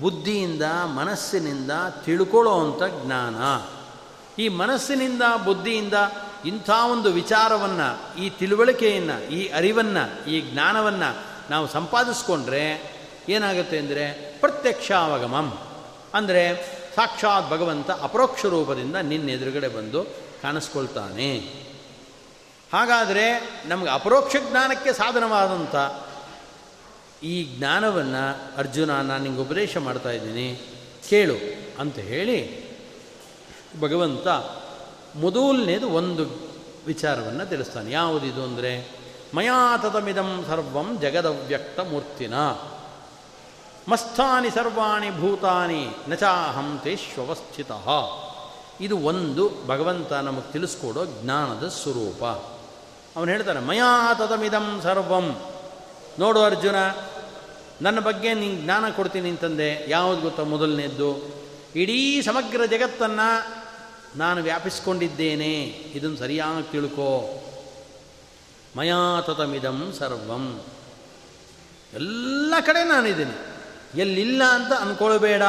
ಬುದ್ಧಿಯಿಂದ, 0.00 0.62
ಮನಸ್ಸಿನಿಂದ 0.94 1.70
ತಿಳ್ಕೊಳ್ಳೋ 2.04 2.60
ಅಂಥ 2.60 2.82
ಜ್ಞಾನ. 3.04 3.34
ಈ 4.42 4.48
ಮನಸ್ಸಿನಿಂದ, 4.48 5.22
ಬುದ್ಧಿಯಿಂದ 5.44 5.94
ಇಂಥ 6.44 6.70
ಒಂದು 6.70 7.12
ವಿಚಾರವನ್ನು, 7.12 8.16
ಈ 8.16 8.30
ತಿಳುವಳಿಕೆಯನ್ನು, 8.30 9.16
ಈ 9.30 9.48
ಅರಿವನ್ನು, 9.48 10.30
ಈ 10.30 10.40
ಜ್ಞಾನವನ್ನು 10.40 11.10
ನಾವು 11.50 11.66
ಸಂಪಾದಿಸ್ಕೊಂಡ್ರೆ 11.66 12.64
ಏನಾಗುತ್ತೆ 13.28 13.78
ಅಂದರೆ 13.78 14.04
ಪ್ರತ್ಯಕ್ಷಾವಗಮಂ. 14.40 15.48
ಅಂದರೆ 16.14 16.42
ಸಾಕ್ಷಾತ್ 16.96 17.50
ಭಗವಂತ 17.50 17.90
ಅಪರೋಕ್ಷ 17.90 18.44
ರೂಪದಿಂದ 18.44 18.96
ನಿನ್ನ 18.96 19.28
ಎದುರುಗಡೆ 19.30 19.68
ಬಂದು 19.68 20.00
ಕಾಣಿಸ್ಕೊಳ್ತಾನೆ. 20.42 21.30
ಹಾಗಾದರೆ 22.72 23.26
ನಮಗೆ 23.66 23.90
ಅಪರೋಕ್ಷ 23.90 24.36
ಜ್ಞಾನಕ್ಕೆ 24.50 24.92
ಸಾಧನವಾದಂಥ 24.92 25.74
ಈ 27.24 27.56
ಜ್ಞಾನವನ್ನು 27.56 28.56
ಅರ್ಜುನ, 28.56 28.90
ನಾನು 29.00 29.22
ನಿಂಗೆ 29.24 29.40
ಉಪದೇಶ 29.40 29.76
ಮಾಡ್ತಾ 29.76 30.10
ಇದ್ದೀನಿ, 30.10 30.48
ಕೇಳು 31.08 31.36
ಅಂತ 31.80 31.98
ಹೇಳಿ 31.98 32.38
ಭಗವಂತ 33.80 34.26
ಮೊದಲನೇದು 35.14 35.88
ಒಂದು 35.90 36.24
ವಿಚಾರವನ್ನು 36.86 37.44
ತಿಳಿಸ್ತಾನೆ. 37.48 37.90
ಯಾವುದಿದು 37.90 38.42
ಅಂದರೆ 38.44 38.72
ಮಯಾತತಮಿದಂ 39.34 40.44
ಸರ್ವಂ 40.48 40.98
ಜಗದವ್ಯಕ್ತ 41.00 41.80
ಮೂರ್ತಿನ 41.80 42.34
ಮಸ್ಥಾನಿ 43.88 44.50
ಸರ್ವಾಣಿ 44.50 45.10
ಭೂತಾನಿ 45.10 45.82
ನಚಾಹಂ 46.08 46.80
ತೇಷ್ವಸ್ಥಿತ 46.84 47.70
ಇದು 48.80 48.98
ಒಂದು 48.98 49.66
ಭಗವಂತ 49.66 50.12
ನಮಗೆ 50.12 50.52
ತಿಳಿಸ್ಕೊಡೋ 50.52 51.04
ಜ್ಞಾನದ 51.04 51.68
ಸ್ವರೂಪ. 51.68 52.24
ಅವನು 53.16 53.30
ಹೇಳ್ತಾನೆ 53.30 53.60
ಮಯಾತತಮಿದಂ 53.60 54.80
ಸರ್ವಂ. 54.82 55.26
ನೋಡು 56.18 56.42
ಅರ್ಜುನ, 56.42 56.76
ನನ್ನ 57.82 58.00
ಬಗ್ಗೆ 58.00 58.34
ನಿಂಗೆ 58.34 58.62
ಜ್ಞಾನ 58.62 58.84
ಕೊಡ್ತೀನಿ 58.88 59.28
ಅಂತಂದೆ 59.28 59.86
ಯಾವುದು 59.88 60.20
ಗೊತ್ತಾ 60.20 60.42
ಮೊದಲನೇದ್ದು? 60.42 61.10
ಇಡೀ 61.76 62.22
ಸಮಗ್ರ 62.22 62.64
ಜಗತ್ತನ್ನು 62.64 63.61
ನಾನು 64.16 64.42
ವ್ಯಾಪಿಸ್ಕೊಂಡಿದ್ದೇನೆ. 64.42 65.62
ಇದನ್ನು 65.94 66.16
ಸರಿಯಾಗಿ 66.16 66.72
ತಿಳ್ಕೋ. 66.72 67.38
ಮಯಾತತಮಿದಂ 68.76 69.92
ಸರ್ವಂ. 69.98 70.62
ಎಲ್ಲ 71.94 72.54
ಕಡೆ 72.66 72.84
ನಾನಿದ್ದೀನಿ. 72.84 73.56
ಎಲ್ಲಿಲ್ಲ 74.00 74.42
ಅಂತ 74.44 74.72
ಅಂದ್ಕೊಳ್ಬೇಡ 74.72 75.42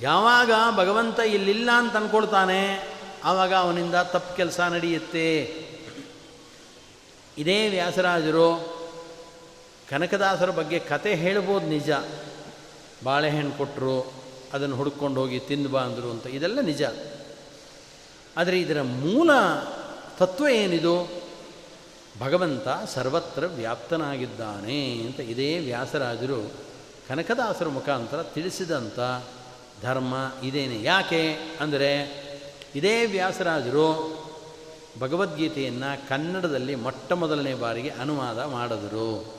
ಯಾವಾಗ 0.00 0.50
ಭಗವಂತ 0.76 1.18
ಇಲ್ಲಿಲ್ಲ 1.18 1.70
ಅಂತ 1.74 1.96
ಅಂದ್ಕೊಳ್ತಾನೆ 1.96 2.88
ಆವಾಗ 3.24 3.54
ಅವನಿಂದ 3.54 3.94
ತಪ್ಪು 3.94 4.36
ಕೆಲಸ 4.36 4.60
ನಡೆಯುತ್ತೆ. 4.60 5.42
ಇದೇ 7.38 7.68
ವ್ಯಾಸರಾಜರು, 7.68 8.76
ಕನಕದಾಸರ 9.90 10.50
ಬಗ್ಗೆ 10.50 10.78
ಕತೆ 10.78 11.14
ಹೇಳ್ಬೋದು 11.14 11.66
ನಿಜ. 11.66 11.90
ಬಾಳೆಹಣ್ಣು 13.04 13.52
ಕೊಟ್ಟರು 13.52 14.15
ಅದನ್ನು 14.56 14.76
ಹುಡ್ಕೊಂಡು 14.76 15.20
ಹೋಗಿ 15.20 15.38
ತಿಂದು 15.38 15.68
ಬಾ 15.68 15.80
ಅಂದರು 15.80 16.10
ಅಂತ. 16.10 16.26
ಇದೆಲ್ಲ 16.26 16.60
ನಿಜ. 16.60 16.82
ಆದರೆ 18.36 18.60
ಇದರ 18.60 18.82
ಮೂಲ 18.82 19.30
ತತ್ವ 20.18 20.48
ಏನಿದು? 20.48 21.22
ಭಗವಂತ 22.20 22.68
ಸರ್ವತ್ರ 22.86 23.46
ವ್ಯಾಪ್ತನಾಗಿದ್ದಾನೆ 23.46 24.98
ಅಂತ 24.98 25.20
ಇದೇ 25.20 25.58
ವ್ಯಾಸರಾಜರು 25.58 26.50
ಕನಕದಾಸರ 27.08 27.68
ಮುಖಾಂತರ 27.68 28.22
ತಿಳಿಸಿದಂಥ 28.22 29.00
ಧರ್ಮ 29.82 30.32
ಇದೇನೆ. 30.42 30.82
ಯಾಕೆ 30.82 31.36
ಅಂದರೆ 31.60 31.92
ಇದೇ 32.74 33.06
ವ್ಯಾಸರಾಜರು 33.06 34.16
ಭಗವದ್ಗೀತೆಯನ್ನು 35.00 36.08
ಕನ್ನಡದಲ್ಲಿ 36.08 36.74
ಮೊಟ್ಟ 36.74 37.12
ಮೊದಲನೇ 37.12 37.54
ಬಾರಿಗೆ 37.54 37.88
ಅನುವಾದ 37.88 38.44
ಮಾಡಿದರು. 38.44 39.34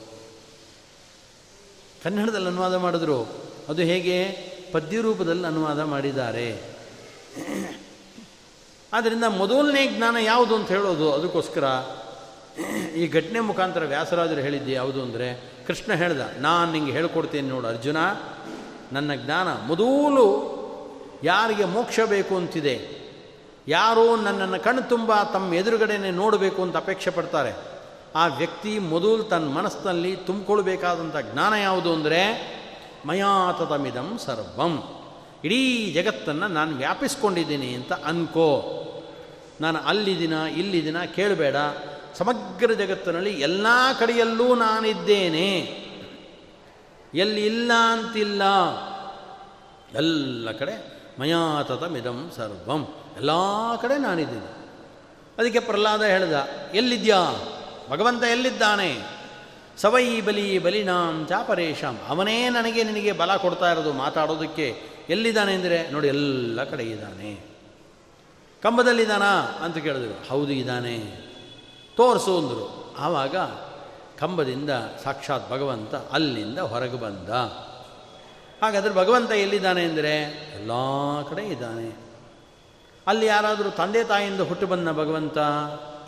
ಕನ್ನಡದಲ್ಲಿ 2.04 2.46
ಅನುವಾದ 2.46 2.74
ಮಾಡಿದ್ರು. 2.74 3.28
ಅದು 3.68 3.82
ಹೇಗೆ? 3.82 4.48
ಪದ್ಯ 4.72 5.00
ರೂಪದಲ್ಲಿ 5.00 5.46
ಅನುವಾದ 5.46 5.80
ಮಾಡಿದ್ದಾರೆ. 5.82 6.48
ಆದ್ದರಿಂದ 8.92 9.24
ಮೊದಲನೇ 9.24 9.86
ಜ್ಞಾನ 9.86 10.16
ಯಾವುದು 10.22 10.54
ಅಂತ 10.56 10.68
ಹೇಳೋದು 10.68 11.12
ಅದಕ್ಕೋಸ್ಕರ 11.12 11.64
ಈ 12.96 13.08
ಘಟನೆ 13.08 13.40
ಮುಖಾಂತರ 13.40 13.84
ವ್ಯಾಸರಾಜರು 13.84 14.40
ಹೇಳಿದ್ದು 14.40 14.70
ಯಾವುದು 14.70 15.02
ಅಂದರೆ, 15.02 15.26
ಕೃಷ್ಣ 15.66 15.92
ಹೇಳ್ದ, 15.92 16.20
ನಾನು 16.38 16.72
ನಿಂಗೆ 16.72 16.92
ಹೇಳ್ಕೊಡ್ತೇನೆ 16.92 17.48
ನೋಡು 17.48 17.66
ಅರ್ಜುನ, 17.68 17.96
ನನ್ನ 18.92 19.10
ಜ್ಞಾನ 19.14 19.48
ಮೊದಲು 19.66 20.26
ಯಾರಿಗೆ 21.24 21.64
ಮೋಕ್ಷ 21.64 22.00
ಬೇಕು 22.00 22.36
ಅಂತಿದೆ, 22.36 22.76
ಯಾರೋ 23.68 24.16
ನನ್ನನ್ನು 24.16 24.64
ಕಣ್ಣು 24.64 24.82
ತುಂಬ 24.88 25.22
ತಮ್ಮ 25.22 25.54
ಎದುರುಗಡೆನೆ 25.54 26.10
ನೋಡಬೇಕು 26.10 26.62
ಅಂತ 26.62 26.76
ಅಪೇಕ್ಷೆ 26.76 27.10
ಪಡ್ತಾರೆ. 27.10 27.52
ಆ 28.14 28.26
ವ್ಯಕ್ತಿ 28.26 28.78
ಮೊದಲು 28.78 29.22
ತನ್ನ 29.22 29.48
ಮನಸ್ಸಿನಲ್ಲಿ 29.48 30.16
ತುಂಬಿಕೊಳ್ಬೇಕಾದಂಥ 30.16 31.16
ಜ್ಞಾನ 31.32 31.52
ಯಾವುದು 31.52 31.92
ಅಂದರೆ 31.92 32.20
ಮಯಾತತಮಿದಂ 33.06 34.18
ಸರ್ವಂ. 34.18 34.82
ಇಡೀ 35.44 35.92
ಜಗತ್ತನ್ನು 35.92 36.48
ನಾನು 36.48 36.76
ವ್ಯಾಪಿಸ್ಕೊಂಡಿದ್ದೀನಿ 36.76 37.74
ಅಂತ 37.74 37.92
ಅನ್ಕೋ. 37.92 38.74
ನಾನು 39.60 39.78
ಅಲ್ಲಿದಿನ 39.78 40.32
ಇಲ್ಲಿದಿನ 40.32 41.04
ಕೇಳಬೇಡ. 41.04 41.56
ಸಮಗ್ರ 42.14 42.72
ಜಗತ್ತಿನಲ್ಲಿ 42.72 43.40
ಎಲ್ಲ 43.40 43.66
ಕಡೆಯಲ್ಲೂ 43.98 44.54
ನಾನಿದ್ದೇನೆ. 44.54 45.58
ಎಲ್ಲಿ 47.14 47.46
ಇಲ್ಲ 47.46 47.72
ಅಂತಿಲ್ಲ. 47.92 48.42
ಎಲ್ಲ 49.94 50.50
ಕಡೆ 50.52 51.02
ಮಯಾತತಮಿದಂ 51.20 52.30
ಸರ್ವಂ. 52.36 52.94
ಎಲ್ಲ 53.16 53.30
ಕಡೆ 53.82 53.98
ನಾನಿದ್ದೀನಿ. 53.98 54.66
ಅದಕ್ಕೆ 55.38 55.60
ಪ್ರಹ್ಲಾದ 55.60 56.02
ಹೇಳ್ದ, 56.02 56.32
ಎಲ್ಲಿದ್ಯಾ? 56.74 57.18
ಭಗವಂತ 57.90 58.24
ಎಲ್ಲಿದ್ದಾನೆ? 58.24 59.17
ಸವೈ 59.80 60.20
ಬಲಿ 60.20 60.58
ಬಲಿನಾಂ 60.58 61.26
ಚಾಪರೇಶಾಂ. 61.28 61.98
ಅವನೇ 62.08 62.48
ನನಗೆ 62.48 62.84
ನಿನಗೆ 62.84 63.12
ಬಲ 63.12 63.36
ಕೊಡ್ತಾ 63.36 63.70
ಇರೋದು 63.70 63.92
ಮಾತಾಡೋದಕ್ಕೆ 63.92 64.82
ಎಲ್ಲಿದ್ದಾನೆ 65.08 65.54
ಅಂದರೆ 65.54 65.90
ನೋಡಿ 65.90 66.08
ಎಲ್ಲ 66.08 66.64
ಕಡೆ 66.64 66.82
ಇದ್ದಾನೆ. 66.82 67.46
ಕಂಬದಲ್ಲಿದ್ದಾನಾ 68.62 69.40
ಅಂತ 69.40 69.78
ಕೇಳಿದ್ರು. 69.78 70.28
ಹೌದು 70.28 70.52
ಇದ್ದಾನೆ. 70.52 70.98
ತೋರಿಸು 71.96 72.38
ಅಂದರು. 72.38 72.94
ಆವಾಗ 72.98 73.36
ಕಂಬದಿಂದ 74.18 74.70
ಸಾಕ್ಷಾತ್ 75.04 75.50
ಭಗವಂತ 75.50 75.94
ಅಲ್ಲಿಂದ 75.94 76.58
ಹೊರಗೆ 76.58 77.00
ಬಂದ. 77.00 77.28
ಹಾಗಾದರೆ 78.62 78.94
ಭಗವಂತ 78.94 79.30
ಎಲ್ಲಿದ್ದಾನೆ 79.30 79.84
ಅಂದರೆ 79.84 80.20
ಎಲ್ಲ 80.54 80.70
ಕಡೆ 81.30 81.46
ಇದ್ದಾನೆ. 81.46 81.96
ಅಲ್ಲಿ 83.06 83.26
ಯಾರಾದರೂ 83.26 83.70
ತಂದೆ 83.70 84.04
ತಾಯಿಯಿಂದ 84.04 84.40
ಹುಟ್ಟು 84.40 84.66
ಬಂದ 84.66 84.88
ಭಗವಂತ 84.88 85.38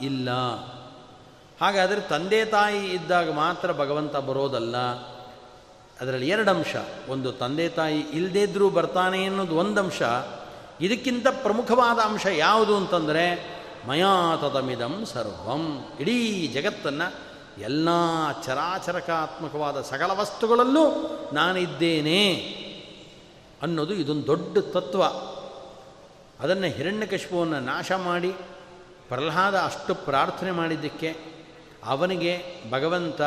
ಇಲ್ಲ. 0.03 0.29
ಹಾಗಾದರೆ 1.61 2.01
ತಂದೆ 2.01 2.45
ತಾಯಿ 2.45 2.87
ಇದ್ದಾಗ 2.87 3.33
ಮಾತ್ರ 3.33 3.73
ಭಗವಂತ 3.73 4.17
ಬರೋದಲ್ಲ. 4.17 4.77
ಅದರಲ್ಲಿ 6.01 6.29
ಎರಡು 6.29 6.51
ಅಂಶ 6.51 6.77
ಒಂದು 7.09 7.33
ತಂದೆ 7.33 7.69
ತಾಯಿ 7.69 8.01
ಇಲ್ಲದೇ 8.01 8.43
ಇದ್ದರೂ 8.43 8.71
ಬರ್ತಾನೆ 8.71 9.25
ಅನ್ನೋದು 9.25 9.57
ಒಂದು 9.57 9.81
ಅಂಶ 9.81 10.03
ಇದಕ್ಕಿಂತ 10.81 11.27
ಪ್ರಮುಖವಾದ 11.43 11.99
ಅಂಶ 11.99 12.27
ಯಾವುದು 12.27 12.77
ಅಂತಂದರೆ 12.77 13.57
ಮಯಾತದಮಿದಂ 13.89 15.05
ಸರ್ವಂ. 15.07 15.85
ಇಡೀ 16.01 16.47
ಜಗತ್ತನ್ನು 16.47 17.15
ಎಲ್ಲ 17.61 17.89
ಚರಾಚರಕಾತ್ಮಕವಾದ 18.45 19.81
ಸಕಲ 19.81 20.11
ವಸ್ತುಗಳಲ್ಲೂ 20.15 20.85
ನಾನಿದ್ದೇನೆ 21.33 22.35
ಅನ್ನೋದು 23.63 23.95
ಇದೊಂದು 23.95 24.27
ದೊಡ್ಡ 24.27 24.59
ತತ್ವ. 24.59 25.03
ಅದನ್ನು 26.41 26.67
ಹಿರಣ್ಯಕಶಿಪವನ್ನು 26.67 27.61
ನಾಶ 27.61 27.93
ಮಾಡಿ, 27.93 28.31
ಪ್ರಹ್ಲಾದ 29.09 29.55
ಅಷ್ಟು 29.55 29.95
ಪ್ರಾರ್ಥನೆ 29.95 30.51
ಮಾಡಿದ್ದಕ್ಕೆ 30.51 31.30
ಅವನಿಗೆ 31.85 32.45
ಭಗವಂತ 32.71 33.21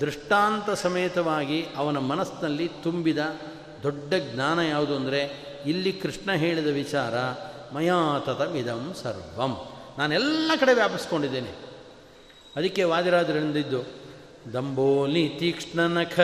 ದೃಷ್ಟಾಂತ 0.00 0.70
ಸಮೇತವಾಗಿ 0.70 1.66
ಅವನ 1.76 1.98
ಮನಸ್ಸಿನಲ್ಲಿ 1.98 2.68
ತುಂಬಿದ 2.68 3.18
ದೊಡ್ಡ 3.82 4.14
ಜ್ಞಾನ 4.14 4.58
ಯಾವುದು 4.58 4.96
ಅಂದರೆ, 4.96 5.30
ಇಲ್ಲಿ 5.66 5.92
ಕೃಷ್ಣ 5.92 6.32
ಹೇಳಿದ 6.32 6.66
ವಿಚಾರ 6.66 7.14
ಮಯಾತತಮಿದಂ 7.74 8.94
ಸರ್ವಂ. 9.02 9.56
ನಾನೆಲ್ಲ 9.98 10.50
ಕಡೆ 10.60 10.74
ವ್ಯಾಪಿಸ್ಕೊಂಡಿದ್ದೇನೆ. 10.74 11.54
ಅದಕ್ಕೆ 12.56 12.84
ವಾದಿರಾಜರಿಂದಿದ್ದು 12.84 13.84
ದಂಬೋಲಿ 14.52 15.28
ತೀಕ್ಷ್ಣನಖ 15.28 16.20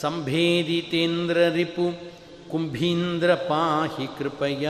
ಸಂಭೇದಿತೇಂದ್ರ 0.00 1.38
ರಿಪು 1.52 2.14
ಕುಂಭೀಂದ್ರ 2.50 3.34
ಪಾಹಿ 3.34 4.18
ಕೃಪಯ 4.18 4.68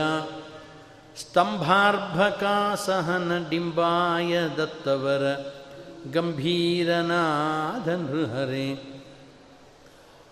ಸ್ತಂಭಾರ್ಭಕಾಸಹನ 1.17 3.45
ಡಿಂಬಾಯ 3.49 4.39
ದತ್ತವರ 4.57 5.54
ಗಂಭೀರನಾದ 6.13 7.87
ನೃಹರೆ 7.87 8.95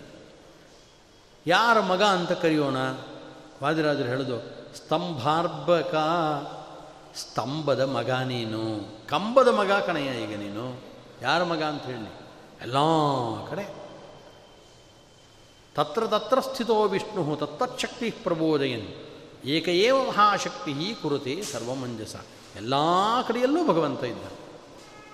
ಯಾರ 1.47 1.79
ಮಗ 1.79 2.03
ಅಂತ 2.03 2.31
ಕರೆಯೋಣ? 2.31 2.75
ವಾದಿರಾಜರು 3.63 4.03
ಹೇಳೋದು 4.03 4.64
ಸ್ತಂಭಾರ್ಭಕ 4.75 5.95
ಸ್ತಂಭದ 7.15 7.79
ಮಗ 7.79 8.09
ನೀನು, 8.09 8.79
ಕಂಬದ 9.07 9.47
ಮಗ 9.47 9.71
ಕಣಯ್ಯ 9.71 10.11
ಈಗ 10.11 10.39
ನೀನು. 10.39 10.81
ಯಾರ 11.21 11.43
ಮಗ 11.43 11.63
ಅಂತ 11.63 11.83
ಹೇಳಿ? 11.83 12.19
ಎಲ್ಲ 12.61 12.75
ಕಡೆ. 13.49 13.85
ತತ್ರ 15.75 16.07
ತತ್ರ 16.07 16.39
ಸ್ಥಿತೋ 16.39 16.83
ವಿಷ್ಣು 16.83 17.35
ತತ್ತಚ್ಛಕ್ತಿ 17.35 18.09
ಪ್ರಬೋದಯನ್ 18.09 18.87
ಏಕಏವ 19.45 20.03
ಮಹಾಶಕ್ತಿ 20.03 20.95
ಕುರುತೆ 21.01 21.41
ಸರ್ವಮಂಜಸ. 21.41 22.15
ಎಲ್ಲ 22.55 22.73
ಕಡೆಯಲ್ಲೂ 23.27 23.67
ಭಗವಂತ 23.67 24.03
ಇದ್ದಾನೆ. 24.03 24.37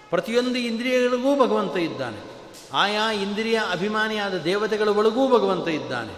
ಪ್ರತಿಯೊಂದು 0.09 0.55
ಇಂದ್ರಿಯಗಳಿಗೂ 0.55 1.47
ಭಗವಂತ 1.47 1.77
ಇದ್ದಾನೆ. 1.77 2.31
ಆಯಾ 2.73 3.11
ಇಂದ್ರಿಯ 3.11 3.61
ಅಭಿಮಾನಿಯಾದ 3.71 4.33
ದೇವತೆಗಳ 4.33 4.87
ಒಳಗೂ 4.87 5.37
ಭಗವಂತ 5.37 5.67
ಇದ್ದಾನೆ. 5.67 6.13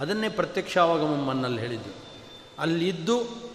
ಅದನ್ನೇ 0.00 0.28
ಪ್ರತ್ಯಕ್ಷಾವಗಮಮ್ಮನ್ನಲ್ಲಿ 0.28 1.60
ಹೇಳಿದ್ದು. 1.60 2.07
ಅಲ್ಲಿದ್ದು 2.58 3.48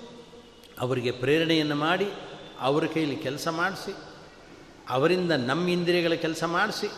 ಅವರಿಗೆ 0.79 1.11
ಪ್ರೇರಣೆಯನ್ನು 1.11 1.75
ಮಾಡಿ, 1.75 2.11
ಅವರ 2.59 2.85
ಕೈಲಿ 2.85 3.15
ಕೆಲಸ 3.15 3.47
ಮಾಡಿಸಿ, 3.47 3.95
ಅವರಿಂದ 4.89 5.31
ನಮ್ಮ 5.31 5.69
ಇಂದ್ರಿಯಗಳ 5.69 6.13
ಕೆಲಸ 6.13 6.43
ಮಾಡಿಸಿ, 6.43 6.91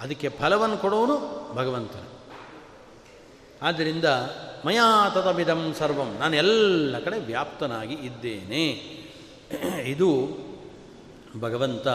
ಅದಕ್ಕೆ 0.00 0.28
ಫಲವನ್ನು 0.28 0.76
ಕೊಡೋನು 0.76 1.16
ಭಗವಂತನು. 1.54 2.14
ಆದ್ದರಿಂದ 3.62 4.04
ಮಯಾ 4.66 5.10
ತದಮಿದಂ 5.10 5.74
ಸರ್ವಂ, 5.78 6.16
ನಾನು 6.18 6.36
ಎಲ್ಲ 6.36 6.98
ಕಡೆ 6.98 7.18
ವ್ಯಾಪ್ತನಾಗಿ 7.18 7.94
ಇದ್ದೇನೆ. 7.94 8.68
ಇದು 9.82 10.28
ಭಗವಂತ 11.40 11.88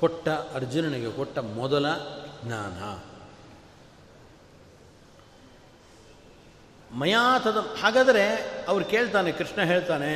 ಕೊಟ್ಟ, 0.00 0.28
ಅರ್ಜುನನಿಗೆ 0.28 1.10
ಕೊಟ್ಟ 1.12 1.38
ಮೊದಲ 1.38 1.86
ಜ್ಞಾನ. 2.44 2.98
ಮಯಾತದ 6.94 7.58
ಹಾಗಾದರೆ 7.82 8.24
ಅವ್ರು 8.68 8.84
ಕೇಳ್ತಾನೆ, 8.84 9.32
ಕೃಷ್ಣ 9.32 9.60
ಹೇಳ್ತಾನೆ, 9.62 10.10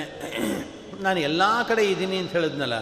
ನಾನು 1.03 1.21
ಎಲ್ಲ 1.21 1.43
ಕಡೆ 1.69 1.85
ಇದ್ದೀನಿ 1.85 2.17
ಅಂತ 2.17 2.33
ಹೇಳಿದ್ನಲ್ಲ, 2.33 2.77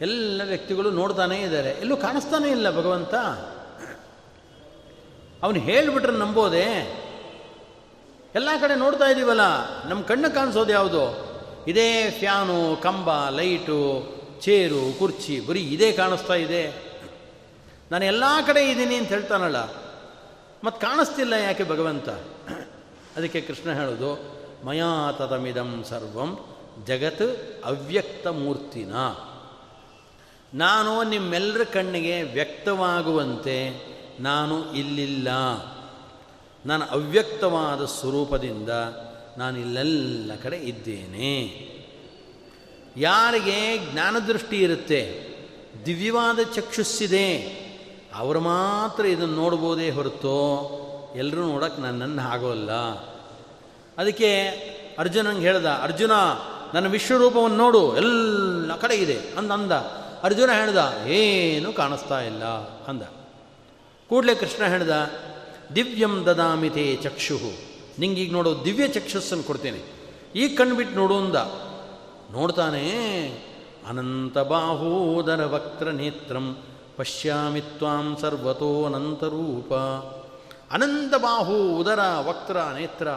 ಎಲ್ಲ 0.00 0.42
ವ್ಯಕ್ತಿಗಳು 0.44 0.90
ನೋಡ್ತಾನೇ 0.90 1.38
ಇದ್ದಾರೆ. 1.40 1.70
ಎಲ್ಲೂ 1.70 1.96
ಕಾಣಿಸ್ತಾನೇ 1.96 2.48
ಇಲ್ಲ 2.48 2.70
ಭಗವಂತ. 2.70 3.14
ಅವನು 5.42 5.58
ಹೇಳಿಬಿಟ್ರೆ 5.58 6.12
ನಂಬೋದೇ. 6.12 6.66
ಎಲ್ಲ 8.34 8.48
ಕಡೆ 8.60 8.74
ನೋಡ್ತಾ 8.74 9.04
ಇದ್ದೀವಲ್ಲ 9.04 9.44
ನಮ್ಮ 9.88 10.02
ಕಣ್ಣು 10.02 10.34
ಕಾಣಿಸೋದು 10.34 10.72
ಯಾವುದು? 10.72 11.02
ಇದೇ 11.66 12.10
ಫ್ಯಾನು, 12.18 12.82
ಕಂಬ, 12.82 13.08
ಲೈಟು, 13.30 13.80
ಚೇರು, 14.40 14.98
ಕುರ್ಚಿ, 14.98 15.40
ಬರೀ 15.40 15.60
ಇದೇ 15.60 15.92
ಕಾಣಿಸ್ತಾ 15.92 16.34
ಇದೆ. 16.34 16.62
ನಾನು 17.90 18.04
ಎಲ್ಲ 18.04 18.24
ಕಡೆ 18.46 18.62
ಇದ್ದೀನಿ 18.70 18.96
ಅಂತ 18.96 19.08
ಹೇಳ್ತಾನಲ್ಲ 19.08 19.60
ಮತ್ತು 20.64 20.80
ಕಾಣಿಸ್ತಿಲ್ಲ 20.80 21.32
ಯಾಕೆ 21.32 21.64
ಭಗವಂತ? 21.64 22.08
ಅದಕ್ಕೆ 23.16 23.40
ಕೃಷ್ಣ 23.40 23.72
ಹೇಳೋದು, 23.72 24.10
ಮಯಾ 24.66 25.12
ತದಮಿದಂ 25.12 25.84
ಸರ್ವಂ 25.88 26.38
ಜಗತ್ 26.86 27.64
ಅವ್ಯಕ್ತ 27.64 28.26
ಮೂರ್ತಿನ. 28.26 28.94
ನಾನು 30.54 31.02
ನಿಮ್ಮೆಲ್ಲರ 31.02 31.64
ಕಣ್ಣಿಗೆ 31.64 32.22
ವ್ಯಕ್ತವಾಗುವಂತೆ 32.22 33.56
ನಾನು 34.20 34.72
ಇಲ್ಲಿಲ್ಲ. 34.72 35.28
ನಾನು 36.66 36.84
ಅವ್ಯಕ್ತವಾದ 36.90 37.84
ಸ್ವರೂಪದಿಂದ 37.84 38.68
ನಾನು 39.38 39.58
ಇಲ್ಲೆಲ್ಲ 39.58 40.32
ಕಡೆ 40.42 40.56
ಇದ್ದೇನೆ. 40.56 41.32
ಯಾರಿಗೆ 42.96 43.92
ಜ್ಞಾನದೃಷ್ಟಿ 43.92 44.56
ಇರುತ್ತೆ, 44.62 45.02
ದಿವ್ಯವಾದ 45.86 46.38
ಚಕ್ಷುಸ್ಸಿದೆ, 46.54 47.56
ಅವರು 48.14 48.40
ಮಾತ್ರ 48.40 49.04
ಇದನ್ನು 49.06 49.34
ನೋಡ್ಬೋದೇ 49.34 49.90
ಹೊರತು 49.90 50.85
ಎಲ್ಲರೂ 51.16 51.46
ನೋಡೋಕ್ಕೆ 51.46 51.82
ನನ್ನನ್ನು 51.82 52.22
ಆಗೋಲ್ಲ 52.22 52.72
ಅದಕ್ಕೆ 53.98 54.46
ಅರ್ಜುನಂಗೆ 54.98 55.40
ಹೇಳ್ದ, 55.40 55.66
ಅರ್ಜುನ, 55.66 56.12
ನನ್ನ 56.74 56.88
ವಿಶ್ವರೂಪವನ್ನು 56.88 57.56
ನೋಡು, 57.56 57.96
ಎಲ್ಲ 57.96 58.76
ಕಡೆ 58.76 58.94
ಇದೆ. 58.94 59.18
ಅಂದ 59.38 59.50
ಅಂದ. 59.50 59.72
ಅರ್ಜುನ 60.22 60.50
ಹೇಳ್ದ, 60.50 61.08
ಏನೂ 61.08 61.72
ಕಾಣಿಸ್ತಾ 61.72 62.20
ಇಲ್ಲ. 62.20 62.44
ಅಂದ. 62.88 63.02
ಕೂಡಲೇ 64.08 64.34
ಕೃಷ್ಣ 64.34 64.64
ಹೇಳ್ದ, 64.64 64.90
ದಿವ್ಯಂ 65.74 66.26
ದದಾಮಿತೆ 66.26 66.96
ಚಕ್ಷು 67.02 67.38
ನಿಂಗೀಗ 67.98 68.32
ನೋಡೋ, 68.32 68.64
ದಿವ್ಯ 68.64 68.88
ಚಕ್ಷಸ್ಸನ್ನು 68.88 69.44
ಕೊಡ್ತೇನೆ. 69.44 69.82
ಈಗ 70.36 70.58
ಕಣ್ಬಿಟ್ಟು 70.58 70.96
ನೋಡು 70.96 71.16
ಅಂದ. 71.16 71.36
ನೋಡ್ತಾನೆ, 72.32 72.90
ಅನಂತ 73.88 74.38
ಬಾಹೂದರ 74.38 75.44
ವಕ್ರ 75.44 75.90
ನೇತ್ರಂ, 75.90 76.56
ಪಶ್ಯಾಮಿ 76.96 77.60
ತ್ವಾಂ 77.60 78.16
ಸರ್ವತೋ 78.20 78.88
ಅನಂತ 80.72 81.14
ಬಾಹು 81.14 81.76
ಉದರ 81.78 82.00
ವಕ್ರ 82.18 82.56
ನೇತ್ರ. 82.56 83.08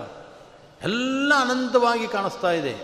ಎಲ್ಲ 0.83 1.33
ಅನಂತವಾಗಿ 1.41 2.07
ಕಾಣಿಸ್ತಾ 2.07 2.51
ಇದೆ. 2.51 2.75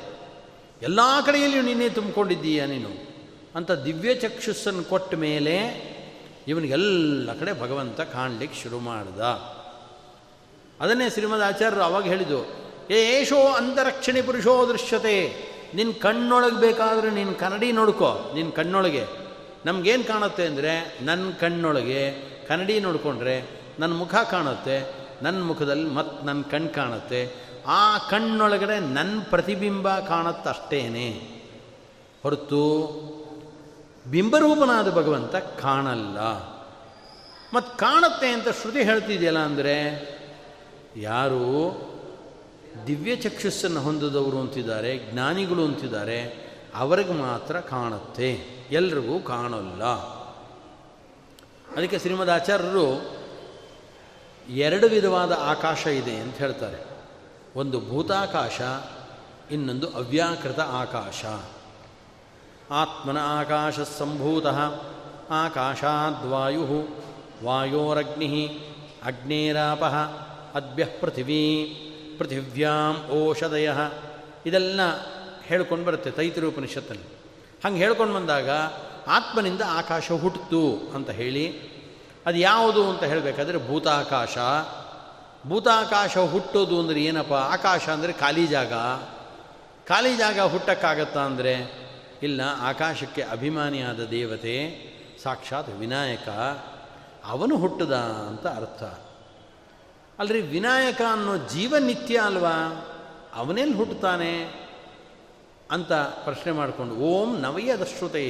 ಎಲ್ಲ 0.81 0.99
ಕಡೆಯಲ್ಲಿಯೂ 1.25 1.63
ನಿನ್ನೆ 1.63 1.89
ತುಂಬಿಕೊಂಡಿದ್ದೀಯ 1.89 2.65
ನೀನು? 2.65 2.89
ಅಂತ 3.55 3.71
ದಿವ್ಯ 3.71 4.13
ಚಕ್ಷುಸ್ಸನ್ನು 4.13 4.83
ಕೊಟ್ಟ 4.83 5.15
ಮೇಲೆ 5.15 5.55
ಇವನಿಗೆಲ್ಲ 6.47 7.39
ಕಡೆ 7.39 7.61
ಭಗವಂತ 7.61 8.01
ಕಾಣಲಿಕ್ಕೆ 8.01 8.63
ಶುರು 8.63 8.79
ಮಾಡ್ದ. 8.79 9.21
ಅದನ್ನೇ 10.81 11.09
ಶ್ರೀಮದ್ 11.09 11.41
ಆಚಾರ್ಯರು 11.41 11.83
ಅವಾಗ 11.83 12.03
ಹೇಳಿದ್ದು, 12.03 12.39
ಏಷೋ 12.91 13.39
ಅಂತರಕ್ಷಣಿ 13.53 14.21
ಪುರುಷೋ 14.21 14.67
ದೃಶ್ಯತೆ. 14.67 15.17
ನಿನ್ನ 15.73 15.91
ಕಣ್ಣೊಳಗೆ 16.01 16.59
ಬೇಕಾದರೆ 16.59 17.11
ನಿನ್ನ 17.11 17.33
ಕನ್ನಡಿ 17.33 17.71
ನೋಡ್ಕೋ 17.71 18.31
ನಿನ್ನ 18.35 18.51
ಕಣ್ಣೊಳಗೆ. 18.51 19.05
ನಮಗೇನು 19.65 20.03
ಕಾಣುತ್ತೆ 20.03 20.45
ಅಂದರೆ 20.45 20.99
ನನ್ನ 21.01 21.31
ಕಣ್ಣೊಳಗೆ 21.39 22.11
ಕನ್ನಡಿ 22.47 22.79
ನೋಡಿಕೊಂಡ್ರೆ 22.79 23.64
ನನ್ನ 23.79 23.93
ಮುಖ 23.93 24.15
ಕಾಣುತ್ತೆ 24.15 25.05
ನನ್ನ 25.21 25.43
ಮುಖದಲ್ಲಿ 25.43 25.89
ಮತ್ತು 25.89 26.25
ನನ್ನ 26.25 26.41
ಕಣ್ಣು 26.41 26.69
ಕಾಣುತ್ತೆ, 26.69 27.33
ಆ 27.67 27.97
ಕಣ್ಣೊಳಗಡೆ 27.97 28.79
ನನ್ನ 28.79 29.21
ಪ್ರತಿಬಿಂಬ 29.29 29.99
ಕಾಣುತ್ತಷ್ಟೇನೆ. 29.99 31.09
ಹೊರತು 32.23 32.65
ಬಿಂಬರೂಪನಾದ 34.07 34.95
ಭಗವಂತ 34.95 35.35
ಕಾಣಲ್ಲ. 35.35 36.19
ಮತ್ತು 37.53 37.77
ಕಾಣುತ್ತೆ 37.77 38.27
ಅಂತ 38.27 38.47
ಶ್ರುತಿ 38.49 38.83
ಹೇಳ್ತಿದೆಯಲ್ಲ 38.83 39.39
ಅಂದರೆ, 39.39 39.75
ಯಾರು 40.97 41.41
ದಿವ್ಯ 42.87 43.15
ಚಕ್ಷುಸ್ಸನ್ನು 43.15 43.81
ಹೊಂದಿದವರು 43.81 44.39
ಅಂತಿದ್ದಾರೆ, 44.39 44.97
ಜ್ಞಾನಿಗಳು 44.97 45.65
ಅಂತಿದ್ದಾರೆ, 45.65 46.21
ಅವರಿಗೆ 46.75 47.13
ಮಾತ್ರ 47.13 47.59
ಕಾಣುತ್ತೆ, 47.59 48.31
ಎಲ್ರಿಗೂ 48.71 49.19
ಕಾಣಲ್ಲ. 49.19 49.83
ಅದಕ್ಕೆ 51.77 51.99
ಶ್ರೀಮದ್ 51.99 52.29
ಆಚಾರ್ಯರು 52.29 53.15
ಎರಡು 54.49 54.87
ವಿಧವಾದ 54.87 55.31
ಆಕಾಶ 55.31 55.87
ಇದೆ 55.87 56.15
ಅಂತ 56.15 56.37
ಹೇಳ್ತಾರೆ. 56.37 56.83
ಒಂದು 57.55 57.81
ಭೂತಾಕಾಶ, 57.89 58.61
ಇನ್ನೊಂದು 59.51 59.89
ಅವ್ಯಾಕೃತ 59.89 60.59
ಆಕಾಶ. 60.59 61.25
ಆತ್ಮನ 62.71 63.17
ಆಕಾಶ 63.21 63.79
ಸಂಭೂತ 63.79 64.45
ಆಕಾಶಾದ್ವಾಯು 65.29 66.87
ವಾಯೋರಗ್ನಿ, 67.43 68.59
ಅಗ್ನೇರಾಪ, 69.03 69.83
ಅದ್ಭ್ಯ 70.57 70.85
ಪೃಥಿವೀ, 70.85 71.65
ಪೃಥಿವ್ಯಾಂ 72.17 73.07
ಓಷಧಯ, 73.07 73.71
ಇದೆಲ್ಲ 74.45 74.81
ಹೇಳ್ಕೊಂಡು 75.43 75.85
ಬರುತ್ತೆ 75.85 76.11
ತೈತಿರೂಪನಿಷತ್ತಲ್ಲಿ. 76.11 77.03
ಹಂಗೆ 77.65 77.79
ಹೇಳ್ಕೊಂಡು 77.79 78.13
ಬಂದಾಗ 78.13 78.49
ಆತ್ಮನಿಂದ 79.07 79.61
ಆಕಾಶ 79.67 80.11
ಹುಟ್ಟಿತು 80.11 80.91
ಅಂತ 80.95 81.09
ಹೇಳಿ 81.09 81.74
ಅದು 82.25 82.37
ಯಾವುದು 82.37 82.89
ಅಂತ 82.89 83.03
ಹೇಳಬೇಕಾದ್ರೆ 83.03 83.67
ಭೂತಾಕಾಶ. 83.67 84.37
ಭೂತಾಕಾಶ 85.47 86.17
ಹುಟ್ಟೋದು 86.17 86.79
ಅಂದರೆ 86.79 87.03
ಏನಪ್ಪ? 87.03 87.33
ಆಕಾಶ 87.33 87.89
ಅಂದರೆ 87.89 88.13
ಖಾಲಿ 88.13 88.47
ಜಾಗ. 88.47 88.73
ಖಾಲಿ 89.87 90.17
ಜಾಗ 90.17 90.39
ಹುಟ್ಟಕ್ಕಾಗತ್ತಾ 90.39 91.19
ಅಂದರೆ? 91.19 91.85
ಇಲ್ಲ, 92.23 92.41
ಆಕಾಶಕ್ಕೆ 92.61 93.21
ಅಭಿಮಾನಿಯಾದ 93.21 93.99
ದೇವತೆ, 93.99 94.55
ಸಾಕ್ಷಾತ್ 95.23 95.69
ವಿನಾಯಕ, 95.69 96.29
ಅವನು 97.25 97.57
ಹುಟ್ಟದ 97.57 97.93
ಅಂತ 97.93 98.47
ಅರ್ಥ. 98.47 98.83
ಅಲ್ರಿ, 100.19 100.41
ವಿನಾಯಕ 100.41 101.01
ಅನ್ನೋ 101.11 101.37
ಜೀವ 101.37 101.77
ನಿತ್ಯ 101.77 102.19
ಅಲ್ವಾ? 102.19 102.85
ಅವನೇನು 103.35 103.77
ಹುಟ್ಟುತ್ತಾನೆ 103.77 104.65
ಅಂತ 105.71 105.93
ಪ್ರಶ್ನೆ 105.93 106.51
ಮಾಡಿಕೊಂಡು 106.51 106.95
ಓಂ 106.95 107.41
ನವಯದಶ್ರುತೈ 107.41 108.29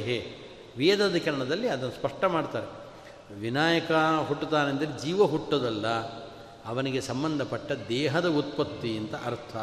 ವೇದಧಿಕರಣದಲ್ಲಿ 0.76 1.68
ಅದನ್ನು 1.68 1.90
ಸ್ಪಷ್ಟ 1.90 2.24
ಮಾಡ್ತಾರೆ. 2.24 2.85
ವಿನಾಯಕ 3.34 3.92
ಹುಟ್ಟುತ್ತಾನೆಂದರೆ 4.28 5.02
ಜೀವ 5.02 5.24
ಹುಟ್ಟೋದಲ್ಲ, 5.24 5.86
ಅವನಿಗೆ 6.66 7.00
ಸಂಬಂಧಪಟ್ಟ 7.00 7.72
ದೇಹದ 7.72 8.28
ಉತ್ಪತ್ತಿ 8.28 8.96
ಅಂತ 8.96 9.14
ಅರ್ಥ. 9.14 9.56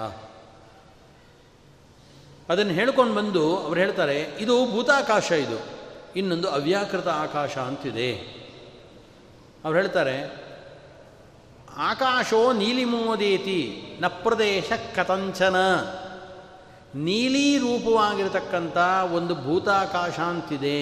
ಅದನ್ನು 2.49 2.73
ಹೇಳ್ಕೊಂಡು 2.73 3.13
ಬಂದು 3.13 3.57
ಅವ್ರು 3.57 3.79
ಹೇಳ್ತಾರೆ, 3.79 4.21
ಇದು 4.39 4.71
ಭೂತಾಕಾಶ 4.71 5.31
ಇದು, 5.31 5.59
ಇನ್ನೊಂದು 6.15 6.49
ಅವ್ಯಾಕೃತ 6.49 7.07
ಆಕಾಶ 7.07 7.57
ಅಂತಿದೆ. 7.57 8.11
ಅವ್ರು 9.65 9.79
ಹೇಳ್ತಾರೆ, 9.79 10.17
ಆಕಾಶೋ 11.77 12.53
ನೀಲಿಮೋದೇತಿ 12.53 13.83
ನ 13.99 14.07
ಪ್ರದೇಶ 14.07 14.71
ಕಥಂಚನ. 14.95 15.55
ನೀಲಿ 16.95 17.57
ರೂಪವಾಗಿರತಕ್ಕಂಥ 17.57 18.77
ಒಂದು 19.13 19.35
ಭೂತಾಕಾಶ 19.35 20.19
ಅಂತಿದೆ. 20.19 20.79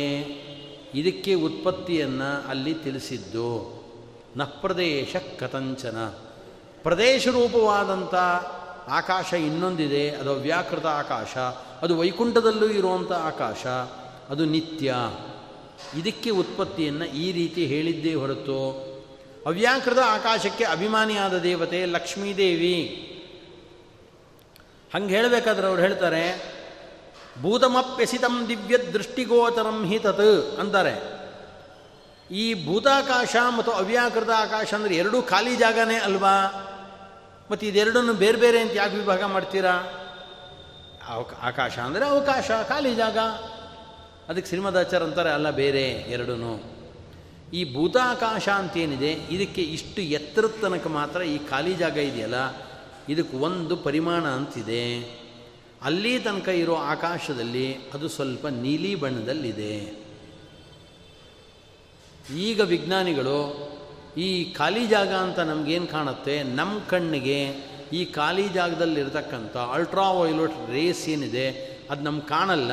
ಇದಕ್ಕೆ 0.95 1.33
ಉತ್ಪತ್ತಿಯನ್ನು 1.33 2.49
ಅಲ್ಲಿ 2.49 2.73
ತಿಳಿಸಿದ್ದು. 2.73 3.81
ನ 4.37 4.43
ಪ್ರದೇಶ 4.43 5.15
ಕಥಂಚನ. 5.39 6.05
ಪ್ರದೇಶ 6.83 7.27
ರೂಪವಾದಂಥ 7.27 8.15
ಆಕಾಶ 8.87 9.33
ಇನ್ನೊಂದಿದೆ. 9.33 10.09
ಅದು 10.09 10.33
ವ್ಯಾಕೃತ 10.33 10.85
ಆಕಾಶ. 10.85 11.37
ಅದು 11.81 11.97
ವೈಕುಂಠದಲ್ಲೂ 11.97 12.67
ಇರುವಂಥ 12.67 13.11
ಆಕಾಶ. 13.11 13.65
ಅದು 14.31 14.45
ನಿತ್ಯ. 14.45 14.95
ಇದಕ್ಕೆ 15.99 16.29
ಉತ್ಪತ್ತಿಯನ್ನು 16.29 17.05
ಈ 17.05 17.31
ರೀತಿ 17.31 17.65
ಹೇಳಿದ್ದೇ 17.65 18.13
ಹೊರತು 18.13 18.91
ಅವ್ಯಾಕೃತ 19.45 19.97
ಆಕಾಶಕ್ಕೆ 19.97 20.63
ಅಭಿಮಾನಿಯಾದ 20.63 21.37
ದೇವತೆ 21.37 21.85
ಲಕ್ಷ್ಮೀದೇವಿ. 21.85 23.07
ಹಂಗೆ 24.93 25.15
ಹೇಳಬೇಕಾದ್ರೆ 25.15 25.67
ಅವ್ರು 25.67 25.81
ಹೇಳ್ತಾರೆ 25.81 26.60
ಭೂತಮಪ್ಯಸಿತಂ 27.41 28.45
ದಿವ್ಯ 28.49 28.77
ದೃಷ್ಟಿಗೋಚರಂ 28.77 29.85
ಹಿ 29.85 29.99
ತತ್ 29.99 30.59
ಅಂತಾರೆ 30.59 31.21
ಈ 32.31 32.65
ಭೂತಾಕಾಶ 32.65 33.35
ಮತ್ತು 33.57 33.71
ಅವ್ಯಾಕೃತ 33.71 34.29
ಆಕಾಶ 34.29 34.73
ಅಂದರೆ 34.73 34.95
ಎರಡೂ 34.95 35.21
ಖಾಲಿ 35.21 35.55
ಜಾಗನೇ 35.55 35.95
ಅಲ್ವಾ? 35.95 36.67
ಮತ್ತು 37.51 37.65
ಇದೆರಡನ್ನು 37.65 38.13
ಬೇರೆ 38.13 38.37
ಬೇರೆ 38.37 38.59
ಅಂತ 38.59 38.71
ಯಾಕೆ 38.75 38.95
ವಿಭಾಗ 38.95 39.23
ಮಾಡ್ತೀರಾ? 39.23 39.83
ಆಕಾಶ 41.41 41.79
ಅಂದರೆ 41.79 42.05
ಅವಕಾಶ, 42.05 42.51
ಖಾಲಿ 42.67 42.95
ಜಾಗ. 42.95 43.17
ಅದಕ್ಕೆ 44.29 44.47
ಶ್ರೀಮದಾಚಾರ 44.49 45.03
ಅಂತಾರೆ, 45.03 45.29
ಅಲ್ಲ 45.29 45.49
ಬೇರೆ 45.49 45.89
ಎರಡೂ 45.89 46.63
ಈ 47.53 47.73
ಭೂತಾಕಾಶ 47.73 48.49
ಅಂತೇನಿದೆ, 48.49 49.11
ಇದಕ್ಕೆ 49.11 49.61
ಇಷ್ಟು 49.61 50.01
ಎತ್ತರದ 50.01 50.53
ತನಕ 50.61 50.87
ಮಾತ್ರ 50.87 51.21
ಈ 51.21 51.37
ಖಾಲಿ 51.37 51.73
ಜಾಗ 51.73 51.97
ಇದೆಯಲ್ಲ? 51.97 52.35
ಇದಕ್ಕೆ 53.09 53.37
ಒಂದು 53.37 53.77
ಪರಿಮಾಣ 53.77 54.27
ಅಂತಿದೆ. 54.27 55.20
ಅಲ್ಲಿ 55.83 56.19
ತನಕ 56.19 56.47
ಇರೋ 56.47 56.75
ಆಕಾಶದಲ್ಲಿ 56.75 57.75
ಅದು 57.93 58.07
ಸ್ವಲ್ಪ 58.07 58.47
ನೀಲಿ 58.47 58.95
ಬಣ್ಣದಲ್ಲಿದೆ. 58.95 60.01
ಈಗ 62.37 62.59
ವಿಜ್ಞಾನಿಗಳು 62.59 63.71
ಈ 64.17 64.53
ಖಾಲಿ 64.53 64.87
ಜಾಗ 64.87 65.13
ಅಂತ 65.13 65.39
ನಮಗೇನು 65.39 65.87
ಕಾಣುತ್ತೆ? 65.87 66.43
ನಮ್ಮ 66.43 66.79
ಕಣ್ಣಿಗೆ 66.79 67.49
ಈ 67.93 68.05
ಖಾಲಿ 68.05 68.49
ಜಾಗದಲ್ಲಿರ್ತಕ್ಕಂಥ 68.49 69.57
ಅಲ್ಟ್ರಾ 69.57 70.11
ವೈಲೋಟ್ 70.11 70.69
ರೇಸ್ 70.69 71.09
ಏನಿದೆ, 71.09 71.49
ಅದು 71.91 72.01
ನಮ್ಗೆ 72.01 72.27
ಕಾಣಲ್ಲ. 72.27 72.71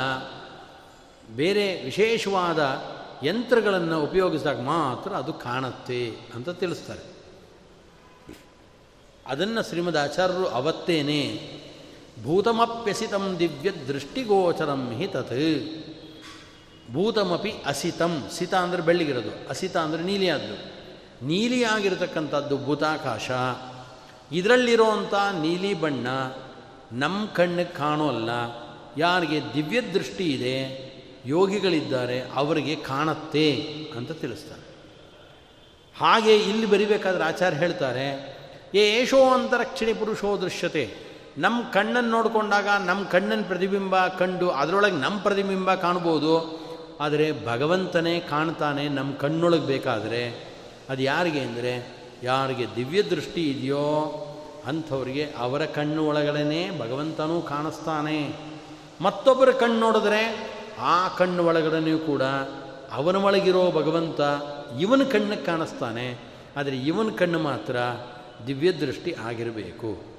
ಬೇರೆ 1.37 1.85
ವಿಶೇಷವಾದ 1.85 2.83
ಯಂತ್ರಗಳನ್ನು 3.27 4.03
ಉಪಯೋಗಿಸಿದಾಗ 4.03 4.61
ಮಾತ್ರ 4.61 5.13
ಅದು 5.13 5.33
ಕಾಣುತ್ತೆ 5.33 6.13
ಅಂತ 6.35 6.49
ತಿಳಿಸ್ತಾರೆ. 6.51 7.19
ಅದನ್ನು 9.27 9.69
ಶ್ರೀಮದ್ 9.69 9.97
ಆಚಾರ್ಯರು 9.97 10.47
ಅವತ್ತೇನೆ 10.47 11.58
ಭೂತಮಪ್ಯಸಿತಂ 12.25 13.37
ದಿವ್ಯ 13.39 13.71
ದೃಷ್ಟಿಗೋಚರಂ 13.71 14.97
ಹಿ 14.97 15.07
ತತ್. 15.07 15.33
ಭೂತಮಪಿ 16.93 17.53
ಅಸಿತಂ. 17.67 18.29
ಸಿತ 18.33 18.55
ಅಂದರೆ 18.55 18.83
ಬೆಳ್ಳಿಗಿರೋದು. 18.83 19.49
ಅಸಿತ 19.49 19.77
ಅಂದರೆ 19.77 20.03
ನೀಲಿಯಾದ್ದು. 20.03 20.57
ನೀಲಿಯಾಗಿರತಕ್ಕಂಥದ್ದು 21.27 22.65
ಭೂತಾಕಾಶ. 22.65 23.31
ಇದರಲ್ಲಿರೋವಂಥ 24.33 25.15
ನೀಲಿ 25.15 25.75
ಬಣ್ಣ 25.75 26.07
ನಮ್ಮ 26.93 27.27
ಕಣ್ಣಿಗೆ 27.27 27.71
ಕಾಣೋಲ್ಲ 27.71 28.31
ಯಾರಿಗೆ 28.99 29.55
ದಿವ್ಯ 29.55 29.81
ದೃಷ್ಟಿ 29.81 30.25
ಇದೆ, 30.25 30.57
ಯೋಗಿಗಳಿದ್ದಾರೆ, 31.27 32.21
ಅವರಿಗೆ 32.35 32.77
ಕಾಣತ್ತೆ 32.77 33.53
ಅಂತ 33.97 34.13
ತಿಳಿಸ್ತಾರೆ. 34.13 34.67
ಹಾಗೆ 35.99 36.37
ಇಲ್ಲಿ 36.37 36.67
ಬರಿಬೇಕಾದ್ರೆ 36.67 37.25
ಆಚಾರ್ಯ 37.25 37.59
ಹೇಳ್ತಾರೆ, 37.59 38.07
ಏಷೋ 38.75 39.31
ಅಂತರಕ್ಷಿಣಿ 39.31 39.95
ಪುರುಷೋ 39.95 40.41
ದೃಶ್ಯತೆ. 40.41 41.08
ನಮ್ಮ 41.39 41.63
ಕಣ್ಣನ್ನು 41.63 42.11
ನೋಡಿಕೊಂಡಾಗ 42.11 42.69
ನಮ್ಮ 42.87 43.05
ಕಣ್ಣನ್ನು 43.05 43.45
ಪ್ರತಿಬಿಂಬ 43.45 44.07
ಕಂಡು 44.07 44.51
ಅದರೊಳಗೆ 44.51 44.97
ನಮ್ಮ 44.97 45.19
ಪ್ರತಿಬಿಂಬ 45.19 45.75
ಕಾಣ್ಬೋದು. 45.75 46.59
ಆದರೆ 47.01 47.47
ಭಗವಂತನೇ 47.47 48.21
ಕಾಣ್ತಾನೆ 48.21 48.89
ನಮ್ಮ 48.89 49.15
ಕಣ್ಣೊಳಗೆ 49.15 49.67
ಬೇಕಾದರೆ. 49.67 50.23
ಅದು 50.89 51.03
ಯಾರಿಗೆ 51.03 51.41
ಅಂದರೆ 51.41 51.87
ಯಾರಿಗೆ 52.23 52.67
ದಿವ್ಯ 52.77 53.03
ದೃಷ್ಟಿ 53.03 53.51
ಇದೆಯೋ 53.51 53.87
ಅಂಥವ್ರಿಗೆ 54.67 55.33
ಅವರ 55.39 55.65
ಕಣ್ಣು 55.65 56.07
ಒಳಗಡೆನೇ 56.07 56.71
ಭಗವಂತನೂ 56.81 57.41
ಕಾಣಿಸ್ತಾನೆ. 57.41 58.35
ಮತ್ತೊಬ್ಬರ 59.01 59.51
ಕಣ್ಣು 59.51 59.79
ನೋಡಿದ್ರೆ 59.81 60.51
ಆ 60.81 61.09
ಕಣ್ಣು 61.09 61.47
ಒಳಗಡೆಯೂ 61.47 61.99
ಕೂಡ 61.99 62.23
ಅವನ 62.93 63.17
ಒಳಗಿರೋ 63.17 63.71
ಭಗವಂತ 63.71 64.21
ಇವನ 64.81 65.03
ಕಣ್ಣಿಗೆ 65.03 65.45
ಕಾಣಿಸ್ತಾನೆ. 65.45 66.19
ಆದರೆ 66.57 66.77
ಇವನ 66.77 67.09
ಕಣ್ಣು 67.19 67.39
ಮಾತ್ರ 67.39 67.77
ದಿವ್ಯ 68.47 68.73
ದೃಷ್ಟಿ 68.73 69.13
ಆಗಿರಬೇಕು. 69.13 70.18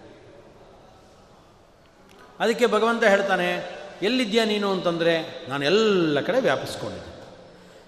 ಅದಕ್ಕೆ 2.40 2.68
ಭಗವಂತ 2.68 3.04
ಹೇಳ್ತಾನೆ 3.04 3.80
ಎಲ್ಲಿದ್ಯಾ 4.02 4.46
ನೀನು? 4.46 4.72
ಅಂತಂದರೆ, 4.72 5.46
ನಾನು 5.50 5.66
ಎಲ್ಲ 5.66 6.22
ಕಡೆ 6.22 6.40
ವ್ಯಾಪಿಸ್ಕೊಂಡಿದ್ದೆ. 6.40 7.20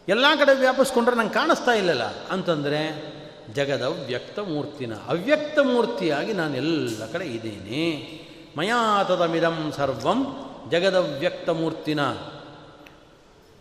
ಎಲ್ಲ 0.08 0.26
ಕಡೆ 0.40 0.56
ವ್ಯಾಪಿಸ್ಕೊಂಡ್ರೆ 0.56 1.16
ನಂಗೆ 1.16 1.34
ಕಾಣಿಸ್ತಾ 1.34 1.72
ಇಲ್ಲಲ್ಲ? 1.72 2.04
ಅಂತಂದರೆ, 2.28 3.12
ಜಗದ 3.54 3.82
ವ್ಯಕ್ತ 3.82 4.40
ಮೂರ್ತಿನ 4.40 4.94
ಅವ್ಯಕ್ತ 5.08 5.60
ಮೂರ್ತಿಯಾಗಿ 5.60 6.34
ನಾನು 6.34 6.56
ಎಲ್ಲ 6.56 7.12
ಕಡೆ 7.12 7.26
ಇದ್ದೇನೆ. 7.26 8.22
ಮಯಾತದಮಿದಂ 8.58 9.74
ಸರ್ವಂ 9.78 10.26
ಜಗದವ್ಯಕ್ತ 10.72 11.50
ಮೂರ್ತಿನ. 11.50 12.00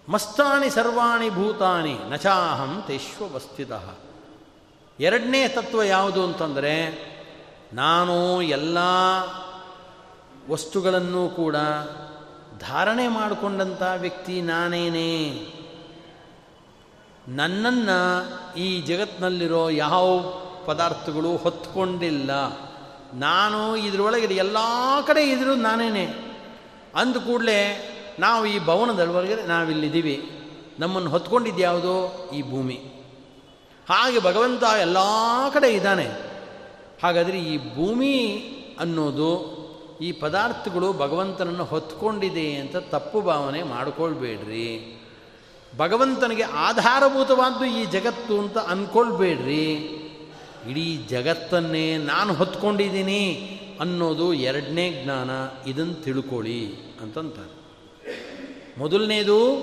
ಮಸ್ತಾನಿ 0.09 0.71
ಸರ್ವಾಣಿ 0.71 1.31
ಭೂತಾನಿ 1.31 1.99
ನಚಾಹಂ 2.09 2.85
ತೇಶ್ವವಸ್ಥಿತ 2.87 3.73
ಎರಡನೇ 5.01 5.49
ತತ್ವ 5.49 5.83
ಯಾವುದು 5.83 6.25
ಅಂತಂದರೆ, 6.25 6.87
ನಾನು 7.73 8.43
ಎಲ್ಲ 8.43 8.79
ವಸ್ತುಗಳನ್ನು 10.51 11.29
ಕೂಡ 11.29 11.57
ಧಾರಣೆ 12.59 13.09
ಮಾಡಿಕೊಂಡಂಥ 13.09 13.83
ವ್ಯಕ್ತಿ 13.97 14.43
ನಾನೇನೇ. 14.43 15.47
ನನ್ನನ್ನು 17.29 18.55
ಈ 18.55 18.81
ಜಗತ್ತಿನಲ್ಲಿರೋ 18.81 19.69
ಯಾವ 19.69 20.21
ಪದಾರ್ಥಗಳು 20.67 21.37
ಹೊತ್ಕೊಂಡಿಲ್ಲ. 21.37 22.31
ನಾನು 23.15 23.77
ಇದರೊಳಗೆ 23.77 24.35
ಎಲ್ಲ 24.35 24.57
ಕಡೆ 25.07 25.31
ಇದ್ರು 25.31 25.55
ನಾನೇನೆ. 25.55 26.07
ಅಂದ 26.95 27.17
ಕೂಡಲೇ 27.17 27.87
ನಾವು 28.19 28.47
ಈ 28.47 28.59
ಭವನದೊಳಗೆ 28.59 29.47
ನಾವಿಲ್ಲಿದ್ದೀವಿ. 29.47 30.31
ನಮ್ಮನ್ನು 30.79 31.11
ಹೊತ್ಕೊಂಡಿದ್ದ್ಯಾವುದು 31.11 32.31
ಈ 32.35 32.43
ಭೂಮಿ. 32.43 32.75
ಹಾಗೆ 33.89 34.21
ಭಗವಂತ 34.21 34.63
ಎಲ್ಲ 34.81 34.97
ಕಡೆ 35.53 35.75
ಇದ್ದಾನೆ. 35.75 36.07
ಹಾಗಾದರೆ 37.03 37.39
ಈ 37.39 37.75
ಭೂಮಿ 37.75 38.37
ಅನ್ನೋದು 38.81 39.60
ಈ 40.01 40.13
ಪದಾರ್ಥಗಳು 40.13 40.93
ಭಗವಂತನನ್ನು 40.93 41.65
ಹೊತ್ಕೊಂಡಿದೆ 41.65 42.55
ಅಂತ 42.55 42.77
ತಪ್ಪು 42.77 43.21
ಭಾವನೆ 43.21 43.63
ಮಾಡಿಕೊಳ್ಬೇಡ್ರಿ. 43.63 44.97
ಭಗವಂತನಿಗೆ 45.77 46.43
ಆಧಾರಭೂತವಾದ್ದು 46.43 47.65
ಈ 47.65 47.85
ಜಗತ್ತು 47.85 48.39
ಅಂತ 48.39 48.59
ಅಂದ್ಕೊಳ್ಬೇಡ್ರಿ 48.59 49.73
ಇಡೀ 50.71 50.97
ಜಗತ್ತನ್ನೇ 50.97 51.97
ನಾನು 51.97 52.35
ಹೊತ್ಕೊಂಡಿದ್ದೀನಿ 52.35 53.37
ಅನ್ನೋದು 53.81 54.35
ಎರಡನೇ 54.35 55.01
ಜ್ಞಾನ 55.05 55.31
ಇದನ್ನು 55.67 55.95
ತಿಳ್ಕೊಳ್ಳಿ 55.95 56.75
ಅಂತಂತಾರೆ. 57.03 57.61
ಮೊದಲನೇದು, 58.79 59.57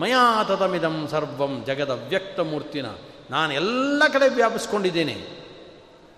ಮಯಾ 0.00 0.44
ತತಮಿದಂ 0.44 1.08
ಸರ್ವಂ 1.10 1.64
ಜಗದ 1.66 2.06
ವ್ಯಕ್ತ 2.08 2.40
ಮೂರ್ತಿನ. 2.40 2.86
ನಾನು 3.30 3.52
ಎಲ್ಲ 3.52 4.02
ಕಡೆ 4.12 4.28
ವ್ಯಾಪಿಸ್ಕೊಂಡಿದ್ದೇನೆ. 4.28 5.16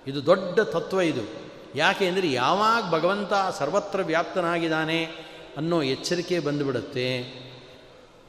ಇದು 0.07 0.27
ದೊಡ್ಡ 0.27 0.61
ತತ್ವ 0.61 1.01
ಇದು. 1.01 1.46
ಯಾಕೆ 1.77 2.05
ಅಂದರೆ 2.09 2.29
ಯಾವಾಗ 2.33 2.83
ಭಗವಂತ 2.91 3.33
ಸರ್ವತ್ರ 3.59 4.01
ವ್ಯಾಪ್ತನಾಗಿದ್ದಾನೆ 4.03 5.01
ಅನ್ನೋ 5.57 5.79
ಎಚ್ಚರಿಕೆ 5.83 6.37
ಬಂದುಬಿಡುತ್ತೆ. 6.39 7.09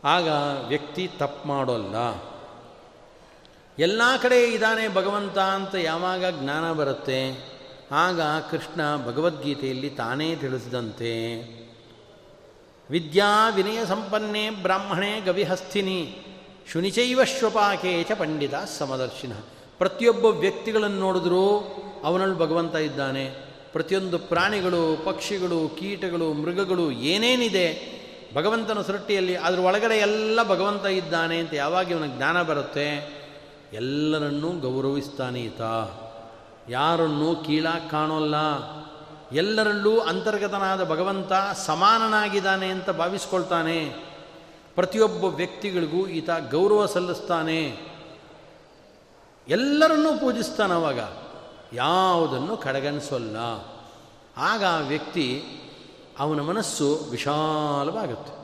ಆಗ 0.03 0.27
ವ್ಯಕ್ತಿ 0.67 1.03
ತಪ್ಪು 1.17 1.47
ಮಾಡೋಲ್ಲ. 1.47 1.95
ಎಲ್ಲ 3.77 4.01
ಕಡೆ 4.21 4.39
ಇದ್ದಾನೆ 4.43 4.83
ಭಗವಂತ 4.93 5.37
ಅಂತ 5.39 5.75
ಯಾವಾಗ 5.75 6.25
ಜ್ಞಾನ 6.41 6.65
ಬರುತ್ತೆ, 6.71 7.19
ಆಗ 7.91 8.21
ಕೃಷ್ಣ 8.51 8.81
ಭಗವದ್ಗೀತೆಯಲ್ಲಿ 9.05 9.89
ತಾನೇ 9.89 10.35
ತಿಳಿಸಿದಂತೆ, 10.35 11.13
ವಿದ್ಯಾ 12.89 13.31
ವಿನಯ 13.49 13.79
ಸಂಪನ್ನೆ 13.85 14.43
ಬ್ರಾಹ್ಮಣೆ 14.49 15.11
ಗವಿಹಸ್ತಿನಿ, 15.21 15.99
ಶುನಿಚೈವ 16.71 17.23
ಶ್ವಪಾಕೇಚ 17.23 18.11
ಪಂಡಿತ 18.11 18.55
ಸಮದರ್ಶಿನ. 18.79 19.33
ಪ್ರತಿಯೊಬ್ಬ 19.77 20.25
ವ್ಯಕ್ತಿಗಳನ್ನು 20.25 20.99
ನೋಡಿದ್ರೂ 20.99 21.43
ಅವನಲ್ಲಿ 22.03 22.37
ಭಗವಂತ 22.37 22.75
ಇದ್ದಾನೆ. 22.75 23.47
ಪ್ರತಿಯೊಂದು 23.73 24.19
ಪ್ರಾಣಿಗಳು, 24.19 25.05
ಪಕ್ಷಿಗಳು, 25.05 25.69
ಕೀಟಗಳು, 25.79 26.33
ಮೃಗಗಳು 26.33 26.91
ಏನೇನಿದೆ, 26.91 27.97
ಭಗವಂತನ 28.35 28.81
ಸೃಷ್ಟಿಯಲ್ಲಿ 28.81 29.35
ಅದರ 29.35 29.59
ಒಳಗಡೆ 29.59 29.95
ಎಲ್ಲ 29.95 30.43
ಭಗವಂತ 30.43 30.85
ಇದ್ದಾನೆ 30.85 31.37
ಅಂತ 31.37 31.53
ಯಾವಾಗ 31.53 31.91
ಇವನಿಗೆ 31.91 32.17
ಜ್ಞಾನ 32.17 32.41
ಬರುತ್ತೆ? 32.41 33.17
ಎಲ್ಲರನ್ನೂ 33.73 34.49
ಗೌರವಿಸ್ತಾನೆ 34.49 35.41
ಈತ. 35.41 35.61
ಯಾರನ್ನೂ 36.69 37.35
ಕೀಳಾಗಿ 37.35 37.89
ಕಾಣೋಲ್ಲ. 37.89 38.35
ಎಲ್ಲರಲ್ಲೂ 39.31 39.99
ಅಂತರ್ಗತನಾದ 39.99 40.89
ಭಗವಂತ 40.89 41.33
ಸಮಾನನಾಗಿದ್ದಾನೆ 41.65 42.67
ಅಂತ 42.67 42.89
ಭಾವಿಸ್ಕೊಳ್ತಾನೆ. 42.89 43.85
ಪ್ರತಿಯೊಬ್ಬ 44.75 45.25
ವ್ಯಕ್ತಿಗಳಿಗೂ 45.25 46.07
ಈತ 46.07 46.29
ಗೌರವ 46.51 46.85
ಸಲ್ಲಿಸ್ತಾನೆ. 46.85 47.77
ಎಲ್ಲರನ್ನೂ 49.47 50.19
ಪೂಜಿಸ್ತಾನೆ 50.19 50.73
ಅವಾಗ. 50.73 50.99
ಯಾವುದನ್ನು 51.73 52.57
ಕಡೆಗಣಿಸೋಲ್ಲ. 52.57 53.37
ಆಗ 54.37 54.63
ಆ 54.63 54.77
ವ್ಯಕ್ತಿ 54.77 55.43
ಅವನ 56.19 56.41
ಮನಸ್ಸು 56.41 57.07
ವಿಶಾಲವಾಗುತ್ತೆ. 57.11 58.37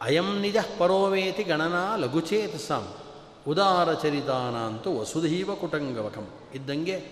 ಅಯಂ 0.00 0.40
ನಿಜ 0.40 0.56
ಪರೋವೇತಿ 0.78 1.42
ಗಣನಾ 1.42 1.96
ಲಘುಚೇತಸಾಂ. 1.96 2.94
ಉದಾರ 3.48 3.94
ಚರಿತಾನಂತೂ 3.94 4.98
ವಸುಧೀವ 4.98 5.54
ಕುಟಂಗವಕಂ. 5.54 6.28
ಇದ್ದಂಗೆ 6.54 7.10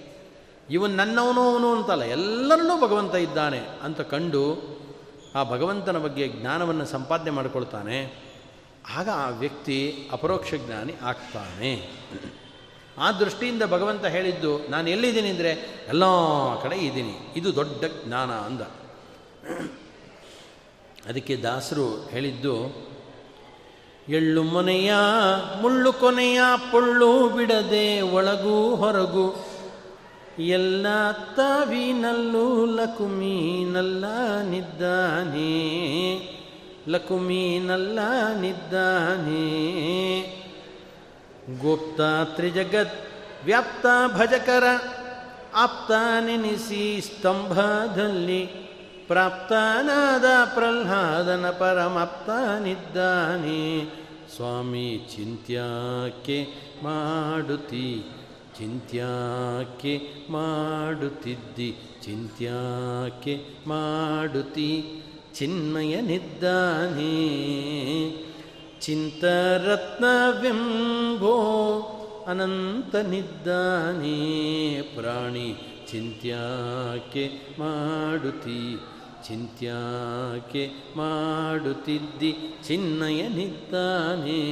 ಇವನು 0.70 0.94
ನನ್ನವನು 0.94 1.52
ಅವನು 1.52 1.72
ಅಂತಲ್ಲ 1.72 2.02
ಎಲ್ಲರನ್ನೂ 2.02 2.86
ಭಗವಂತ 2.86 3.14
ಇದ್ದಾನೆ 3.14 3.58
ಅಂತ 3.58 4.00
ಕಂಡು 4.00 4.76
ಆ 5.34 5.42
ಭಗವಂತನ 5.42 5.98
ಬಗ್ಗೆ 5.98 6.28
ಜ್ಞಾನವನ್ನು 6.28 6.86
ಸಂಪಾದನೆ 6.86 7.30
ಮಾಡಿಕೊಳ್ತಾನೆ. 7.30 8.26
ಆಗ 8.96 9.08
ಆ 9.10 9.28
ವ್ಯಕ್ತಿ 9.28 10.08
ಅಪರೋಕ್ಷ 10.12 10.54
ಜ್ಞಾನಿ 10.54 10.94
ಆಗ್ತಾನೆ. 11.02 11.92
ಆ 13.04 13.08
ದೃಷ್ಟಿಯಿಂದ 13.20 13.62
ಭಗವಂತ 13.74 14.04
ಹೇಳಿದ್ದು, 14.14 14.52
ನಾನು 14.70 14.86
ಎಲ್ಲಿದ್ದೀನಿ 14.90 15.28
ಅಂದರೆ 15.34 15.52
ಎಲ್ಲ 15.92 16.04
ಕಡೆ 16.62 16.76
ಇದ್ದೀನಿ. 16.76 17.14
ಇದು 17.36 17.48
ದೊಡ್ಡ 17.56 17.84
ಜ್ಞಾನ 18.04 18.30
ಅಂದ. 18.48 18.62
ಅದಕ್ಕೆ 21.08 21.34
ದಾಸರು 21.36 21.88
ಹೇಳಿದ್ದು, 22.12 22.54
ಎಳ್ಳು 24.08 24.42
ಮೊನೆಯ, 24.42 24.92
ಮುಳ್ಳು 25.62 25.92
ಕೊನೆಯ, 25.92 26.40
ಪೊಳ್ಳು 26.70 27.10
ಬಿಡದೆ 27.28 27.86
ಒಳಗೂ 28.16 28.56
ಹೊರಗು, 28.82 29.26
ಎಲ್ಲ 30.56 30.86
ತಾವಿನಲ್ಲೂ 31.36 32.46
ಲಕುಮೀನಲ್ಲ 32.78 34.04
ನಿದ್ದಾನೆ 34.50 35.52
ಲಕುಮೀನಲ್ಲ 36.88 37.98
ನಿದ್ದಾನೆ 38.40 39.46
ಗುಪ್ತ 41.46 42.00
ತ್ರಿಜಗತ್ 42.36 42.94
ವ್ಯಾಪ್ತ 43.44 43.86
ಭಜಕರ 44.16 44.64
ಆಪ್ತ 45.54 45.90
ನೆನೆಸಿ 46.20 47.00
ಸ್ತಂಭದಲ್ಲಿ 47.00 48.46
ಪ್ರಾಪ್ತನಾದ 49.06 50.24
ಪ್ರಹ್ಲಾದನ 50.54 51.50
ಪರಮಾಪ್ತನಿದ್ದಾನೆ. 51.50 53.90
ಸ್ವಾಮಿ, 54.36 55.08
ಚಿಂತ್ಯಾಕೆ 55.16 56.46
ಮಾಡುತ್ತಿ 56.82 58.04
ಚಿಂತ್ಯಾಕೆ 58.58 60.00
ಮಾಡುತ್ತಿದ್ದಿ? 60.30 61.76
ಚಿಂತ್ಯಾಕೆ 62.02 63.44
ಮಾಡುತ್ತಿ 63.66 65.02
ಚಿನ್ಮಯನಿದ್ದಾನೆ. 65.34 67.16
ಚಿಂತರತ್ನವೆಂಬೋ 68.80 71.36
ಅನಂತನಿದ್ದಾನೆ 72.28 74.82
ಪ್ರಾಣಿ, 74.82 75.56
ಚಿಂತ್ಯಾಕೆ 75.90 77.30
ಮಾಡುತ್ತಿ 77.58 78.76
ಚಿಂತ್ಯಾಕೆ 79.28 80.70
ಮಾಡುತ್ತಿದ್ದಿ? 80.96 82.36
ಚಿನ್ನಯನಿದ್ದಾನೆ 82.66 84.42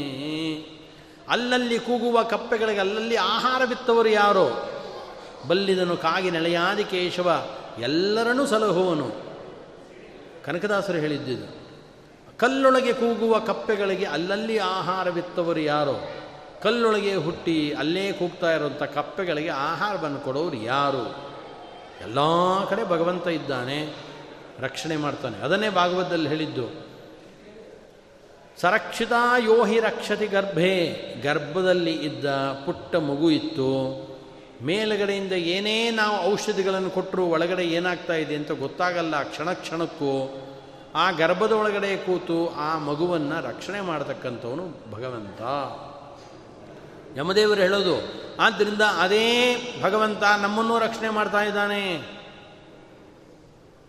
ಅಲ್ಲಲ್ಲಿ 1.29 1.79
ಕೂಗುವ 1.79 2.23
ಕಪ್ಪೆಗಳಿಗೆ 2.23 2.81
ಅಲ್ಲಲ್ಲಿ 2.81 3.17
ಆಹಾರ 3.17 3.65
ಬಿತ್ತವರು 3.65 4.09
ಯಾರೋ? 4.09 4.75
ಬಲ್ಲಿದನು 5.49 5.97
ಕಾಗಿ 5.97 6.31
ನೆಳೆಯಾದಿ 6.31 6.85
ಕೇಶವ, 6.85 7.47
ಎಲ್ಲರನ್ನೂ 7.79 8.47
ಸಲಹುವನು. 8.47 9.23
ಕನಕದಾಸರು 10.45 10.99
ಹೇಳಿದ್ದಿದ್ದು 10.99 11.64
ಕಲ್ಲೊಳಗೆ 12.39 12.93
ಕೂಗುವ 12.93 13.39
ಕಪ್ಪೆಗಳಿಗೆ 13.39 14.05
ಅಲ್ಲಲ್ಲಿ 14.05 14.59
ಆಹಾರ 14.59 15.11
ವಿತ್ತವರು 15.11 15.61
ಯಾರೋ? 15.61 16.11
ಕಲ್ಲೊಳಗೆ 16.63 17.15
ಹುಟ್ಟಿ 17.15 17.73
ಅಲ್ಲೇ 17.73 18.13
ಕೂಗ್ತಾ 18.13 18.55
ಇರುವಂಥ 18.55 18.83
ಕಪ್ಪೆಗಳಿಗೆ 18.83 19.49
ಆಹಾರವನ್ನು 19.49 20.21
ಕೊಡೋರು 20.21 20.57
ಯಾರು? 20.57 21.35
ಎಲ್ಲ 22.03 22.19
ಕಡೆ 22.71 22.85
ಭಗವಂತ 22.85 23.27
ಇದ್ದಾನೆ, 23.27 23.95
ರಕ್ಷಣೆ 24.61 24.97
ಮಾಡ್ತಾನೆ. 24.97 25.37
ಅದನ್ನೇ 25.37 25.71
ಭಾಗವತದಲ್ಲಿ 25.71 26.29
ಹೇಳಿದ್ದು. 26.29 26.87
ಸರಕ್ಷಿತಾ 28.61 29.37
ಯೋಹಿ 29.39 29.81
ರಕ್ಷತಿ 29.81 30.27
ಗರ್ಭೆ. 30.27 30.97
ಗರ್ಭದಲ್ಲಿ 31.23 31.93
ಇದ್ದ 31.93 32.27
ಪುಟ್ಟ 32.67 32.97
ಮಗು 32.97 33.31
ಇತ್ತು. 33.31 33.71
ಮೇಲುಗಡೆಯಿಂದ 34.63 35.33
ಏನೇ 35.33 35.91
ನಾವು 35.91 36.33
ಔಷಧಿಗಳನ್ನು 36.33 36.91
ಕೊಟ್ಟರು 36.91 37.27
ಒಳಗಡೆ 37.27 37.65
ಏನಾಗ್ತಾ 37.65 38.15
ಇದೆ 38.15 38.35
ಅಂತ 38.35 38.53
ಗೊತ್ತಾಗಲ್ಲ. 38.53 39.23
ಕ್ಷಣ 39.23 39.53
ಕ್ಷಣಕ್ಕೂ 39.53 40.41
ಆ 40.95 41.11
ಗರ್ಭದ 41.11 41.53
ಒಳಗಡೆ 41.53 41.97
ಕೂತು 41.97 42.55
ಆ 42.57 42.79
ಮಗುವನ್ನು 42.79 43.49
ರಕ್ಷಣೆ 43.49 43.81
ಮಾಡತಕ್ಕಂಥವನು 43.81 44.69
ಭಗವಂತ. 44.93 45.41
ಯಮದೇವರು 47.19 47.61
ಹೇಳೋದು 47.61 48.25
ಆದ್ದರಿಂದ 48.41 48.81
ಅದೇ 48.81 49.57
ಭಗವಂತ 49.83 50.23
ನಮ್ಮನ್ನು 50.43 50.79
ರಕ್ಷಣೆ 50.79 51.09
ಮಾಡ್ತಾ 51.09 51.43
ಇದ್ದಾನೆ. 51.43 52.15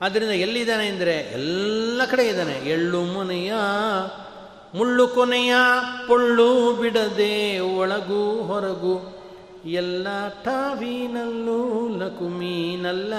ಆದ್ದರಿಂದ 0.01 0.31
ಎಲ್ಲಿದ್ದಾನೆ 0.31 0.87
ಅಂದರೆ 0.87 1.15
ಎಲ್ಲ 1.15 2.01
ಕಡೆ 2.11 2.27
ಇದ್ದಾನೆ. 2.27 2.53
ಎಳ್ಳು 2.53 3.01
ಮುನೆಯ, 3.01 3.53
ಮುಳ್ಳು 4.75 5.07
ಕೊನೆಯ, 5.07 5.55
ಪೊಳ್ಳು 6.07 6.73
ಬಿಡದೆ, 6.73 7.59
ಒಳಗೂ 7.59 8.41
ಹೊರಗು, 8.41 9.23
ಎಲ್ಲ 9.65 10.07
ಟಾವಿನಲ್ಲೂ 10.27 11.89
ಲಕುಮೀನಲ್ಲ 11.97 13.13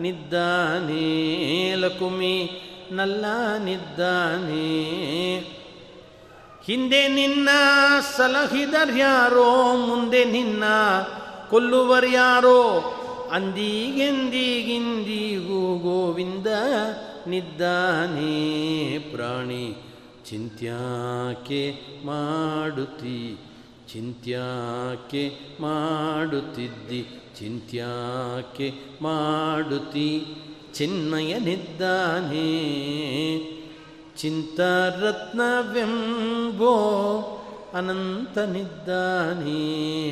ನಿದ್ದಾನೆ 0.00 1.74
ಲಕುಮಿ. 1.74 2.68
ನಲ್ಲ 2.96 3.24
ನಿದ್ದಾನೆ. 3.64 4.72
ಹಿಂದೆ 6.64 7.08
ನಿನ್ನ 7.08 7.48
ಸಲಹಿದರ್ಯಾರೋ 8.16 9.76
ಮುಂದೆ 9.76 10.24
ನಿನ್ನ 10.24 10.64
ಕೊಲ್ಲುವರ್ಯಾರೋ 11.50 12.84
ಅಂದಿಗೆಂದಿಗಿಂದಿಗೂ 13.32 15.78
ಗೋವಿಂದ 15.78 16.46
ನಿದ್ದಾನೆ. 17.26 18.98
ಪ್ರಾಣಿ, 18.98 19.76
ಚಿಂತ್ಯಾಕೆ 20.30 21.76
ಮಾಡುತ್ತಿ? 22.06 23.38
ಚಿಂತ್ಯಾಕೆ 23.92 25.32
ಮಾಡುತ್ತಿದ್ದಿ? 25.60 27.06
ಚಿಂತ್ಯಾಕೆ 27.38 28.72
ಮಾಡುತ್ತಿ? 29.02 30.24
ಚಿನ್ಮಯನಿದ್ದಾನೆ. 30.74 32.42
ಚಿಂತಾರತ್ನವೆಂಬೋ 34.16 35.08
ಅನಂತನಿದ್ದಾನೆ. 37.74 38.58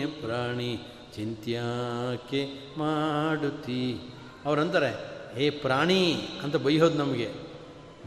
ಪ್ರಾಣಿ 0.06 0.80
ಚಿಂತ್ಯಾಕೆ 1.16 2.48
ಮಾಡುತ್ತಿ? 2.78 3.98
ಅವರಂತಾರೆ 4.44 5.20
ಏ 5.38 5.50
ಪ್ರಾಣಿ, 5.50 6.14
ಅಂತ 6.42 6.56
ಬೈಯೋದು 6.56 6.98
ನಮಗೆ. 6.98 7.30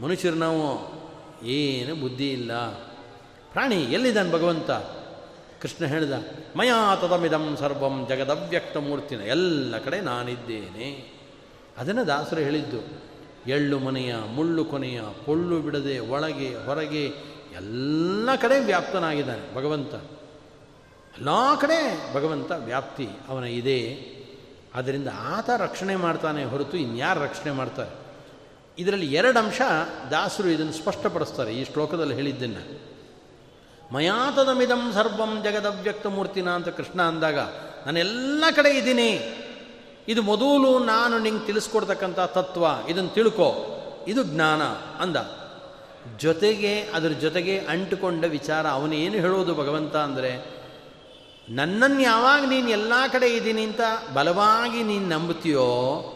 ಮನುಷ್ಯರು 0.02 0.36
ನಾವು 0.36 0.94
ಏನು 1.46 1.94
ಬುದ್ಧಿ 1.94 2.30
ಇಲ್ಲ. 2.30 2.68
ಪ್ರಾಣಿ 3.52 3.82
ಎಲ್ಲಿದ್ದಾನೆ 3.82 4.32
ಭಗವಂತ? 4.32 4.70
ಕೃಷ್ಣ 5.62 5.86
ಹೇಳಿದ, 5.86 6.12
ಮಯಾ 6.56 6.96
ತದಮಿದಂ 6.96 7.56
ಸರ್ವಂ 7.60 8.06
ಜಗದವ್ಯಕ್ತ 8.08 8.76
ಮೂರ್ತಿನ 8.76 9.20
ಎಲ್ಲ 9.20 9.78
ಕಡೆ 9.78 10.00
ನಾನಿದ್ದೇನೆ. 10.00 11.13
ಅದನ್ನು 11.78 12.06
ದಾಸರು 12.06 12.40
ಹೇಳಿದ್ದು. 12.40 13.04
ಎಳ್ಳು 13.46 13.78
ಮನೆಯ, 13.78 14.16
ಮುಳ್ಳು 14.16 14.64
ಕೊನೆಯ 14.64 15.00
ಪೊಳ್ಳು 15.24 15.60
ಬಿಡದೆ, 15.60 15.98
ಒಳಗೆ, 15.98 16.56
ಹೊರಗೆ, 16.66 17.04
ಎಲ್ಲ 17.54 18.28
ಕಡೆ 18.40 18.60
ವ್ಯಾಪ್ತನಾಗಿದ್ದಾನೆ 18.60 19.54
ಭಗವಂತ. 19.54 19.94
ಎಲ್ಲ 21.14 21.28
ಕಡೆ 21.60 21.78
ಭಗವಂತ 22.14 22.50
ವ್ಯಾಪ್ತಿ 22.50 23.08
ಅವನ 23.28 23.44
ಇದೆ. 23.44 24.14
ಆದ್ದರಿಂದ 24.74 25.08
ಆತ 25.18 25.50
ರಕ್ಷಣೆ 25.50 25.96
ಮಾಡ್ತಾನೆ 25.96 26.44
ಹೊರತು 26.44 26.76
ಇನ್ಯಾರು 26.76 27.20
ರಕ್ಷಣೆ 27.20 27.52
ಮಾಡ್ತಾರೆ? 27.52 28.04
ಇದರಲ್ಲಿ 28.78 29.14
ಎರಡು 29.14 29.38
ಅಂಶ 29.38 29.60
ದಾಸರು 30.10 30.48
ಇದನ್ನು 30.48 30.72
ಸ್ಪಷ್ಟಪಡಿಸ್ತಾರೆ 30.72 31.54
ಈ 31.54 31.64
ಶ್ಲೋಕದಲ್ಲಿ 31.64 32.14
ಹೇಳಿದ್ದನ್ನು. 32.14 32.94
ಮಯಾತದಮಿದಂ 33.94 34.92
ಸರ್ವಂ 34.92 35.42
ಜಗದವ್ಯಕ್ತ 35.44 36.06
ಮೂರ್ತಿನ 36.06 36.50
ಅಂತ 36.50 36.68
ಕೃಷ್ಣ 36.68 37.02
ಅಂದಾಗ, 37.02 37.38
ನಾನೆಲ್ಲ 37.86 38.44
ಕಡೆ 38.56 38.70
ಇದ್ದೀನಿ. 38.78 39.40
ಇದು 40.08 40.22
ಮೊದಲು 40.22 40.78
ನಾನು 40.78 41.18
ನಿಂಗೆ 41.18 41.46
ತಿಳಿಸ್ಕೊಡ್ತಕ್ಕಂಥ 41.46 42.20
ತತ್ವ. 42.20 42.64
ಇದನ್ನು 42.88 43.10
ತಿಳ್ಕೊ. 43.10 43.70
ಇದು 44.08 44.22
ಜ್ಞಾನ 44.22 44.62
ಅಂದ. 45.00 45.16
ಜೊತೆಗೆ, 46.18 46.80
ಅದರ 46.80 47.08
ಜೊತೆಗೆ 47.08 47.58
ಅಂಟುಕೊಂಡ 47.58 48.24
ವಿಚಾರ 48.24 48.66
ಅವನು 48.66 48.94
ಏನು 48.94 49.14
ಹೇಳೋದು 49.14 49.54
ಭಗವಂತ 49.54 49.96
ಅಂದರೆ 49.96 50.54
ನನ್ನನ್ನು 51.48 52.00
ಯಾವಾಗ 52.00 52.44
ನೀನು 52.48 52.70
ಎಲ್ಲ 52.70 52.92
ಕಡೆ 53.12 53.28
ಇದ್ದೀನಿ 53.28 53.62
ಅಂತ 53.62 53.80
ಬಲವಾಗಿ 54.14 54.82
ನೀನು 54.82 55.08
ನಂಬುತ್ತೀಯೋ, 55.08 56.10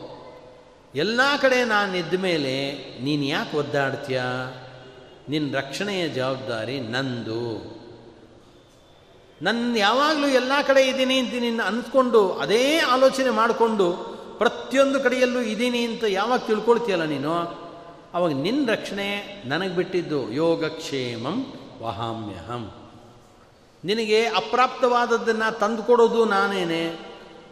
ಎಲ್ಲ 0.95 1.21
ಕಡೆ 1.41 1.65
ನಾನು 1.65 1.97
ಇದ್ದ 1.97 2.15
ಮೇಲೆ 2.15 2.75
ನೀನು 3.05 3.25
ಯಾಕೆ 3.25 3.57
ಒದ್ದಾಡ್ತೀಯ? 3.57 4.23
ನಿನ್ನ 5.29 5.57
ರಕ್ಷಣೆಯ 5.57 6.09
ಜವಾಬ್ದಾರಿ 6.09 6.81
ನಂದು. 6.81 7.78
ನನ್ನ 9.43 9.77
ಯಾವಾಗಲೂ 9.77 10.29
ಎಲ್ಲ 10.29 10.53
ಕಡೆ 10.67 10.83
ಇದ್ದೀನಿ 10.83 11.19
ಅಂತ 11.19 11.35
ನಿನ್ನ 11.41 11.63
ಅಂದ್ಕೊಂಡು 11.63 12.33
ಅದೇ 12.33 12.79
ಆಲೋಚನೆ 12.79 13.31
ಮಾಡಿಕೊಂಡು 13.31 13.93
ಪ್ರತಿಯೊಂದು 14.39 15.01
ಕಡೆಯಲ್ಲೂ 15.01 15.41
ಇದ್ದೀನಿ 15.41 15.85
ಅಂತ 15.85 16.05
ಯಾವಾಗ 16.09 16.39
ತಿಳ್ಕೊಳ್ತೀಯಲ್ಲ 16.39 17.05
ನೀನು? 17.05 17.35
ಅವಾಗ 18.15 18.33
ನಿನ್ನ 18.33 18.71
ರಕ್ಷಣೆ 18.71 19.43
ನನಗೆ 19.47 19.77
ಬಿಟ್ಟಿದ್ದು 19.77 20.33
ಯೋಗಕ್ಷೇಮಂ 20.33 21.53
ವಹಾಮ್ಯಹಂ. 21.83 22.73
ನಿನಗೆ 23.85 24.27
ಅಪ್ರಾಪ್ತವಾದದ್ದನ್ನು 24.27 25.59
ತಂದು 25.59 25.83
ಕೊಡೋದು 25.83 26.25
ನಾನೇನೆ. 26.25 26.99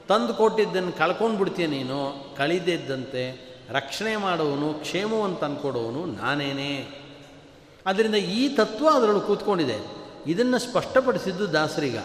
ತಂದು 0.09 0.35
ಕೊಟ್ಟಿದ್ದನ್ನು 0.35 0.93
ಕಳ್ಕೊಂಡು 0.93 1.39
ಬಿಡ್ತೀಯ 1.39 1.67
ನೀನು. 1.67 2.35
ಕಳಿದಿದ್ದಂತೆ 2.37 3.57
ರಕ್ಷಣೆ 3.71 4.17
ಮಾಡೋವನು, 4.17 4.75
ಕ್ಷೇಮವನ್ನು 4.75 5.37
ತಂದುಕೊಡೋನು 5.37 6.07
ನಾನೇನೆ. 6.07 6.89
ಅದರಿಂದ 7.87 8.15
ಈ 8.15 8.49
ತತ್ವ 8.49 8.89
ಅದರೊಳಗೆ 8.89 9.27
ಕೂತ್ಕೊಂಡಿದೆ. 9.27 9.96
ಇದನ್ನು 10.27 10.59
ಸ್ಪಷ್ಟಪಡಿಸಿದ್ದು 10.59 11.53
ದಾಸರಿಗ. 11.53 11.99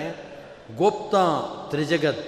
ಗೋಪ್ತ 0.77 1.15
ತ್ರಿಜಗತ್, 1.71 2.25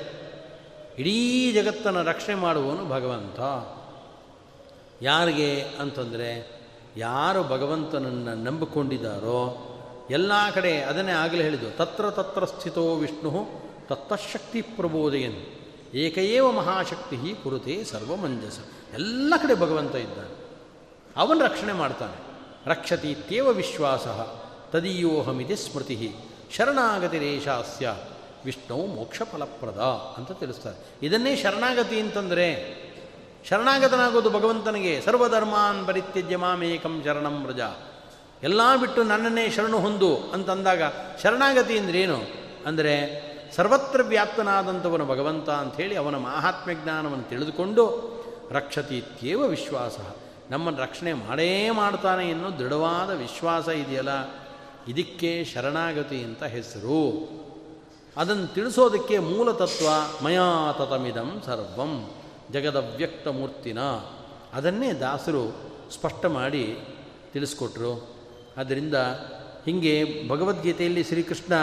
ಇಡೀ 0.99 1.51
ಜಗತ್ತನ್ನು 1.51 2.03
ರಕ್ಷಣೆ 2.03 2.35
ಮಾಡುವವನು 2.35 2.85
ಭಗವಂತ. 2.89 3.39
ಯಾರಿಗೆ 5.01 5.61
ಅಂತಂದರೆ, 5.61 6.61
ಯಾರು 6.97 7.43
ಭಗವಂತನನ್ನು 7.43 8.35
ನಂಬಿಕೊಂಡಿದ್ದಾರೋ, 8.35 9.63
ಎಲ್ಲ 10.09 10.31
ಕಡೆ 10.53 10.81
ಅದನ್ನೇ 10.81 11.11
ಆಗಲೇ 11.11 11.43
ಹೇಳಿದ್ದು, 11.43 11.77
ತತ್ರ 11.77 12.09
ತತ್ರ 12.09 12.45
ಸ್ಥಿತೋ 12.45 12.95
ವಿಷ್ಣು 12.95 13.47
ತತ್ತಶಕ್ತಿ 13.87 14.61
ಪ್ರಬೋದಯನ್ 14.61 15.45
ಏಕಏವ 15.95 16.51
ಮಹಾಶಕ್ತಿ 16.51 17.43
ಕುರುತೆ 17.43 17.83
ಸರ್ವಮಂಜಸ. 17.83 18.59
ಎಲ್ಲ 18.93 19.33
ಕಡೆ 19.41 19.55
ಭಗವಂತ 19.55 19.95
ಇದ್ದಾನೆ. 19.95 20.37
ಅವನು 21.17 21.45
ರಕ್ಷಣೆ 21.45 21.73
ಮಾಡ್ತಾನೆ. 21.73 22.27
ರಕ್ಷತಿ 22.69 23.15
ತೇವ 23.29 23.47
ವಿಶ್ವಾಸ 23.47 24.07
ತದೀಯೋಹಮಿದೆ 24.75 25.55
ಸ್ಮೃತಿ 25.55 26.15
ಶರಣಾಗತಿರೇಶಾಸ್ಯ 26.55 27.95
ವಿಷ್ಣು 28.45 28.77
ಮೋಕ್ಷ 28.77 29.21
ಫಲಪ್ರದ 29.21 29.79
ಅಂತ 30.17 30.31
ತಿಳಿಸ್ತಾರೆ. 30.31 31.05
ಇದನ್ನೇ 31.05 31.35
ಶರಣಾಗತಿ 31.35 31.99
ಅಂತಂದರೆ 31.99 32.77
ಶರಣಾಗತನಾಗೋದು 33.49 34.29
ಭಗವಂತನಿಗೆ 34.29 35.01
ಸರ್ವಧರ್ಮಾನ್ 35.01 35.87
ಪರಿತ್ಯಜ್ಯ 35.87 36.37
ಮಾಮೇಕಂ 36.37 37.01
ಶರಣಂ 37.05 37.43
ವ್ರಜ. 37.43 37.59
ಎಲ್ಲ 38.43 38.75
ಬಿಟ್ಟು 38.75 39.03
ನನ್ನನ್ನೇ 39.03 39.49
ಶರಣು 39.49 39.79
ಹೊಂದು 39.79 40.17
ಅಂತಂದಾಗ 40.17 40.81
ಶರಣಾಗತಿ 41.23 41.77
ಅಂದ್ರೇನು? 41.77 42.17
ಅಂದರೆ 42.65 43.27
ಸರ್ವತ್ರ 43.55 44.01
ವ್ಯಾಪ್ತನಾದಂಥವನು 44.01 45.05
ಭಗವಂತ 45.05 45.49
ಅಂಥೇಳಿ 45.49 45.95
ಅವನ 45.95 46.15
ಮಹಾತ್ಮ್ಯ 46.15 46.75
ಜ್ಞಾನವನ್ನು 46.75 47.29
ತಿಳಿದುಕೊಂಡು 47.29 48.17
ರಕ್ಷತಿ 48.51 48.97
ಇತ್ಯೇವ 48.97 49.41
ವಿಶ್ವಾಸ. 49.41 49.97
ನಮ್ಮನ್ನು 50.51 50.81
ರಕ್ಷಣೆ 50.81 51.13
ಮಾಡೇ 51.13 51.69
ಮಾಡ್ತಾನೆ 51.69 52.29
ಎನ್ನೋ 52.29 52.59
ದೃಢವಾದ 52.59 53.09
ವಿಶ್ವಾಸ 53.17 53.67
ಇದೆಯಲ್ಲ? 53.67 54.09
ಇದಕ್ಕೆ 54.87 55.43
ಶರಣಾಗತಿ 55.43 56.23
ಅಂತ 56.23 56.43
ಹೆಸರು. 56.43 57.29
ಅದನ್ನು 58.17 58.47
ತಿಳಿಸೋದಕ್ಕೆ 58.47 59.19
ಮೂಲ 59.19 59.51
ತತ್ವ 59.51 59.87
ಮಯಾ 60.25 60.71
ತತಮಿದಂ 60.79 61.41
ಸರ್ವಂ. 61.45 62.11
ಜಗದವ್ಯಕ್ತ 62.51 63.27
ಮೂರ್ತಿನ 63.27 63.79
ಅದನ್ನೇ 64.53 64.93
ದಾಸರು 64.93 65.55
ಸ್ಪಷ್ಟ 65.91 66.25
ಮಾಡಿ 66.25 66.79
ತಿಳಿಸ್ಕೊಟ್ರು. 67.33 68.15
ಆದ್ದರಿಂದ 68.57 68.93
ಹೀಗೆ 69.65 70.27
ಭಗವದ್ಗೀತೆಯಲ್ಲಿ 70.29 71.03
ಶ್ರೀಕೃಷ್ಣ 71.03 71.53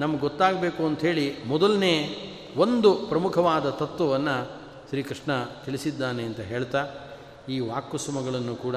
ನಮ್ಗೆ 0.00 0.18
ಗೊತ್ತಾಗಬೇಕು 0.18 0.86
ಅಂಥೇಳಿ 0.86 1.44
ಮೊದಲನೇ 1.46 2.08
ಒಂದು 2.56 2.94
ಪ್ರಮುಖವಾದ 2.94 3.70
ತತ್ವವನ್ನು 3.70 4.50
ಶ್ರೀಕೃಷ್ಣ 4.88 5.44
ತಿಳಿಸಿದ್ದಾನೆ 5.64 6.22
ಅಂತ 6.22 6.40
ಹೇಳ್ತಾ, 6.40 6.86
ಈ 7.48 7.60
ವಾಕುಸುಮಗಳನ್ನು 7.60 8.56
ಕೂಡ 8.56 8.76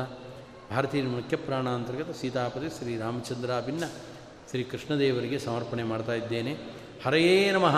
ಭಾರತೀಯ 0.72 1.02
ಮುಖ್ಯ 1.02 1.38
ಪ್ರಾಣಾಂತರ್ಗತ 1.38 2.16
ಸೀತಾಪತಿ 2.16 2.70
ಶ್ರೀ 2.78 3.00
ಭಿನ್ನ 3.66 3.84
ಶ್ರೀ 4.50 4.64
ಕೃಷ್ಣದೇವರಿಗೆ 4.64 5.40
ಸಮರ್ಪಣೆ 5.40 5.84
ಮಾಡ್ತಾ 5.84 6.14
ಇದ್ದೇನೆ. 6.14 6.58
ಹರಯೇ 7.06 7.52
ನಮಃ. 7.52 7.78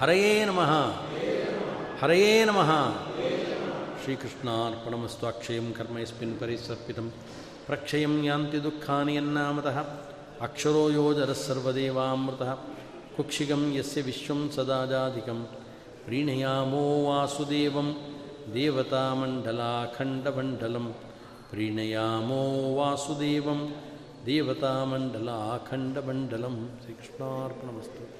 ಹರಯೇ 0.00 0.44
ನಮಃ. 0.44 0.92
ಹರಯೇ 2.02 2.44
ನಮಃ. 2.44 2.92
ಶ್ರೀಕೃಷ್ಣಾರ್ಪಣಮಸ್ತ್ವಾಕ್ಷಯಂ 4.02 5.72
ಕರ್ಮ 5.72 5.98
ಯಸ್ಮಿನ್ 5.98 6.40
ಪರಿಸರ್ಪಿತಂ. 6.40 7.12
ಪ್ರಕ್ಷಯಂ 7.66 8.24
ಯಾಂತಿ 8.24 8.64
ದುಃಖಾನಿ 8.64 9.14
ಯನ್ನಾಮತಃ. 9.14 9.84
ಅಕ್ಷರೋ 10.40 10.90
ಯೋಜರಸ್ಸರ್ವದೇವಾಮೃತಃ 10.90 12.56
ಕುಕ್ಷಿಗಂ 13.16 13.74
ಯಸ್ಯ 13.74 14.02
ವಿಶ್ವಂ 14.02 14.50
ಸದಾಜಾಧಿಕಂ. 14.54 15.48
ಪ್ರೀಣಯಾಮೋ 16.04 17.04
ವಾಸುದೇವಂ. 17.04 17.96
ದೇವತಾಮಂಡಲಾಖಂಡಮಂಡಲಂ. 18.54 20.94
ಪ್ರೀಣಯಾಮೋ 21.50 22.74
ವಾಸುದೇವಂ. 22.74 23.74
ದೇವತಾಮಂಡಲಾಖಂಡಮಂಡಲಂ. 24.26 26.78
ಶ್ರೀಕೃಷ್ಣಾರ್ಪಣಮಸ್ತು. 26.82 28.18